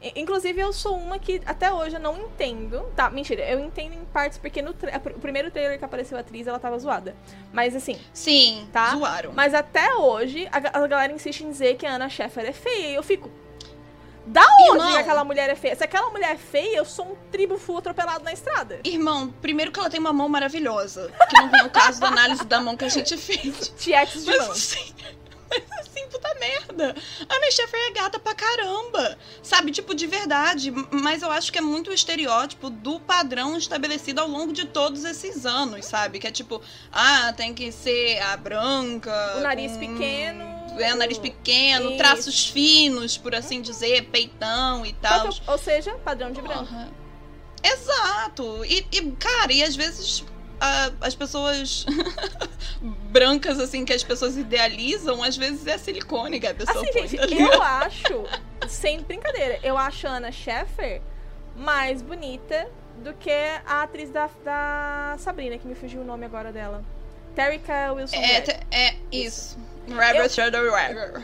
I- 0.00 0.12
Inclusive, 0.20 0.60
eu 0.60 0.72
sou 0.72 0.96
uma 0.96 1.18
que 1.18 1.40
até 1.44 1.72
hoje 1.72 1.96
eu 1.96 2.00
não 2.00 2.16
entendo. 2.20 2.82
Tá, 2.94 3.10
mentira, 3.10 3.42
eu 3.50 3.58
entendo 3.58 3.94
em 3.94 4.04
partes 4.06 4.38
porque 4.38 4.62
no 4.62 4.72
tra- 4.72 5.00
o 5.16 5.18
primeiro 5.18 5.50
trailer 5.50 5.76
que 5.78 5.84
apareceu 5.84 6.16
a 6.16 6.20
atriz, 6.20 6.46
ela 6.46 6.58
tava 6.60 6.78
zoada. 6.78 7.16
Mas 7.52 7.74
assim, 7.74 7.98
Sim, 8.12 8.68
Tá? 8.72 8.90
zoaram. 8.94 9.32
mas 9.32 9.54
até 9.54 9.94
hoje 9.96 10.46
a, 10.52 10.58
a 10.84 10.86
galera 10.86 11.12
insiste 11.12 11.40
em 11.40 11.50
dizer 11.50 11.76
que 11.76 11.84
a 11.86 11.94
Ana 11.94 12.08
Sheffer 12.08 12.44
é 12.44 12.52
feia. 12.52 12.90
E 12.90 12.94
eu 12.94 13.02
fico. 13.02 13.28
Da 14.30 14.42
onde 14.42 14.72
Irmão. 14.78 14.92
que 14.92 14.98
aquela 14.98 15.24
mulher 15.24 15.48
é 15.50 15.54
feia? 15.54 15.74
Se 15.76 15.84
aquela 15.84 16.10
mulher 16.10 16.32
é 16.32 16.36
feia, 16.38 16.76
eu 16.76 16.84
sou 16.84 17.06
um 17.12 17.16
tribo 17.30 17.56
full 17.58 17.78
atropelado 17.78 18.22
na 18.24 18.32
estrada. 18.32 18.80
Irmão, 18.84 19.32
primeiro 19.40 19.72
que 19.72 19.78
ela 19.80 19.88
tem 19.88 19.98
uma 19.98 20.12
mão 20.12 20.28
maravilhosa. 20.28 21.10
Que 21.28 21.36
não 21.40 21.50
vem 21.50 21.64
o 21.64 21.70
caso 21.70 21.98
da 22.00 22.08
análise 22.08 22.44
da 22.44 22.60
mão 22.60 22.76
que 22.76 22.84
a 22.84 22.88
gente 22.88 23.16
fez. 23.16 23.72
Tietes 23.78 24.24
de 24.24 24.30
Mas 24.30 24.40
mão. 24.42 24.50
assim, 24.52 24.94
mas 25.50 25.62
assim, 25.80 26.06
puta 26.08 26.34
merda. 26.38 26.94
A 27.26 27.34
Ana 27.34 27.50
Sheffer 27.50 27.80
é 27.88 27.90
gata 27.92 28.18
pra 28.18 28.34
caramba. 28.34 29.16
Sabe, 29.42 29.70
tipo, 29.72 29.94
de 29.94 30.06
verdade. 30.06 30.70
Mas 30.90 31.22
eu 31.22 31.30
acho 31.30 31.50
que 31.50 31.56
é 31.58 31.62
muito 31.62 31.88
o 31.90 31.94
estereótipo 31.94 32.68
do 32.68 33.00
padrão 33.00 33.56
estabelecido 33.56 34.20
ao 34.20 34.28
longo 34.28 34.52
de 34.52 34.66
todos 34.66 35.04
esses 35.06 35.46
anos, 35.46 35.86
sabe? 35.86 36.18
Que 36.18 36.26
é 36.26 36.30
tipo, 36.30 36.60
ah, 36.92 37.32
tem 37.34 37.54
que 37.54 37.72
ser 37.72 38.20
a 38.20 38.36
branca. 38.36 39.36
O 39.38 39.40
nariz 39.40 39.72
com- 39.72 39.78
pequeno. 39.78 40.57
É, 40.80 40.94
nariz 40.94 41.18
pequeno, 41.18 41.88
Isso. 41.90 41.98
traços 41.98 42.48
finos, 42.48 43.16
por 43.16 43.34
assim 43.34 43.60
dizer, 43.60 44.04
peitão 44.10 44.84
e 44.86 44.92
tal. 44.94 45.26
é 45.26 45.30
o- 45.30 45.52
Ou 45.52 45.58
seja, 45.58 45.94
padrão 46.04 46.30
de 46.32 46.40
branco. 46.40 46.66
Porra. 46.66 46.88
Exato. 47.62 48.64
E, 48.64 48.86
e, 48.92 49.12
cara, 49.12 49.52
e 49.52 49.62
às 49.62 49.74
vezes 49.76 50.24
a- 50.60 50.90
as 51.00 51.14
pessoas 51.14 51.84
brancas, 53.10 53.58
assim, 53.58 53.84
que 53.84 53.92
as 53.92 54.02
pessoas 54.02 54.36
idealizam, 54.36 55.22
às 55.22 55.36
vezes 55.36 55.66
é 55.66 55.76
silicone 55.78 56.38
que 56.40 56.46
a 56.46 56.54
pessoa 56.54 56.80
Assim, 56.82 56.92
põe, 56.92 57.08
gente, 57.08 57.16
tá 57.20 57.26
ligado? 57.26 57.52
eu 57.54 57.62
acho, 57.62 58.24
sem 58.68 59.00
brincadeira, 59.02 59.58
eu 59.62 59.76
acho 59.76 60.06
a 60.06 60.10
Ana 60.10 60.32
Sheffer 60.32 61.00
mais 61.56 62.00
bonita 62.02 62.68
do 63.02 63.12
que 63.14 63.30
a 63.66 63.82
atriz 63.82 64.10
da, 64.10 64.28
da 64.44 65.16
Sabrina, 65.18 65.56
que 65.58 65.66
me 65.66 65.74
fugiu 65.74 66.00
o 66.00 66.04
nome 66.04 66.24
agora 66.26 66.52
dela. 66.52 66.84
Terrica 67.34 67.92
Wilson. 67.92 68.16
É, 68.16 68.60
é 68.72 68.96
isso. 69.12 69.56
Rabbit, 69.56 69.77
rabbit. 69.94 70.40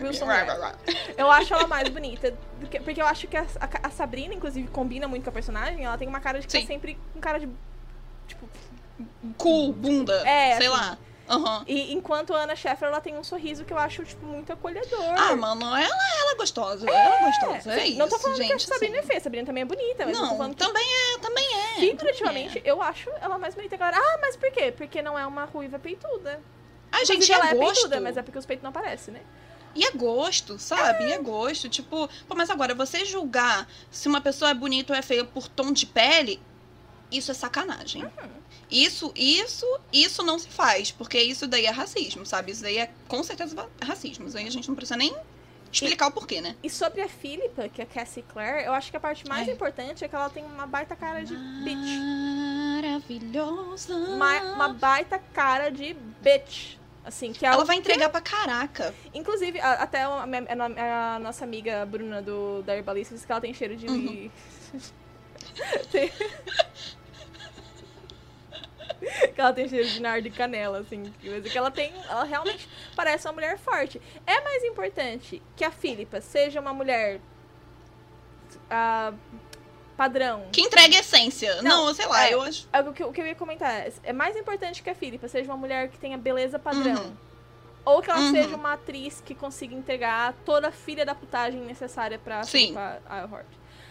Wilson 0.02 0.26
Rabbit. 0.26 0.58
Eu 1.16 1.30
acho 1.30 1.54
ela 1.54 1.66
mais 1.66 1.88
bonita. 1.88 2.34
que- 2.70 2.80
porque 2.80 3.00
eu 3.00 3.06
acho 3.06 3.26
que 3.28 3.36
a, 3.36 3.46
a- 3.82 3.90
Sabrina, 3.90 4.34
inclusive, 4.34 4.68
combina 4.68 5.06
muito 5.08 5.24
com 5.24 5.30
a 5.30 5.32
personagem. 5.32 5.84
Ela 5.84 5.98
tem 5.98 6.08
uma 6.08 6.20
cara 6.20 6.40
de 6.40 6.46
que 6.46 6.60
tá 6.60 6.66
sempre 6.66 6.98
com 7.12 7.20
cara 7.20 7.38
de. 7.38 7.48
Tipo. 8.26 8.48
Cool, 9.38 9.72
bunda, 9.72 10.14
É, 10.26 10.56
sei 10.56 10.66
assim. 10.66 10.76
lá. 10.76 10.98
Aham. 11.26 11.64
E 11.66 11.94
enquanto 11.94 12.34
a 12.34 12.40
Ana 12.42 12.54
Sheffer, 12.54 12.86
ela 12.86 13.00
tem 13.00 13.16
um 13.16 13.24
sorriso 13.24 13.64
que 13.64 13.72
eu 13.72 13.78
acho, 13.78 14.04
tipo, 14.04 14.26
muito 14.26 14.52
acolhedor. 14.52 15.14
Ah, 15.16 15.34
mano, 15.34 15.64
ela, 15.64 15.78
ela 16.20 16.32
é 16.32 16.34
gostosa. 16.36 16.86
ela 16.88 17.16
é 17.16 17.24
gostosa. 17.24 17.72
É 17.72 17.80
Sim, 17.80 17.88
isso, 17.90 17.98
não 17.98 18.08
tô 18.10 18.18
falando 18.18 18.36
gente. 18.36 18.48
que 18.48 18.52
a 18.52 18.58
Sabrina 18.58 18.98
assim. 18.98 19.04
é 19.04 19.06
feia, 19.08 19.20
Sabrina 19.20 19.46
também 19.46 19.62
é 19.62 19.64
bonita, 19.64 20.04
mas 20.04 20.14
eu 20.14 20.20
tô 20.22 20.26
Não, 20.28 20.36
falando 20.36 20.54
que 20.54 20.62
também 20.66 20.84
é, 20.86 21.18
também 21.20 21.46
é. 21.46 21.74
figurativamente 21.80 22.60
eu 22.62 22.82
acho 22.82 23.08
ela 23.22 23.38
mais 23.38 23.54
bonita 23.54 23.74
agora. 23.74 23.96
Ah, 23.98 24.18
mas 24.20 24.36
por 24.36 24.50
quê? 24.52 24.70
Porque 24.76 25.00
não 25.00 25.18
é 25.18 25.26
uma 25.26 25.44
ruiva 25.46 25.78
peituda. 25.78 26.40
Ai, 26.94 27.04
gente, 27.06 27.24
Inclusive, 27.24 27.32
é 27.32 27.36
ela 27.36 27.50
é 27.50 27.54
gosto. 27.54 27.74
peituda, 27.74 28.00
mas 28.00 28.16
é 28.16 28.22
porque 28.22 28.38
os 28.38 28.46
peitos 28.46 28.62
não 28.62 28.70
aparecem, 28.70 29.12
né? 29.14 29.20
E 29.74 29.84
é 29.84 29.90
gosto, 29.90 30.58
sabe? 30.58 31.04
E 31.08 31.12
é 31.12 31.18
gosto. 31.18 31.68
Tipo, 31.68 32.08
pô, 32.28 32.34
mas 32.36 32.48
agora, 32.48 32.74
você 32.74 33.04
julgar 33.04 33.68
se 33.90 34.06
uma 34.08 34.20
pessoa 34.20 34.50
é 34.52 34.54
bonita 34.54 34.92
ou 34.92 34.98
é 34.98 35.02
feia 35.02 35.24
por 35.24 35.48
tom 35.48 35.72
de 35.72 35.84
pele, 35.86 36.40
isso 37.10 37.30
é 37.30 37.34
sacanagem. 37.34 38.04
Isso, 38.70 39.12
isso, 39.16 39.66
isso 39.92 40.22
não 40.22 40.38
se 40.38 40.48
faz, 40.48 40.90
porque 40.92 41.20
isso 41.20 41.46
daí 41.46 41.66
é 41.66 41.70
racismo, 41.70 42.24
sabe? 42.24 42.52
Isso 42.52 42.62
daí 42.62 42.78
é 42.78 42.90
com 43.08 43.22
certeza 43.22 43.54
va- 43.54 43.68
racismo. 43.82 44.26
Isso 44.28 44.38
aí 44.38 44.46
a 44.46 44.50
gente 44.50 44.68
não 44.68 44.74
precisa 44.76 44.96
nem 44.96 45.14
explicar 45.72 46.06
o 46.06 46.12
porquê, 46.12 46.40
né? 46.40 46.54
E 46.62 46.70
sobre 46.70 47.00
a 47.02 47.08
Philippa, 47.08 47.68
que 47.68 47.80
é 47.80 47.84
a 47.84 47.86
Cassie 47.86 48.22
Clare, 48.22 48.64
eu 48.64 48.72
acho 48.72 48.90
que 48.92 48.96
a 48.96 49.00
parte 49.00 49.26
mais 49.28 49.48
É. 49.48 49.52
importante 49.52 50.04
é 50.04 50.08
que 50.08 50.14
ela 50.14 50.30
tem 50.30 50.44
uma 50.44 50.66
baita 50.68 50.94
cara 50.94 51.24
de 51.24 51.34
bitch. 51.36 51.98
Maravilhosa. 52.76 53.94
Uma, 53.94 54.40
uma 54.52 54.68
baita 54.68 55.18
cara 55.32 55.70
de 55.70 55.94
bitch. 56.22 56.76
Assim, 57.04 57.32
que 57.34 57.44
é 57.44 57.48
Ela 57.50 57.62
o 57.62 57.66
vai 57.66 57.76
que- 57.76 57.82
entregar 57.82 58.08
pra 58.08 58.20
caraca. 58.20 58.94
Inclusive, 59.12 59.60
a- 59.60 59.74
até 59.74 60.02
a, 60.04 60.26
minha- 60.26 60.46
a 61.14 61.18
nossa 61.18 61.44
amiga 61.44 61.84
Bruna 61.84 62.22
do 62.22 62.62
da 62.62 62.74
Herbalista 62.76 63.14
disse 63.14 63.26
que 63.26 63.32
ela 63.32 63.40
tem 63.42 63.52
cheiro 63.52 63.76
de. 63.76 63.86
Uhum. 63.86 64.30
Tem- 65.92 66.10
que 69.34 69.40
ela 69.40 69.52
tem 69.52 69.68
cheiro 69.68 69.86
de 69.88 70.00
nardo 70.00 70.26
e 70.26 70.30
canela, 70.30 70.78
assim. 70.78 71.02
que 71.20 71.28
coisa 71.28 71.48
que 71.50 71.58
ela 71.58 71.70
tem. 71.70 71.92
Ela 72.08 72.24
realmente 72.24 72.68
parece 72.96 73.26
uma 73.26 73.34
mulher 73.34 73.58
forte. 73.58 74.00
É 74.26 74.40
mais 74.40 74.64
importante 74.64 75.42
que 75.56 75.64
a 75.64 75.70
Philippa 75.70 76.20
seja 76.20 76.60
uma 76.60 76.72
mulher. 76.72 77.20
ah, 78.70 79.12
padrão. 79.96 80.46
Que 80.52 80.60
entrega 80.60 80.96
essência. 80.98 81.62
Não, 81.62 81.86
Não, 81.86 81.94
sei 81.94 82.06
lá, 82.06 82.26
é. 82.26 82.34
eu 82.34 82.42
acho. 82.42 82.68
É, 82.72 82.80
O 82.80 82.92
que, 82.92 83.04
o 83.04 83.12
que 83.12 83.20
eu 83.20 83.26
ia 83.26 83.34
comentar 83.34 83.70
é, 83.72 83.92
é 84.02 84.12
mais 84.12 84.36
importante 84.36 84.82
que 84.82 84.90
a 84.90 84.94
Philippa 84.94 85.28
seja 85.28 85.50
uma 85.50 85.56
mulher 85.56 85.88
que 85.88 85.98
tenha 85.98 86.16
beleza 86.18 86.58
padrão. 86.58 87.02
Uhum. 87.04 87.16
Ou 87.84 88.00
que 88.02 88.10
ela 88.10 88.20
Uhum. 88.20 88.30
seja 88.32 88.56
uma 88.56 88.72
atriz 88.74 89.22
que 89.24 89.34
consiga 89.34 89.74
entregar 89.74 90.32
toda 90.44 90.68
a 90.68 90.72
filha 90.72 91.04
da 91.04 91.14
putagem 91.14 91.60
necessária 91.60 92.18
pra 92.18 92.42
Sim. 92.42 92.68
Philippa 92.68 93.02
Eilhart. 93.10 93.46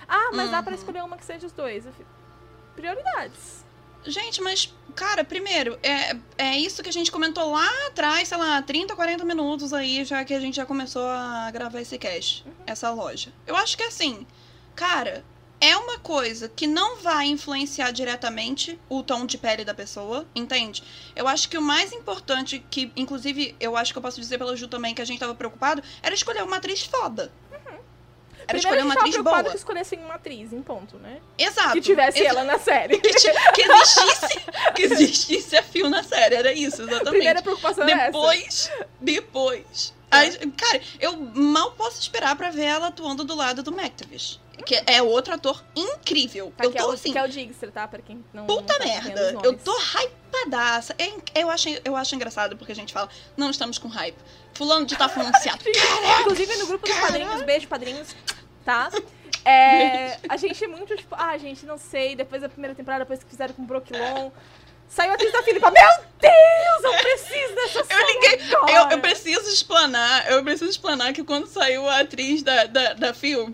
Ah, 0.07 0.31
mas 0.33 0.49
dá 0.51 0.61
pra 0.63 0.71
Uhum. 0.73 0.77
escolher 0.79 1.03
uma 1.03 1.15
que 1.17 1.23
seja 1.25 1.45
os 1.47 1.53
dois. 1.53 1.85
Prioridades. 2.75 3.63
Gente, 4.05 4.41
mas, 4.41 4.73
cara, 4.95 5.23
primeiro, 5.23 5.79
é, 5.81 6.17
é 6.37 6.57
isso 6.57 6.83
que 6.83 6.89
a 6.89 6.93
gente 6.93 7.09
comentou 7.11 7.51
lá 7.51 7.69
atrás, 7.87 8.27
sei 8.27 8.37
lá, 8.37 8.61
30, 8.61 8.95
40 8.95 9.23
minutos 9.23 9.71
aí, 9.71 10.03
já 10.03 10.25
que 10.25 10.33
a 10.33 10.39
gente 10.41 10.55
já 10.55 10.65
começou 10.65 11.05
a 11.07 11.49
gravar 11.51 11.79
esse 11.79 11.97
cast, 11.97 12.45
essa 12.67 12.89
loja. 12.91 13.31
Eu 13.47 13.55
acho 13.55 13.77
que 13.77 13.83
assim, 13.83 14.27
cara, 14.75 15.23
é 15.61 15.75
uma 15.77 15.97
coisa 15.99 16.49
que 16.49 16.67
não 16.67 16.97
vai 16.97 17.25
influenciar 17.27 17.91
diretamente 17.91 18.77
o 18.89 19.01
tom 19.01 19.25
de 19.25 19.37
pele 19.37 19.63
da 19.63 19.73
pessoa, 19.73 20.25
entende? 20.35 20.83
Eu 21.15 21.27
acho 21.27 21.47
que 21.47 21.57
o 21.57 21.61
mais 21.61 21.93
importante, 21.93 22.63
que 22.69 22.91
inclusive 22.95 23.55
eu 23.59 23.77
acho 23.77 23.93
que 23.93 23.97
eu 23.97 24.01
posso 24.01 24.19
dizer 24.19 24.37
pela 24.37 24.55
Ju 24.57 24.67
também, 24.67 24.93
que 24.93 25.01
a 25.01 25.05
gente 25.05 25.19
tava 25.19 25.33
preocupado, 25.35 25.81
era 26.01 26.13
escolher 26.13 26.43
uma 26.43 26.57
atriz 26.57 26.83
foda. 26.83 27.31
Era 28.45 28.59
Primeiro 28.59 28.59
escolher 28.67 28.83
uma 28.83 28.93
atriz 28.95 29.17
boa. 29.23 29.43
que 29.51 29.55
escolhessem 29.55 29.99
uma 29.99 30.15
atriz, 30.15 30.51
em 30.51 30.61
ponto, 30.61 30.97
né? 30.97 31.21
Exato. 31.37 31.71
Que 31.71 31.79
tivesse 31.79 32.19
exa- 32.19 32.27
ela 32.29 32.43
na 32.43 32.59
série. 32.59 32.97
Que, 32.99 33.09
que 33.09 33.61
existisse, 33.71 34.39
que 34.75 34.81
existisse 34.83 35.55
a 35.55 35.63
Fio 35.63 35.89
na 35.89 36.03
série, 36.03 36.35
era 36.35 36.51
isso, 36.51 36.81
exatamente. 36.81 37.09
Primeira 37.11 37.41
preocupação 37.41 37.87
é 37.87 37.91
essa. 37.93 38.05
Depois, 38.07 38.71
depois. 38.99 39.93
Ai, 40.11 40.29
cara, 40.57 40.81
eu 40.99 41.15
mal 41.17 41.71
posso 41.71 42.01
esperar 42.01 42.35
pra 42.35 42.49
ver 42.51 42.65
ela 42.65 42.87
atuando 42.87 43.23
do 43.23 43.33
lado 43.33 43.63
do 43.63 43.71
McTavish. 43.71 44.39
Que 44.65 44.81
é 44.85 45.01
outro 45.01 45.33
ator 45.33 45.63
incrível. 45.75 46.53
Tá, 46.55 46.65
eu 46.65 46.71
que, 46.71 46.77
é 46.77 46.81
tô 46.81 46.89
o, 46.89 46.91
assim, 46.91 47.11
que 47.11 47.17
é 47.17 47.23
o 47.23 47.27
Digster, 47.27 47.71
tá? 47.71 47.87
Pra 47.87 47.99
quem 48.01 48.23
não. 48.33 48.45
puta 48.45 48.73
não 48.73 48.79
tá 48.79 48.85
merda. 48.85 49.39
Eu 49.43 49.57
tô 49.57 49.75
hypadaça. 49.75 50.95
É 50.97 51.41
Eu 51.41 51.49
acho, 51.49 51.69
eu 51.83 51.95
acho 51.95 52.15
engraçado 52.15 52.55
porque 52.55 52.71
a 52.71 52.75
gente 52.75 52.93
fala, 52.93 53.09
não 53.35 53.49
estamos 53.49 53.77
com 53.77 53.87
hype. 53.87 54.17
Fulano 54.53 54.85
de 54.85 54.95
tá 54.95 55.05
anunciado. 55.05 55.63
Inclusive 56.21 56.55
no 56.57 56.67
grupo 56.67 56.87
dos 56.87 56.97
padrinhos, 56.97 57.41
beijo 57.41 57.67
padrinhos, 57.67 58.15
tá? 58.63 58.89
É, 59.45 60.19
a 60.29 60.37
gente 60.37 60.63
é 60.63 60.67
muito 60.67 60.95
tipo, 60.95 61.13
ah, 61.19 61.37
gente, 61.37 61.65
não 61.65 61.77
sei, 61.77 62.15
depois 62.15 62.41
da 62.41 62.47
primeira 62.47 62.73
temporada, 62.73 63.03
depois 63.03 63.21
que 63.21 63.29
fizeram 63.29 63.53
com 63.53 63.63
o 63.63 63.65
Brooklyn, 63.65 63.99
saiu 64.87 65.11
a 65.11 65.15
atriz 65.15 65.33
da 65.33 65.43
Filipa. 65.43 65.69
Meu 65.69 65.89
Deus, 66.17 66.83
eu 66.83 66.93
preciso 67.01 67.55
dessa 67.55 67.79
Eu 67.79 67.85
série 67.85 68.13
liguei. 68.13 68.55
agora. 68.55 68.71
Eu, 68.71 68.89
eu 68.91 68.99
preciso 69.01 69.49
explanar, 69.49 70.31
eu 70.31 70.43
preciso 70.43 70.69
explanar 70.69 71.11
que 71.11 71.25
quando 71.25 71.47
saiu 71.47 71.89
a 71.89 71.99
atriz 71.99 72.41
da, 72.41 72.65
da, 72.65 72.93
da 72.93 73.13
Phil, 73.13 73.53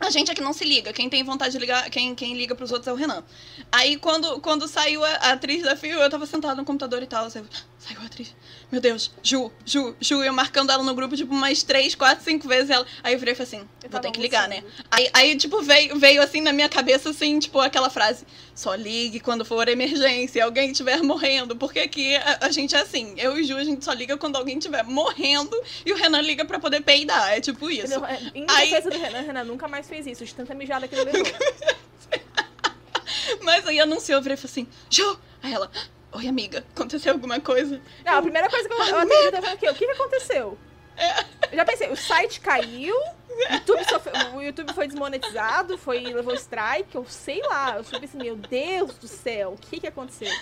a 0.00 0.10
gente 0.10 0.30
aqui 0.30 0.40
não 0.40 0.52
se 0.52 0.64
liga. 0.64 0.92
Quem 0.92 1.08
tem 1.08 1.24
vontade 1.24 1.52
de 1.52 1.58
ligar, 1.58 1.88
quem, 1.90 2.14
quem 2.14 2.36
liga 2.36 2.54
pros 2.54 2.70
outros 2.70 2.88
é 2.88 2.92
o 2.92 2.96
Renan. 2.96 3.24
Aí 3.70 3.96
quando, 3.96 4.40
quando 4.40 4.68
saiu 4.68 5.04
a, 5.04 5.08
a 5.08 5.32
atriz 5.32 5.62
da 5.62 5.76
Phil, 5.76 5.98
eu 5.98 6.10
tava 6.10 6.26
sentada 6.26 6.54
no 6.54 6.64
computador 6.64 7.02
e 7.02 7.06
tal. 7.06 7.28
Saiu, 7.30 7.46
saiu 7.78 8.00
a 8.00 8.04
atriz. 8.04 8.34
Meu 8.70 8.82
Deus, 8.82 9.10
Ju, 9.22 9.50
Ju, 9.64 9.96
Ju. 9.98 10.22
Eu 10.22 10.32
marcando 10.32 10.70
ela 10.70 10.82
no 10.82 10.94
grupo, 10.94 11.16
tipo, 11.16 11.32
umas 11.32 11.62
três, 11.62 11.94
quatro, 11.94 12.22
cinco 12.22 12.46
vezes. 12.46 12.68
Ela... 12.68 12.86
Aí 13.02 13.14
eu 13.14 13.18
virei 13.18 13.32
e 13.32 13.34
falei 13.34 13.48
assim: 13.48 13.68
Eu 13.82 13.88
vou 13.88 13.98
ter 13.98 14.10
que 14.10 14.20
ligar, 14.20 14.46
né? 14.46 14.62
Aí, 14.90 15.08
aí, 15.14 15.36
tipo, 15.36 15.62
veio, 15.62 15.98
veio 15.98 16.20
assim 16.20 16.42
na 16.42 16.52
minha 16.52 16.68
cabeça, 16.68 17.08
assim, 17.08 17.38
tipo, 17.38 17.58
aquela 17.60 17.88
frase: 17.88 18.26
só 18.54 18.74
ligue 18.74 19.20
quando 19.20 19.42
for 19.42 19.66
emergência, 19.68 20.44
alguém 20.44 20.72
estiver 20.72 21.00
morrendo. 21.02 21.56
Porque 21.56 21.78
aqui 21.78 22.14
a, 22.16 22.40
a 22.42 22.50
gente 22.50 22.76
é 22.76 22.80
assim: 22.80 23.14
eu 23.16 23.38
e 23.38 23.44
Ju, 23.44 23.56
a 23.56 23.64
gente 23.64 23.82
só 23.82 23.94
liga 23.94 24.18
quando 24.18 24.36
alguém 24.36 24.58
estiver 24.58 24.84
morrendo 24.84 25.58
e 25.86 25.92
o 25.92 25.96
Renan 25.96 26.20
liga 26.20 26.44
pra 26.44 26.58
poder 26.58 26.82
peidar. 26.82 27.32
É 27.32 27.40
tipo 27.40 27.70
isso. 27.70 27.86
Entendeu? 27.86 28.04
É, 28.04 28.20
Em 28.34 28.44
Aí- 28.48 28.68
defesa 28.70 28.90
do 28.90 28.98
Renan, 28.98 29.20
Renan 29.22 29.44
nunca 29.44 29.66
mais 29.66 29.88
fez 29.88 30.06
isso, 30.06 30.26
de 30.26 30.34
tanta 30.34 30.54
mijada 30.54 30.86
que 30.86 30.94
ele 30.94 31.10
levou. 31.10 31.32
Mas 33.42 33.66
aí 33.66 33.80
anunciou, 33.80 34.18
eu 34.18 34.22
virei 34.22 34.34
e 34.34 34.36
falei 34.36 34.50
assim: 34.50 34.66
Ju! 34.90 35.18
Aí 35.42 35.54
ela: 35.54 35.70
Oi, 36.12 36.26
amiga, 36.26 36.64
aconteceu 36.74 37.12
alguma 37.12 37.38
coisa? 37.40 37.80
Não, 38.04 38.14
a 38.18 38.22
primeira 38.22 38.48
coisa 38.48 38.66
que 38.68 38.74
eu, 38.74 38.78
eu 38.78 38.98
atendi 38.98 39.40
foi 39.42 39.54
o 39.54 39.58
quê? 39.58 39.68
O 39.70 39.74
que, 39.74 39.86
que 39.86 39.92
aconteceu? 39.92 40.58
Eu 41.52 41.56
já 41.56 41.64
pensei, 41.64 41.88
o 41.90 41.96
site 41.96 42.40
caiu, 42.40 42.96
o 42.96 43.52
YouTube, 43.52 43.84
sofreu- 43.84 44.34
o 44.34 44.42
YouTube 44.42 44.72
foi 44.74 44.86
desmonetizado, 44.88 45.78
foi, 45.78 46.00
levou 46.00 46.34
strike, 46.34 46.94
eu 46.94 47.04
sei 47.06 47.40
lá. 47.42 47.76
Eu 47.76 47.84
só 47.84 48.00
pensei, 48.00 48.20
meu 48.20 48.34
Deus 48.36 48.94
do 48.94 49.06
céu, 49.06 49.52
o 49.52 49.56
que 49.56 49.78
que 49.80 49.86
aconteceu? 49.86 50.32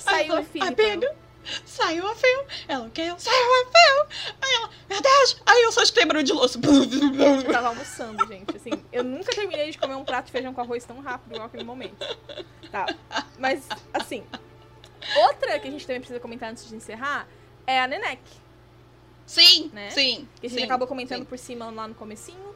Saiu 0.00 0.34
a 0.34 0.38
Aí, 0.38 0.44
Filipa. 0.44 0.82
amiga, 0.82 1.16
saiu 1.64 2.06
a 2.06 2.14
Phil. 2.14 2.44
Ela, 2.68 2.86
o 2.86 2.90
quê? 2.90 3.12
Saiu 3.18 3.34
a 3.34 3.64
Phil. 3.64 4.34
Aí 4.42 4.54
ela, 4.54 4.70
meu 4.90 5.00
Deus. 5.00 5.42
Aí 5.46 5.62
eu 5.62 5.72
só 5.72 5.82
barulho 6.04 6.22
de 6.22 6.32
louço. 6.32 6.60
Eu 7.46 7.52
tava 7.52 7.68
almoçando, 7.68 8.24
gente. 8.28 8.56
Assim, 8.56 8.70
eu 8.92 9.02
nunca 9.02 9.32
terminei 9.34 9.70
de 9.72 9.78
comer 9.78 9.94
um 9.96 10.04
prato 10.04 10.26
de 10.26 10.32
feijão 10.32 10.54
com 10.54 10.60
arroz 10.60 10.84
tão 10.84 11.00
rápido 11.00 11.32
igual 11.32 11.46
aquele 11.46 11.64
momento. 11.64 11.96
Tá. 12.70 12.86
Mas, 13.38 13.66
assim. 13.92 14.22
Outra 15.26 15.58
que 15.58 15.68
a 15.68 15.70
gente 15.70 15.86
também 15.86 16.00
precisa 16.00 16.20
comentar 16.20 16.50
antes 16.50 16.68
de 16.68 16.74
encerrar 16.74 17.26
é 17.66 17.80
a 17.80 17.86
Nenek. 17.86 18.20
Sim, 19.26 19.70
Né? 19.72 19.90
sim. 19.90 20.28
Que 20.40 20.46
a 20.46 20.50
gente 20.50 20.58
sim, 20.60 20.64
acabou 20.64 20.86
comentando 20.88 21.20
sim. 21.20 21.24
por 21.24 21.38
cima 21.38 21.70
lá 21.70 21.86
no 21.86 21.94
comecinho. 21.94 22.50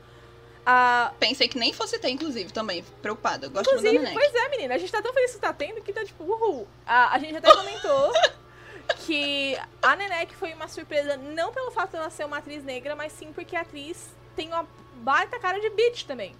Ah, 0.66 1.12
Pensei 1.20 1.46
que 1.46 1.58
nem 1.58 1.72
fosse 1.72 1.98
ter, 1.98 2.08
inclusive, 2.08 2.52
também. 2.52 2.82
Preocupada. 3.02 3.48
Gosto 3.48 3.70
muito 3.72 3.86
inclusive, 3.86 3.98
da 4.04 4.10
Nenek. 4.10 4.14
pois 4.32 4.34
é, 4.44 4.48
menina. 4.48 4.74
A 4.74 4.78
gente 4.78 4.90
tá 4.90 5.00
tão 5.02 5.12
feliz 5.12 5.32
que 5.34 5.38
tá 5.38 5.52
tendo 5.52 5.82
que 5.82 5.92
tá 5.92 6.04
tipo, 6.04 6.24
uhul. 6.24 6.66
Ah, 6.86 7.14
a 7.14 7.18
gente 7.18 7.36
até 7.36 7.54
comentou 7.54 8.12
que 9.06 9.56
a 9.82 9.94
Nenek 9.96 10.34
foi 10.34 10.52
uma 10.54 10.66
surpresa 10.68 11.16
não 11.16 11.52
pelo 11.52 11.70
fato 11.70 11.92
dela 11.92 12.10
ser 12.10 12.24
uma 12.24 12.38
atriz 12.38 12.64
negra, 12.64 12.96
mas 12.96 13.12
sim 13.12 13.32
porque 13.32 13.54
a 13.56 13.60
atriz 13.60 14.08
tem 14.34 14.48
uma 14.48 14.66
baita 14.96 15.38
cara 15.38 15.60
de 15.60 15.68
bitch 15.70 16.04
também. 16.04 16.34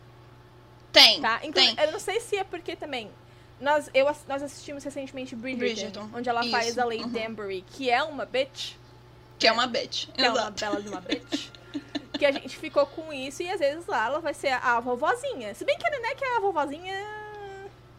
Tem, 0.91 1.21
Tá? 1.21 1.37
Inclu- 1.43 1.53
tem. 1.53 1.75
Eu 1.79 1.93
não 1.93 1.99
sei 2.01 2.21
se 2.21 2.37
é 2.37 2.45
porque 2.45 2.75
também. 2.77 3.11
Nós, 3.61 3.89
eu, 3.95 4.05
nós 4.29 4.43
assistimos 4.43 4.83
recentemente 4.85 5.35
Bridgerton, 5.37 5.75
Bridgerton. 5.75 6.11
onde 6.19 6.29
ela 6.29 6.43
faz 6.51 6.69
Isso, 6.69 6.81
a 6.81 6.85
Lady 6.85 7.05
uhum. 7.05 7.09
Danbury, 7.11 7.65
que 7.71 7.89
é 7.91 8.03
uma 8.03 8.25
bitch, 8.27 8.73
Que 9.39 9.47
é 9.47 9.53
uma 9.53 9.67
bitch. 9.67 10.07
que 10.09 10.21
é 10.23 10.29
uma 10.29 10.41
Exato. 10.41 10.61
bela 10.61 10.83
de 10.83 10.89
uma 10.89 11.01
bitch. 11.03 11.49
que 12.19 12.27
a 12.27 12.33
gente 12.33 12.57
ficou 12.59 12.85
com 12.87 13.13
isso 13.13 13.43
e 13.43 13.51
às 13.51 13.59
vezes 13.61 13.87
lá 13.87 14.07
ela 14.07 14.21
vai 14.21 14.35
ser 14.35 14.53
a, 14.53 14.79
vovozinha. 14.81 15.55
Se 15.55 15.65
bem 15.65 15.77
que 15.79 15.87
a 15.87 15.91
Nenek 15.91 16.23
é 16.25 16.37
a 16.37 16.41
vovozinha. 16.41 16.95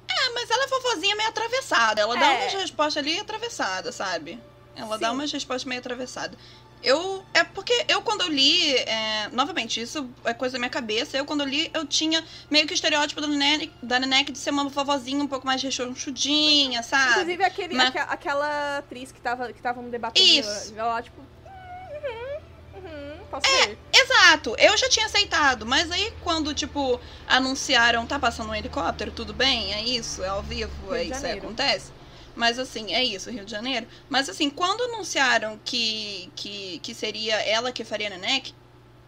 É, 0.08 0.30
mas 0.34 0.50
ela 0.50 0.64
é 0.64 0.68
fofozinha 0.68 1.16
meio 1.16 1.30
atravessada. 1.30 2.02
Ela 2.02 2.16
dá 2.18 2.34
É. 2.34 2.42
umas 2.44 2.54
respostas 2.54 2.98
ali 3.04 3.20
atravessadas, 3.20 3.96
sabe? 3.96 4.40
Ela 4.76 4.98
dá 4.98 5.10
Sim. 5.10 5.14
umas 5.16 5.32
respostas 5.32 5.66
meio 5.66 5.80
atravessadas. 5.80 6.38
Eu. 6.86 7.24
É 7.34 7.44
porque 7.44 7.74
eu, 7.88 8.02
quando 8.02 8.22
eu 8.22 8.30
li. 8.30 8.76
é, 8.78 9.28
novamente, 9.32 9.82
isso 9.82 10.10
é 10.24 10.34
coisa 10.34 10.54
da 10.54 10.60
minha 10.60 10.70
cabeça. 10.70 11.18
Eu, 11.18 11.26
quando 11.26 11.42
eu 11.42 11.48
li, 11.48 11.70
eu 11.74 11.86
tinha 11.86 12.24
meio 12.50 12.66
que 12.68 12.74
o 12.74 12.76
estereótipo 12.76 13.20
da 13.20 13.28
Nenek, 13.28 13.72
da 13.82 14.00
Nenek 14.00 14.32
de 14.32 14.38
ser 14.38 14.52
uma 14.52 14.70
vovozinha 14.70 15.24
um 15.24 15.28
pouco 15.28 15.46
mais 15.46 15.62
rechonchudinha, 15.62 16.82
sabe? 16.84 17.12
Inclusive 17.12 17.44
aquele, 17.44 17.76
mas- 17.76 17.88
aque- 17.90 18.00
aquela 18.14 18.78
atriz 18.78 19.12
que 19.12 19.20
tava, 19.20 19.52
que 19.52 19.62
tava 19.62 19.82
no 19.82 19.90
debate. 19.90 20.22
Isso. 20.22 20.74
Ela 20.78 21.02
tipo. 21.02 21.22
Uhum, 21.22 22.80
uhum, 22.82 23.18
posso 23.32 23.48
É, 23.48 23.68
ver. 23.68 23.78
Exato, 23.94 24.56
eu 24.58 24.78
já 24.78 24.90
tinha 24.90 25.06
aceitado, 25.06 25.66
mas 25.66 25.92
aí 25.92 26.14
quando, 26.22 26.54
tipo, 26.54 27.00
anunciaram, 27.28 28.06
tá 28.06 28.20
passando 28.20 28.50
um 28.52 28.56
helicóptero, 28.56 29.12
tudo 29.12 29.34
bem, 29.34 29.74
é 29.74 29.82
isso, 29.84 30.24
é 30.24 30.28
ao 30.28 30.44
vivo, 30.44 30.72
Rio 30.88 30.96
é 30.96 31.04
isso 31.06 31.14
aí 31.16 31.22
Janeiro. 31.22 31.46
acontece. 31.46 31.92
Mas 32.36 32.60
assim, 32.60 32.94
é 32.94 33.04
isso, 33.04 33.30
Rio 33.32 33.46
de 33.46 33.52
Janeiro. 33.52 33.88
Mas 34.10 34.28
assim, 34.30 34.50
quando 34.50 34.84
anunciaram 34.84 35.60
que, 35.64 36.30
que, 36.36 36.80
que 36.80 36.94
seria 36.94 37.36
ela 37.48 37.72
que 37.72 37.84
faria 37.84 38.10
Nenek, 38.10 38.54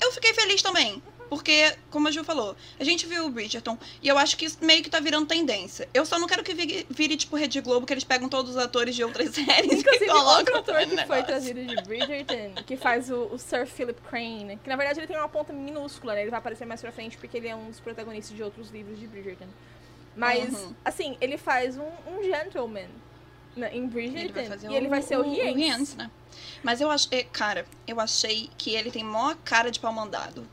eu 0.01 0.11
fiquei 0.11 0.34
feliz 0.34 0.61
também. 0.61 1.01
Porque, 1.30 1.75
como 1.91 2.07
a 2.07 2.11
Ju 2.11 2.23
falou, 2.23 2.55
a 2.80 2.84
gente 2.86 3.05
viu 3.05 3.25
o 3.25 3.30
Bridgerton 3.30 3.78
e 4.01 4.07
eu 4.07 4.17
acho 4.17 4.38
que 4.38 4.45
isso 4.45 4.59
meio 4.61 4.82
que 4.82 4.89
tá 4.89 5.01
virando 5.01 5.25
tendência. 5.28 5.89
Eu 5.93 6.05
só 6.05 6.17
não 6.17 6.25
quero 6.25 6.41
que 6.41 6.53
vire, 6.53 6.88
vire 6.89 7.17
tipo 7.17 7.36
Rede 7.36 7.59
Globo, 7.59 7.86
que 7.86 7.93
eles 7.93 8.05
pegam 8.05 8.30
todos 8.30 8.51
os 8.51 8.57
atores 8.57 8.95
de 8.95 9.03
outras 9.03 9.32
séries 9.36 9.73
Inclusive, 9.82 10.05
e 10.05 10.07
colocam 10.07 10.55
outro 10.55 10.57
ator 10.75 10.75
que 10.78 10.86
foi 10.88 10.95
negócio. 10.95 11.25
trazido 11.25 11.65
de 11.65 11.75
Bridgerton, 11.84 12.63
que 12.65 12.78
faz 12.78 13.09
o, 13.11 13.23
o 13.25 13.38
Sir 13.38 13.67
Philip 13.67 13.99
Crane, 14.09 14.57
que 14.63 14.69
na 14.69 14.78
verdade 14.78 15.01
ele 15.01 15.07
tem 15.07 15.17
uma 15.17 15.28
ponta 15.28 15.51
minúscula, 15.51 16.13
né? 16.13 16.21
Ele 16.21 16.30
vai 16.32 16.39
aparecer 16.39 16.63
mais 16.65 16.80
pra 16.80 16.93
frente 16.93 17.17
porque 17.17 17.36
ele 17.36 17.49
é 17.49 17.55
um 17.57 17.67
dos 17.71 17.82
protagonistas 17.82 18.34
de 18.34 18.41
outros 18.41 18.69
livros 18.69 18.97
de 18.97 19.05
Bridgerton. 19.05 19.47
Mas, 20.15 20.53
Uhum. 20.53 20.73
assim, 20.86 21.17
ele 21.19 21.38
faz 21.38 21.78
um, 21.78 21.89
um 22.07 22.23
gentleman 22.23 22.88
na- 23.58 23.70
em 23.70 23.78
Ele 23.80 23.88
Bridgerton. 23.88 24.34
vai 24.34 24.45
fazer 24.47 24.70
e 24.72 24.76
ele 24.76 24.88
vai 24.88 25.01
ser 25.01 25.18
o. 25.18 25.24
Rience, 25.24 25.95
né? 25.97 26.10
Mas 26.64 26.82
eu 26.82 26.89
achei, 26.89 27.24
cara, 27.26 27.66
eu 27.88 27.99
achei 27.99 28.49
que 28.58 28.74
ele 28.76 28.91
tem 28.91 29.03
maior 29.03 29.36
cara 29.43 29.70
de 29.72 29.80
pau 29.80 29.91
mandado. 29.93 30.47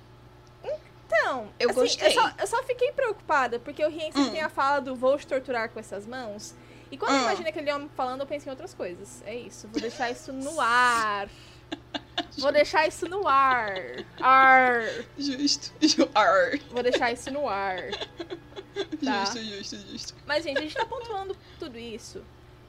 Então, 1.07 1.49
Eu 1.61 1.71
assim, 1.71 1.81
gostei. 1.81 2.09
Eu 2.09 2.13
só, 2.13 2.33
eu 2.39 2.47
só 2.47 2.63
fiquei 2.65 2.91
preocupada, 2.93 3.59
porque 3.61 3.85
o 3.85 3.89
ele 3.89 4.11
Hum. 4.17 4.31
tem 4.31 4.41
a 4.41 4.49
fala 4.49 4.81
do 4.81 4.97
vou 4.97 5.17
te 5.19 5.27
torturar 5.27 5.69
com 5.71 5.79
essas 5.79 6.07
mãos. 6.07 6.55
E 6.91 6.97
quando 6.99 7.13
eu 7.13 7.19
Hum. 7.19 7.23
imagino 7.23 7.49
aquele 7.49 7.73
homem 7.73 7.91
falando, 7.97 8.21
eu 8.23 8.27
penso 8.27 8.47
em 8.49 8.51
outras 8.51 8.75
coisas. 8.75 9.23
É 9.27 9.35
isso, 9.35 9.69
vou 9.69 9.81
deixar 9.81 10.11
isso 10.11 10.33
no 10.33 10.61
ar. 10.61 11.29
Vou 12.39 12.53
deixar 12.53 12.87
isso 12.87 13.09
no 13.09 13.27
ar. 13.27 13.75
Ar. 14.21 14.83
Justo. 15.19 15.73
Ju- 15.81 16.09
Arr. 16.15 16.61
Vou 16.71 16.83
deixar 16.83 17.13
isso 17.13 17.31
no 17.31 17.49
ar. 17.49 17.79
Tá. 19.05 19.25
Justo, 19.25 19.39
justo, 19.45 19.77
justo. 19.93 20.15
Mas, 20.27 20.43
gente, 20.43 20.59
a 20.59 20.63
gente 20.63 20.75
tá 20.75 20.85
pontuando 20.85 21.37
tudo 21.61 21.79
isso 21.79 22.23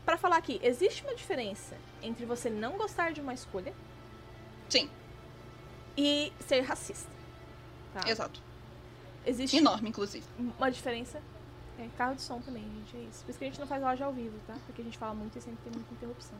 pra 0.06 0.18
falar 0.18 0.41
que 0.41 0.60
existe 0.64 1.03
uma 1.03 1.16
diferença 1.16 1.76
entre 2.01 2.26
você 2.26 2.49
não 2.49 2.78
gostar 2.78 3.12
de 3.12 3.22
uma 3.22 3.34
escolha 3.34 3.74
Sim, 4.70 4.89
e 5.97 6.32
ser 6.39 6.62
racista. 6.62 7.12
Tá? 7.93 8.10
exato. 8.10 8.41
Existe 9.26 9.58
Enorme, 9.58 9.89
inclusive. 9.89 10.26
uma 10.38 10.70
diferença. 10.70 11.22
É, 11.80 11.88
carro 11.97 12.16
de 12.16 12.22
som 12.22 12.39
também, 12.39 12.64
gente, 12.64 12.95
é 12.97 13.10
isso. 13.10 13.24
Por 13.24 13.32
isso 13.32 13.39
que 13.39 13.45
a 13.45 13.47
gente 13.47 13.60
não 13.60 13.68
faz 13.68 13.82
loja 13.82 14.06
ao 14.06 14.14
vivo, 14.14 14.38
tá? 14.47 14.56
Porque 14.66 14.82
a 14.82 14.86
gente 14.86 14.97
fala 14.97 15.14
muito 15.14 15.38
e 15.38 15.41
sempre 15.41 15.60
tem 15.64 15.74
muita 15.74 15.93
interrupção. 15.93 16.38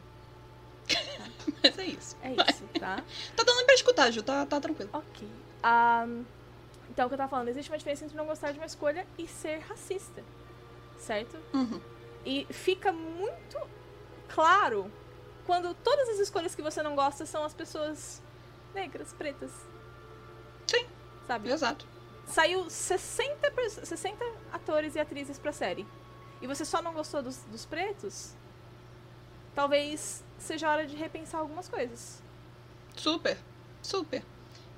Mas 1.64 1.78
é 1.78 1.86
isso. 1.86 2.16
É 2.22 2.32
isso, 2.32 2.64
tá? 2.80 3.04
Tá 3.36 3.44
dando 3.44 3.66
pra 3.66 3.76
escutar, 3.76 4.12
Ju, 4.12 4.24
tá, 4.24 4.46
tá 4.46 4.62
tranquilo. 4.62 4.90
Ok. 4.94 5.28
Ahn, 5.64 6.24
então, 6.90 7.08
o 7.08 7.10
que 7.10 7.16
eu 7.16 7.18
tava 7.18 7.30
falando, 7.30 7.50
existe 7.50 7.70
uma 7.70 7.78
diferença 7.78 8.06
entre 8.06 8.16
não 8.16 8.26
gostar 8.26 8.52
de 8.52 8.60
uma 8.60 8.66
escolha 8.66 9.06
e 9.18 9.28
ser 9.28 9.60
racista. 9.60 10.24
Certo? 10.98 11.38
Uhum. 11.54 11.82
E 12.26 12.46
fica 12.52 12.92
muito 12.92 13.58
claro 14.28 14.92
quando 15.46 15.74
todas 15.76 16.10
as 16.10 16.20
escolhas 16.20 16.56
que 16.56 16.62
você 16.62 16.82
não 16.82 16.96
gosta 16.96 17.26
são 17.26 17.44
as 17.44 17.54
pessoas 17.54 18.22
negras, 18.74 19.14
pretas. 19.14 19.52
Sim. 20.68 20.86
Sabe? 21.28 21.50
Exato. 21.52 21.86
Saiu 22.28 22.68
60, 22.70 23.52
per- 23.52 23.70
60 23.70 24.26
atores 24.52 24.96
e 24.96 25.00
atrizes 25.00 25.38
pra 25.38 25.52
série. 25.54 25.86
E 26.42 26.48
você 26.48 26.66
só 26.66 26.82
não 26.82 26.94
gostou 26.94 27.22
dos, 27.22 27.38
dos 27.44 27.66
pretos? 27.66 28.32
Talvez 29.54 30.24
seja 30.38 30.70
hora 30.70 30.86
de 30.86 30.96
repensar 30.96 31.40
algumas 31.40 31.70
coisas. 31.70 32.22
Super, 32.96 33.38
super. 33.82 34.24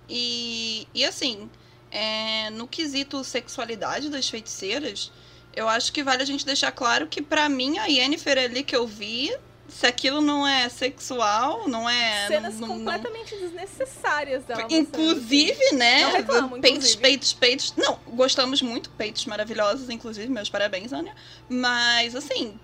E, 0.09 0.87
e 0.93 1.03
assim, 1.05 1.49
é, 1.89 2.49
no 2.51 2.67
quesito 2.67 3.23
sexualidade 3.23 4.09
das 4.09 4.29
feiticeiras, 4.29 5.11
eu 5.57 5.67
acho 5.67 5.91
que 5.91 6.03
vale 6.03 6.21
a 6.21 6.25
gente 6.25 6.45
deixar 6.45 6.71
claro 6.71 7.07
que 7.07 7.21
pra 7.21 7.49
mim 7.49 7.77
a 7.79 7.85
Yennefer 7.85 8.37
ali 8.37 8.63
que 8.63 8.75
eu 8.75 8.85
vi, 8.87 9.35
se 9.67 9.85
aquilo 9.85 10.21
não 10.21 10.47
é 10.47 10.69
sexual, 10.69 11.67
não 11.67 11.89
é. 11.89 12.27
Cenas 12.27 12.59
não, 12.59 12.67
não- 12.67 12.77
completamente 12.77 13.35
desnecessárias 13.35 14.43
dela. 14.45 14.65
Inclusive, 14.69 15.73
né? 15.73 16.01
Não 16.03 16.11
reclamo, 16.11 16.49
peitos, 16.61 16.69
inclusive. 16.69 17.01
peitos, 17.01 17.33
peitos. 17.33 17.73
Não, 17.75 17.99
gostamos 18.07 18.61
muito, 18.61 18.89
peitos 18.91 19.25
maravilhosos, 19.25 19.89
inclusive, 19.89 20.29
meus 20.29 20.49
parabéns, 20.49 20.93
Anya. 20.93 21.13
Mas, 21.49 22.15
assim, 22.15 22.57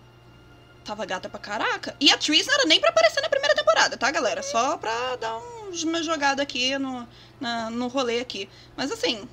tava 0.86 1.06
gata 1.06 1.28
pra 1.30 1.40
caraca. 1.40 1.96
E 2.00 2.10
a 2.12 2.18
Tris 2.18 2.46
não 2.48 2.54
era 2.54 2.66
nem 2.66 2.80
pra 2.80 2.90
aparecer 2.90 3.22
na 3.22 3.30
primeira 3.30 3.54
temporada, 3.56 3.98
tá, 3.98 4.10
galera? 4.12 4.42
Só 4.44 4.78
pra 4.78 5.16
dar 5.18 5.38
uns, 5.38 5.84
uma 5.84 6.02
jogada 6.04 6.42
aqui 6.42 6.78
no, 6.78 7.08
na- 7.40 7.70
no 7.70 7.88
rolê 7.88 8.20
aqui. 8.20 8.48
Mas, 8.78 8.92
assim, 8.92 9.28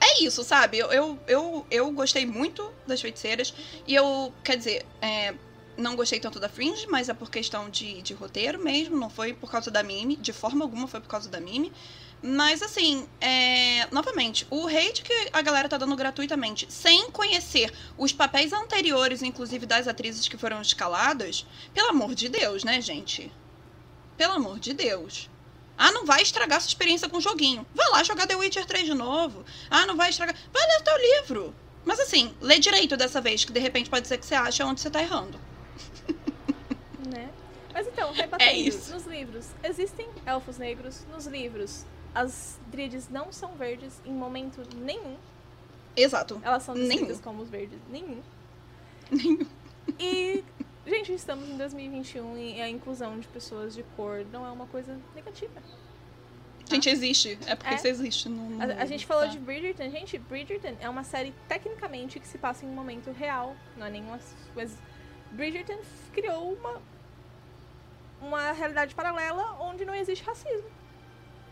é 0.00 0.22
isso, 0.22 0.44
sabe? 0.44 0.78
Eu, 0.78 1.18
eu, 1.26 1.66
eu, 1.70 1.90
gostei 1.92 2.24
muito 2.24 2.72
das 2.86 3.00
feiticeiras. 3.00 3.52
E 3.86 3.94
eu, 3.94 4.32
quer 4.44 4.56
dizer, 4.56 4.86
é, 5.02 5.34
não 5.76 5.96
gostei 5.96 6.20
tanto 6.20 6.40
da 6.40 6.48
Fringe, 6.48 6.86
mas 6.88 7.08
é 7.08 7.14
por 7.14 7.30
questão 7.30 7.70
de, 7.70 8.02
de 8.02 8.14
roteiro 8.14 8.62
mesmo, 8.62 8.96
não 8.96 9.08
foi 9.08 9.32
por 9.32 9.50
causa 9.50 9.70
da 9.70 9.82
Mimi, 9.82 10.16
de 10.16 10.32
forma 10.32 10.64
alguma 10.64 10.88
foi 10.88 11.00
por 11.00 11.08
causa 11.08 11.28
da 11.28 11.40
Mimi. 11.40 11.72
Mas 12.20 12.62
assim, 12.62 13.06
é, 13.20 13.86
novamente, 13.92 14.44
o 14.50 14.66
hate 14.66 15.02
que 15.02 15.28
a 15.32 15.40
galera 15.40 15.68
tá 15.68 15.78
dando 15.78 15.94
gratuitamente, 15.94 16.66
sem 16.68 17.10
conhecer 17.12 17.72
os 17.96 18.12
papéis 18.12 18.52
anteriores, 18.52 19.22
inclusive 19.22 19.66
das 19.66 19.86
atrizes 19.86 20.26
que 20.26 20.36
foram 20.36 20.60
escaladas, 20.60 21.46
pelo 21.72 21.90
amor 21.90 22.16
de 22.16 22.28
Deus, 22.28 22.64
né, 22.64 22.80
gente? 22.80 23.30
Pelo 24.16 24.32
amor 24.32 24.58
de 24.58 24.74
Deus. 24.74 25.30
Ah, 25.78 25.92
não 25.92 26.04
vai 26.04 26.20
estragar 26.22 26.60
sua 26.60 26.68
experiência 26.68 27.08
com 27.08 27.18
o 27.18 27.20
joguinho. 27.20 27.64
Vai 27.74 27.88
lá 27.90 28.02
jogar 28.02 28.26
The 28.26 28.34
Witcher 28.36 28.66
3 28.66 28.84
de 28.86 28.94
novo. 28.94 29.44
Ah, 29.70 29.86
não 29.86 29.96
vai 29.96 30.10
estragar. 30.10 30.34
Vai 30.52 30.66
ler 30.66 30.80
o 30.80 30.84
teu 30.84 30.96
livro. 30.98 31.54
Mas 31.84 32.00
assim, 32.00 32.34
lê 32.40 32.58
direito 32.58 32.96
dessa 32.96 33.20
vez, 33.20 33.44
que 33.44 33.52
de 33.52 33.60
repente 33.60 33.88
pode 33.88 34.06
ser 34.08 34.18
que 34.18 34.26
você 34.26 34.34
ache 34.34 34.62
onde 34.62 34.80
você 34.80 34.90
tá 34.90 35.00
errando. 35.00 35.38
né? 37.08 37.30
Mas 37.72 37.86
então, 37.86 38.12
rebatendo, 38.12 38.50
É 38.50 38.54
isso. 38.54 38.92
nos 38.92 39.06
livros, 39.06 39.46
existem 39.62 40.08
elfos 40.26 40.58
negros 40.58 41.06
nos 41.12 41.26
livros. 41.26 41.84
As 42.14 42.58
dríades 42.66 43.08
não 43.08 43.32
são 43.32 43.52
verdes 43.54 44.00
em 44.04 44.12
momento 44.12 44.62
nenhum. 44.76 45.16
Exato. 45.96 46.40
Elas 46.44 46.62
são 46.62 46.74
descritas 46.74 47.08
Nenhum. 47.08 47.20
como 47.22 47.42
os 47.42 47.48
verdes. 47.48 47.78
Nenhum. 47.90 48.20
Nenhum. 49.10 49.46
E, 49.98 50.44
gente, 50.88 51.12
estamos 51.12 51.48
em 51.48 51.56
2021 51.56 52.36
e 52.36 52.60
a 52.60 52.68
inclusão 52.68 53.18
de 53.18 53.26
pessoas 53.28 53.74
de 53.74 53.82
cor 53.96 54.24
não 54.32 54.46
é 54.46 54.50
uma 54.50 54.66
coisa 54.66 54.98
negativa. 55.14 55.60
Gente, 56.70 56.88
existe. 56.90 57.38
É 57.46 57.54
porque 57.54 57.72
É. 57.72 57.76
isso 57.76 57.86
existe. 57.88 58.28
No, 58.28 58.60
A, 58.62 58.82
a 58.82 58.84
gente 58.84 59.06
falou 59.06 59.24
tá. 59.24 59.30
de 59.30 59.38
Bridgerton. 59.38 59.88
Gente, 59.90 60.18
Bridgerton 60.18 60.76
é 60.80 60.88
uma 60.88 61.02
série 61.02 61.32
tecnicamente 61.48 62.20
que 62.20 62.26
se 62.28 62.36
passa 62.36 62.64
em 62.66 62.68
um 62.68 62.72
momento 62.72 63.10
real. 63.10 63.56
Não 63.76 63.86
é 63.86 63.90
nenhuma. 63.90 64.20
Mas 64.54 64.76
Bridgerton 65.32 65.78
criou 66.12 66.52
uma. 66.52 66.80
Uma 68.20 68.50
realidade 68.52 68.94
paralela 68.94 69.56
onde 69.60 69.84
não 69.84 69.94
existe 69.94 70.24
racismo. 70.24 70.68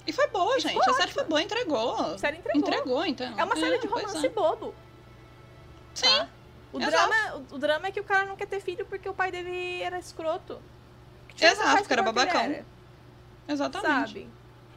E 0.07 0.12
foi 0.12 0.26
boa, 0.28 0.57
E 0.57 0.61
gente. 0.61 0.74
ficou 0.74 0.93
a 0.95 0.97
série 0.97 1.12
foi 1.12 1.24
boa, 1.24 1.43
entregou. 1.43 1.95
A 1.95 2.18
série 2.18 2.37
entregou. 2.39 2.61
Entregou, 2.61 3.07
então. 3.07 3.39
É 3.39 3.45
uma 3.45 3.57
série 3.57 3.78
de 3.78 3.89
pois 3.89 4.05
romance 4.05 4.26
é. 4.26 4.28
bobo. 4.28 4.74
Sim. 5.95 6.07
tá? 6.09 6.28
O 6.73 6.81
exato. 6.81 6.91
drama, 6.91 7.37
o, 7.37 7.55
o 7.55 7.59
drama 7.59 7.87
é 7.87 7.91
que 7.91 8.01
o 8.01 8.05
cara 8.05 8.25
não 8.27 8.37
quer 8.37 8.47
ter 8.47 8.61
filho 8.61 8.85
porque 8.87 9.09
o 9.09 9.14
pai 9.14 9.31
dele 9.31 9.81
era 9.83 9.99
escroto. 9.99 10.61
Exato, 11.41 11.69
rapaz 11.69 11.87
que 11.87 11.93
era 11.93 12.03
babacão. 12.03 12.41
era, 12.41 12.64
Exatamente. 13.49 14.09
Sabe? 14.09 14.29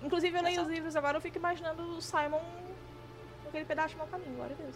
Inclusive, 0.04 0.38
eu 0.38 0.44
leio 0.44 0.54
Exato. 0.54 0.68
os 0.68 0.74
livros 0.74 0.96
agora, 0.96 1.18
eu 1.18 1.22
fico 1.22 1.38
imaginando 1.38 1.82
o 1.98 2.02
Simon 2.02 2.42
naquele 3.46 3.66
pedaço 3.66 3.90
de 3.90 3.98
mau 3.98 4.08
caminho, 4.08 4.36
glória 4.36 4.56
a 4.58 4.62
Deus. 4.62 4.76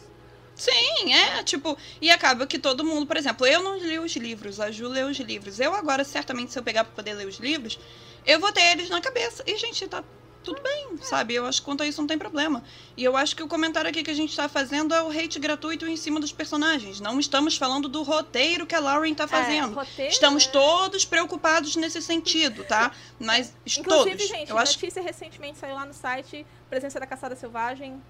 Sim, 0.55 1.13
é, 1.13 1.43
tipo, 1.43 1.75
e 1.99 2.11
acaba 2.11 2.45
que 2.45 2.59
todo 2.59 2.83
mundo, 2.83 3.07
por 3.07 3.17
exemplo, 3.17 3.45
eu 3.47 3.63
não 3.63 3.77
li 3.77 3.97
os 3.97 4.15
livros, 4.15 4.59
a 4.59 4.69
Ju 4.69 4.87
leu 4.87 5.07
os 5.07 5.17
livros. 5.17 5.59
Eu 5.59 5.73
agora, 5.73 6.03
certamente, 6.03 6.51
se 6.51 6.59
eu 6.59 6.63
pegar 6.63 6.83
pra 6.83 6.93
poder 6.93 7.13
ler 7.13 7.27
os 7.27 7.37
livros, 7.37 7.79
eu 8.25 8.39
vou 8.39 8.51
ter 8.51 8.61
eles 8.71 8.89
na 8.89 9.01
cabeça. 9.01 9.43
E, 9.47 9.57
gente, 9.57 9.87
tá 9.87 10.03
tudo 10.43 10.61
bem, 10.61 10.97
sabe? 11.01 11.33
Eu 11.33 11.45
acho 11.45 11.61
que 11.61 11.65
quanto 11.65 11.81
a 11.81 11.87
isso 11.87 12.01
não 12.01 12.07
tem 12.07 12.17
problema. 12.17 12.63
E 12.95 13.03
eu 13.03 13.17
acho 13.17 13.35
que 13.35 13.41
o 13.41 13.47
comentário 13.47 13.89
aqui 13.89 14.03
que 14.03 14.11
a 14.11 14.13
gente 14.13 14.35
tá 14.35 14.47
fazendo 14.47 14.93
é 14.93 15.01
o 15.01 15.09
hate 15.09 15.39
gratuito 15.39 15.87
em 15.87 15.95
cima 15.95 16.19
dos 16.19 16.31
personagens. 16.31 16.99
Não 16.99 17.19
estamos 17.19 17.57
falando 17.57 17.87
do 17.87 18.03
roteiro 18.03 18.65
que 18.65 18.75
a 18.75 18.79
Lauren 18.79 19.13
tá 19.13 19.27
fazendo. 19.27 19.71
É, 19.71 19.75
roteiro, 19.75 20.11
Estamos 20.11 20.45
né? 20.45 20.51
todos 20.51 21.05
preocupados 21.05 21.75
nesse 21.75 22.01
sentido, 22.01 22.63
tá? 22.63 22.91
Mas 23.19 23.53
Inclusive, 23.65 24.17
todos. 24.17 24.27
gente, 24.27 24.49
eu 24.49 24.57
acho 24.57 24.73
notícia 24.73 25.01
recentemente 25.01 25.57
saiu 25.57 25.75
lá 25.75 25.85
no 25.85 25.93
site 25.93 26.45
Presença 26.69 26.99
da 26.99 27.07
Caçada 27.07 27.35
Selvagem. 27.35 28.01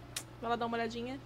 Vai 0.42 0.50
lá 0.50 0.56
dar 0.56 0.66
uma 0.66 0.76
olhadinha. 0.76 1.20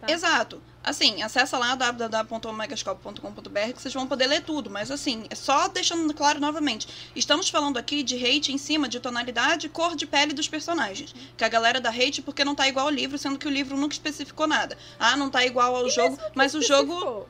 Tá? 0.00 0.10
Exato. 0.12 0.62
Assim, 0.82 1.22
acessa 1.22 1.58
lá 1.58 1.74
www.omegascope.com.br 1.74 3.72
que 3.74 3.82
vocês 3.82 3.92
vão 3.92 4.06
poder 4.06 4.26
ler 4.26 4.42
tudo. 4.42 4.70
Mas 4.70 4.90
assim, 4.90 5.26
é 5.28 5.34
só 5.34 5.68
deixando 5.68 6.12
claro 6.14 6.40
novamente. 6.40 6.88
Estamos 7.14 7.48
falando 7.50 7.76
aqui 7.76 8.02
de 8.02 8.16
hate 8.16 8.52
em 8.52 8.58
cima 8.58 8.88
de 8.88 8.98
tonalidade 9.00 9.66
e 9.66 9.68
cor 9.68 9.94
de 9.94 10.06
pele 10.06 10.32
dos 10.32 10.48
personagens. 10.48 11.14
Que 11.36 11.44
a 11.44 11.48
galera 11.48 11.80
dá 11.80 11.90
hate 11.90 12.22
porque 12.22 12.44
não 12.44 12.54
tá 12.54 12.66
igual 12.68 12.86
ao 12.86 12.92
livro, 12.92 13.18
sendo 13.18 13.38
que 13.38 13.46
o 13.46 13.50
livro 13.50 13.76
nunca 13.76 13.94
especificou 13.94 14.46
nada. 14.46 14.78
Ah, 14.98 15.16
não 15.16 15.28
tá 15.28 15.44
igual 15.44 15.76
ao 15.76 15.86
E 15.86 15.90
jogo, 15.90 16.18
mas 16.34 16.54
o 16.54 16.62
jogo. 16.62 17.28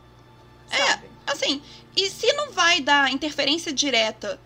É. 0.70 0.76
sabe? 0.76 1.08
Assim, 1.26 1.62
e 1.96 2.08
se 2.08 2.32
não 2.34 2.52
vai 2.52 2.80
dar 2.80 3.12
interferência 3.12 3.72
direta 3.72 4.38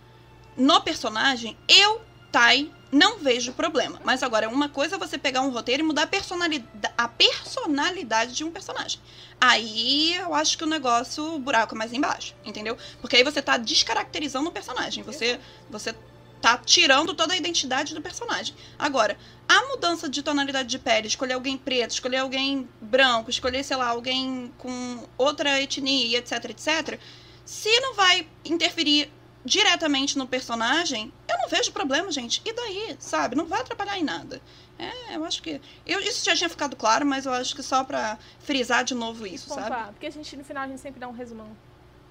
no 0.57 0.81
personagem, 0.81 1.57
eu, 1.67 2.01
Tai, 2.31 2.71
não 2.93 3.17
vejo 3.17 3.53
problema. 3.53 3.99
Mas 4.03 4.23
agora, 4.23 4.47
uma 4.47 4.69
coisa 4.69 4.95
é 4.95 4.99
você 4.99 5.17
pegar 5.17 5.41
um 5.41 5.49
roteiro 5.49 5.83
e 5.83 5.85
mudar 5.85 6.03
a 6.03 6.07
personalidade, 6.07 6.93
a 6.97 7.07
personalidade 7.07 8.33
de 8.33 8.43
um 8.43 8.51
personagem. 8.51 8.99
Aí 9.41 10.15
eu 10.15 10.33
acho 10.33 10.57
que 10.57 10.63
o 10.63 10.67
negócio, 10.67 11.35
o 11.35 11.39
buraco 11.39 11.75
é 11.75 11.77
mais 11.77 11.91
embaixo, 11.91 12.35
entendeu? 12.45 12.77
Porque 13.01 13.15
aí 13.15 13.23
você 13.23 13.41
tá 13.41 13.57
descaracterizando 13.57 14.49
o 14.49 14.51
personagem. 14.51 15.03
Você, 15.03 15.39
você 15.69 15.93
tá 16.41 16.57
tirando 16.57 17.13
toda 17.13 17.33
a 17.33 17.37
identidade 17.37 17.93
do 17.93 18.01
personagem. 18.01 18.53
Agora, 18.77 19.17
a 19.47 19.67
mudança 19.69 20.09
de 20.09 20.21
tonalidade 20.21 20.69
de 20.69 20.77
pele, 20.77 21.07
escolher 21.07 21.33
alguém 21.33 21.57
preto, 21.57 21.91
escolher 21.91 22.17
alguém 22.17 22.69
branco, 22.81 23.29
escolher, 23.29 23.63
sei 23.63 23.77
lá, 23.77 23.87
alguém 23.87 24.53
com 24.57 25.07
outra 25.17 25.61
etnia, 25.61 26.19
etc, 26.19 26.49
etc, 26.49 26.99
se 27.45 27.69
não 27.79 27.93
vai 27.95 28.27
interferir 28.45 29.11
diretamente 29.45 30.17
no 30.17 30.27
personagem, 30.27 31.11
eu 31.27 31.37
não 31.37 31.49
vejo 31.49 31.71
problema, 31.71 32.11
gente. 32.11 32.41
E 32.45 32.53
daí, 32.53 32.95
sabe? 32.99 33.35
Não 33.35 33.45
vai 33.45 33.61
atrapalhar 33.61 33.97
em 33.97 34.03
nada. 34.03 34.41
É, 34.79 35.15
eu 35.15 35.23
acho 35.23 35.41
que. 35.43 35.61
Eu, 35.85 35.99
isso 35.99 36.25
já 36.25 36.35
tinha 36.35 36.49
ficado 36.49 36.75
claro, 36.75 37.05
mas 37.05 37.25
eu 37.25 37.33
acho 37.33 37.55
que 37.55 37.61
só 37.63 37.83
pra 37.83 38.17
frisar 38.39 38.83
de 38.83 38.93
novo 38.93 39.25
isso, 39.27 39.49
sabe? 39.49 39.91
Porque 39.91 40.07
a 40.07 40.09
gente, 40.11 40.35
no 40.35 40.43
final, 40.43 40.63
a 40.63 40.67
gente 40.67 40.81
sempre 40.81 40.99
dá 40.99 41.07
um 41.07 41.11
resumão. 41.11 41.55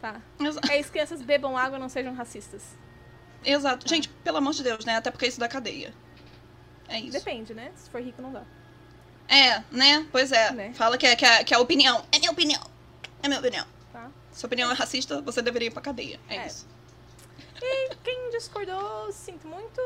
Tá. 0.01 0.21
Exa- 0.41 0.61
É 0.71 0.79
isso, 0.81 0.91
crianças 0.91 1.21
bebam 1.23 1.57
água 1.57 1.79
não 1.79 1.89
sejam 1.89 2.15
racistas. 2.15 2.63
Exato. 3.45 3.89
Gente, 3.89 4.09
pelo 4.09 4.37
amor 4.39 4.53
de 4.53 4.63
Deus, 4.63 4.85
né? 4.85 4.97
Até 4.97 5.11
porque 5.11 5.27
isso 5.27 5.41
dá 5.41 5.49
cadeia. 5.49 5.93
É 6.89 7.01
isso. 7.01 7.13
Depende, 7.13 7.55
né? 7.55 7.73
Se 7.75 7.91
for 7.91 8.01
rico, 8.01 8.21
não 8.23 8.33
dá. 8.33 8.43
É, 9.29 9.63
né? 9.71 10.07
Pois 10.13 10.31
é. 10.31 10.53
Né? 10.53 10.73
Fala 10.75 10.97
que 10.99 11.07
é, 11.07 11.17
que, 11.17 11.25
é, 11.25 11.43
que 11.45 11.55
é 11.55 11.59
opinião. 11.59 12.05
É 12.13 12.19
minha 12.19 12.31
opinião. 12.31 12.63
É 13.23 13.29
minha 13.29 13.41
opinião. 13.41 13.67
Tá? 13.93 14.11
Se 14.31 14.45
a 14.45 14.47
opinião 14.47 14.71
é 14.71 14.75
racista, 14.75 15.21
você 15.23 15.41
deveria 15.43 15.69
ir 15.69 15.71
pra 15.73 15.81
cadeia. 15.83 16.21
É, 16.29 16.37
É. 16.37 16.47
isso. 16.47 16.67
Quem 18.03 18.31
discordou, 18.31 19.11
sinto 19.13 19.47
muito. 19.47 19.81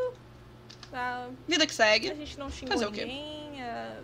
Ah, 0.93 1.29
Vida 1.49 1.66
que 1.66 1.72
a 1.72 1.77
segue. 1.77 2.09
gente 2.09 2.39
não 2.39 2.51
xingou 2.51 2.72
Fazer 2.72 2.87
o 2.87 2.93
quê? 2.93 3.05
ninguém. 3.05 3.62
ah, 3.62 4.01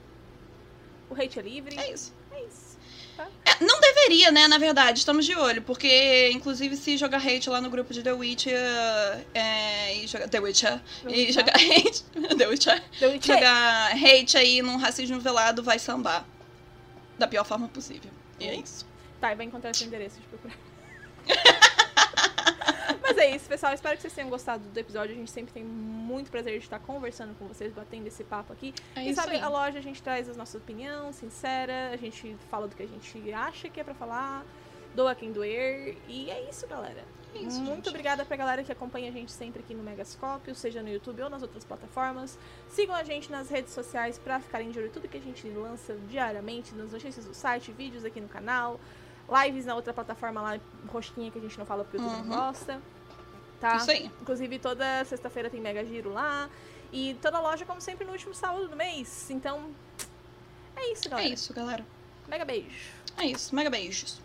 o 1.11 1.15
hate 1.15 1.39
é 1.39 1.43
livre. 1.43 1.79
É 1.79 1.93
isso. 1.93 2.13
É 2.33 2.43
isso. 2.45 2.73
É, 3.45 3.65
não 3.65 3.79
deveria, 3.81 4.33
né? 4.33 4.49
Na 4.49 4.59
verdade, 4.59 4.99
estamos 4.99 5.25
de 5.27 5.35
olho. 5.37 5.63
Porque, 5.63 6.31
inclusive, 6.33 6.77
se 6.77 6.97
jogar 6.97 7.19
hate 7.19 7.49
lá 7.51 7.61
no 7.61 7.71
grupo 7.71 7.93
de 7.93 8.03
The 8.03 8.13
Witcher. 8.13 8.57
É, 9.35 9.95
e 9.97 10.07
jogar. 10.07 10.29
The 10.29 10.41
Witcher. 10.41 10.81
E 11.07 11.31
jogar 11.33 11.55
hate. 11.61 12.03
The 12.37 12.47
Witcher. 12.49 12.83
The 12.99 13.07
Witcher. 13.09 13.35
Jogar 13.37 13.93
hate 13.93 14.37
aí 14.37 14.63
num 14.63 14.77
racismo 14.79 15.21
velado 15.21 15.63
vai 15.63 15.79
sambar. 15.79 16.25
Da 17.19 17.29
pior 17.29 17.45
forma 17.45 17.69
possível. 17.69 18.11
E 18.41 18.49
é 18.49 18.57
isso. 18.57 18.87
Tá, 19.21 19.33
e 19.33 19.37
vai 19.37 19.47
encontrar 19.47 19.75
seu 19.75 19.87
endereço 19.87 20.19
de 20.19 20.27
procurar. 20.27 20.57
Mas 23.15 23.19
é 23.19 23.37
isso, 23.37 23.49
pessoal. 23.49 23.75
Espero 23.75 23.95
que 23.97 24.03
vocês 24.03 24.15
tenham 24.15 24.31
gostado 24.31 24.67
do 24.67 24.79
episódio. 24.79 25.15
A 25.15 25.19
gente 25.19 25.31
sempre 25.31 25.53
tem 25.53 25.63
muito 25.63 26.31
prazer 26.31 26.59
de 26.59 26.65
estar 26.65 26.79
conversando 26.79 27.35
com 27.39 27.47
vocês, 27.47 27.73
batendo 27.73 28.07
esse 28.07 28.25
papo 28.25 28.53
aqui. 28.53 28.73
É 28.97 29.05
isso 29.05 29.21
sabe 29.21 29.37
aí. 29.37 29.43
a 29.43 29.49
loja 29.49 29.79
a 29.79 29.83
gente 29.83 30.03
traz 30.03 30.29
a 30.31 30.35
nossa 30.35 30.57
opinião 30.57 31.13
sincera, 31.13 31.91
a 31.93 31.97
gente 31.97 32.37
fala 32.51 32.67
do 32.67 32.75
que 32.75 32.83
a 32.83 32.87
gente 32.89 33.33
acha 33.33 33.69
que 33.69 33.79
é 33.81 33.85
pra 33.85 33.95
falar, 33.95 34.45
doa 34.95 35.15
quem 35.15 35.31
doer. 35.31 35.97
E 36.09 36.31
é 36.31 36.49
isso, 36.49 36.67
galera. 36.67 37.05
isso, 37.35 37.61
Muito 37.61 37.77
gente. 37.77 37.89
obrigada 37.91 38.25
pra 38.25 38.37
galera 38.37 38.65
que 38.65 38.73
acompanha 38.73 39.09
a 39.11 39.13
gente 39.13 39.31
sempre 39.33 39.61
aqui 39.61 39.75
no 39.75 39.83
Megascópio, 39.83 40.55
seja 40.55 40.83
no 40.83 40.89
YouTube 40.89 41.23
ou 41.23 41.29
nas 41.31 41.43
outras 41.43 41.65
plataformas. 41.65 42.39
Sigam 42.69 42.95
a 42.95 43.05
gente 43.05 43.31
nas 43.31 43.51
redes 43.51 43.73
sociais 43.75 44.19
pra 44.19 44.41
ficarem 44.41 44.71
de 44.71 44.79
olho 44.79 44.89
em 44.89 44.91
tudo 44.91 45.07
que 45.09 45.19
a 45.19 45.21
gente 45.21 45.47
lança 45.49 45.95
diariamente, 46.09 46.75
nas 46.75 46.93
notícias 46.93 47.27
do 47.27 47.35
site, 47.35 47.73
vídeos 47.73 48.05
aqui 48.05 48.21
no 48.21 48.29
canal, 48.29 48.79
lives 49.45 49.65
na 49.65 49.75
outra 49.75 49.95
plataforma 49.95 50.43
lá, 50.43 50.61
rosquinha 50.89 51.31
que 51.31 51.39
a 51.39 51.43
gente 51.43 51.59
não 51.59 51.65
fala 51.65 51.85
porque 51.85 51.97
o 51.97 52.01
YouTube 52.03 52.27
não 52.29 52.37
Uhum. 52.37 52.47
gosta. 52.47 52.81
Tá? 53.63 53.77
Isso 53.77 53.91
aí. 53.93 54.11
Inclusive, 54.21 54.59
toda 54.59 55.05
sexta-feira 55.05 55.49
tem 55.49 55.61
Mega 55.61 55.85
Giro 55.85 56.13
lá. 56.13 56.51
E 56.93 57.15
toda 57.23 57.39
loja, 57.41 57.65
como 57.65 57.81
sempre, 57.81 58.05
no 58.05 58.11
último 58.11 58.35
sábado 58.35 58.67
do 58.67 58.75
mês. 58.75 59.31
Então, 59.31 59.71
é 60.77 60.93
isso, 60.93 61.07
É 61.07 61.11
galera. 61.11 61.29
isso, 61.33 61.55
galera. 61.55 61.87
Mega 62.27 62.45
beijo. 62.45 62.69
É 63.17 63.25
isso. 63.25 63.55
Mega 63.55 63.71
beijos. 63.71 64.21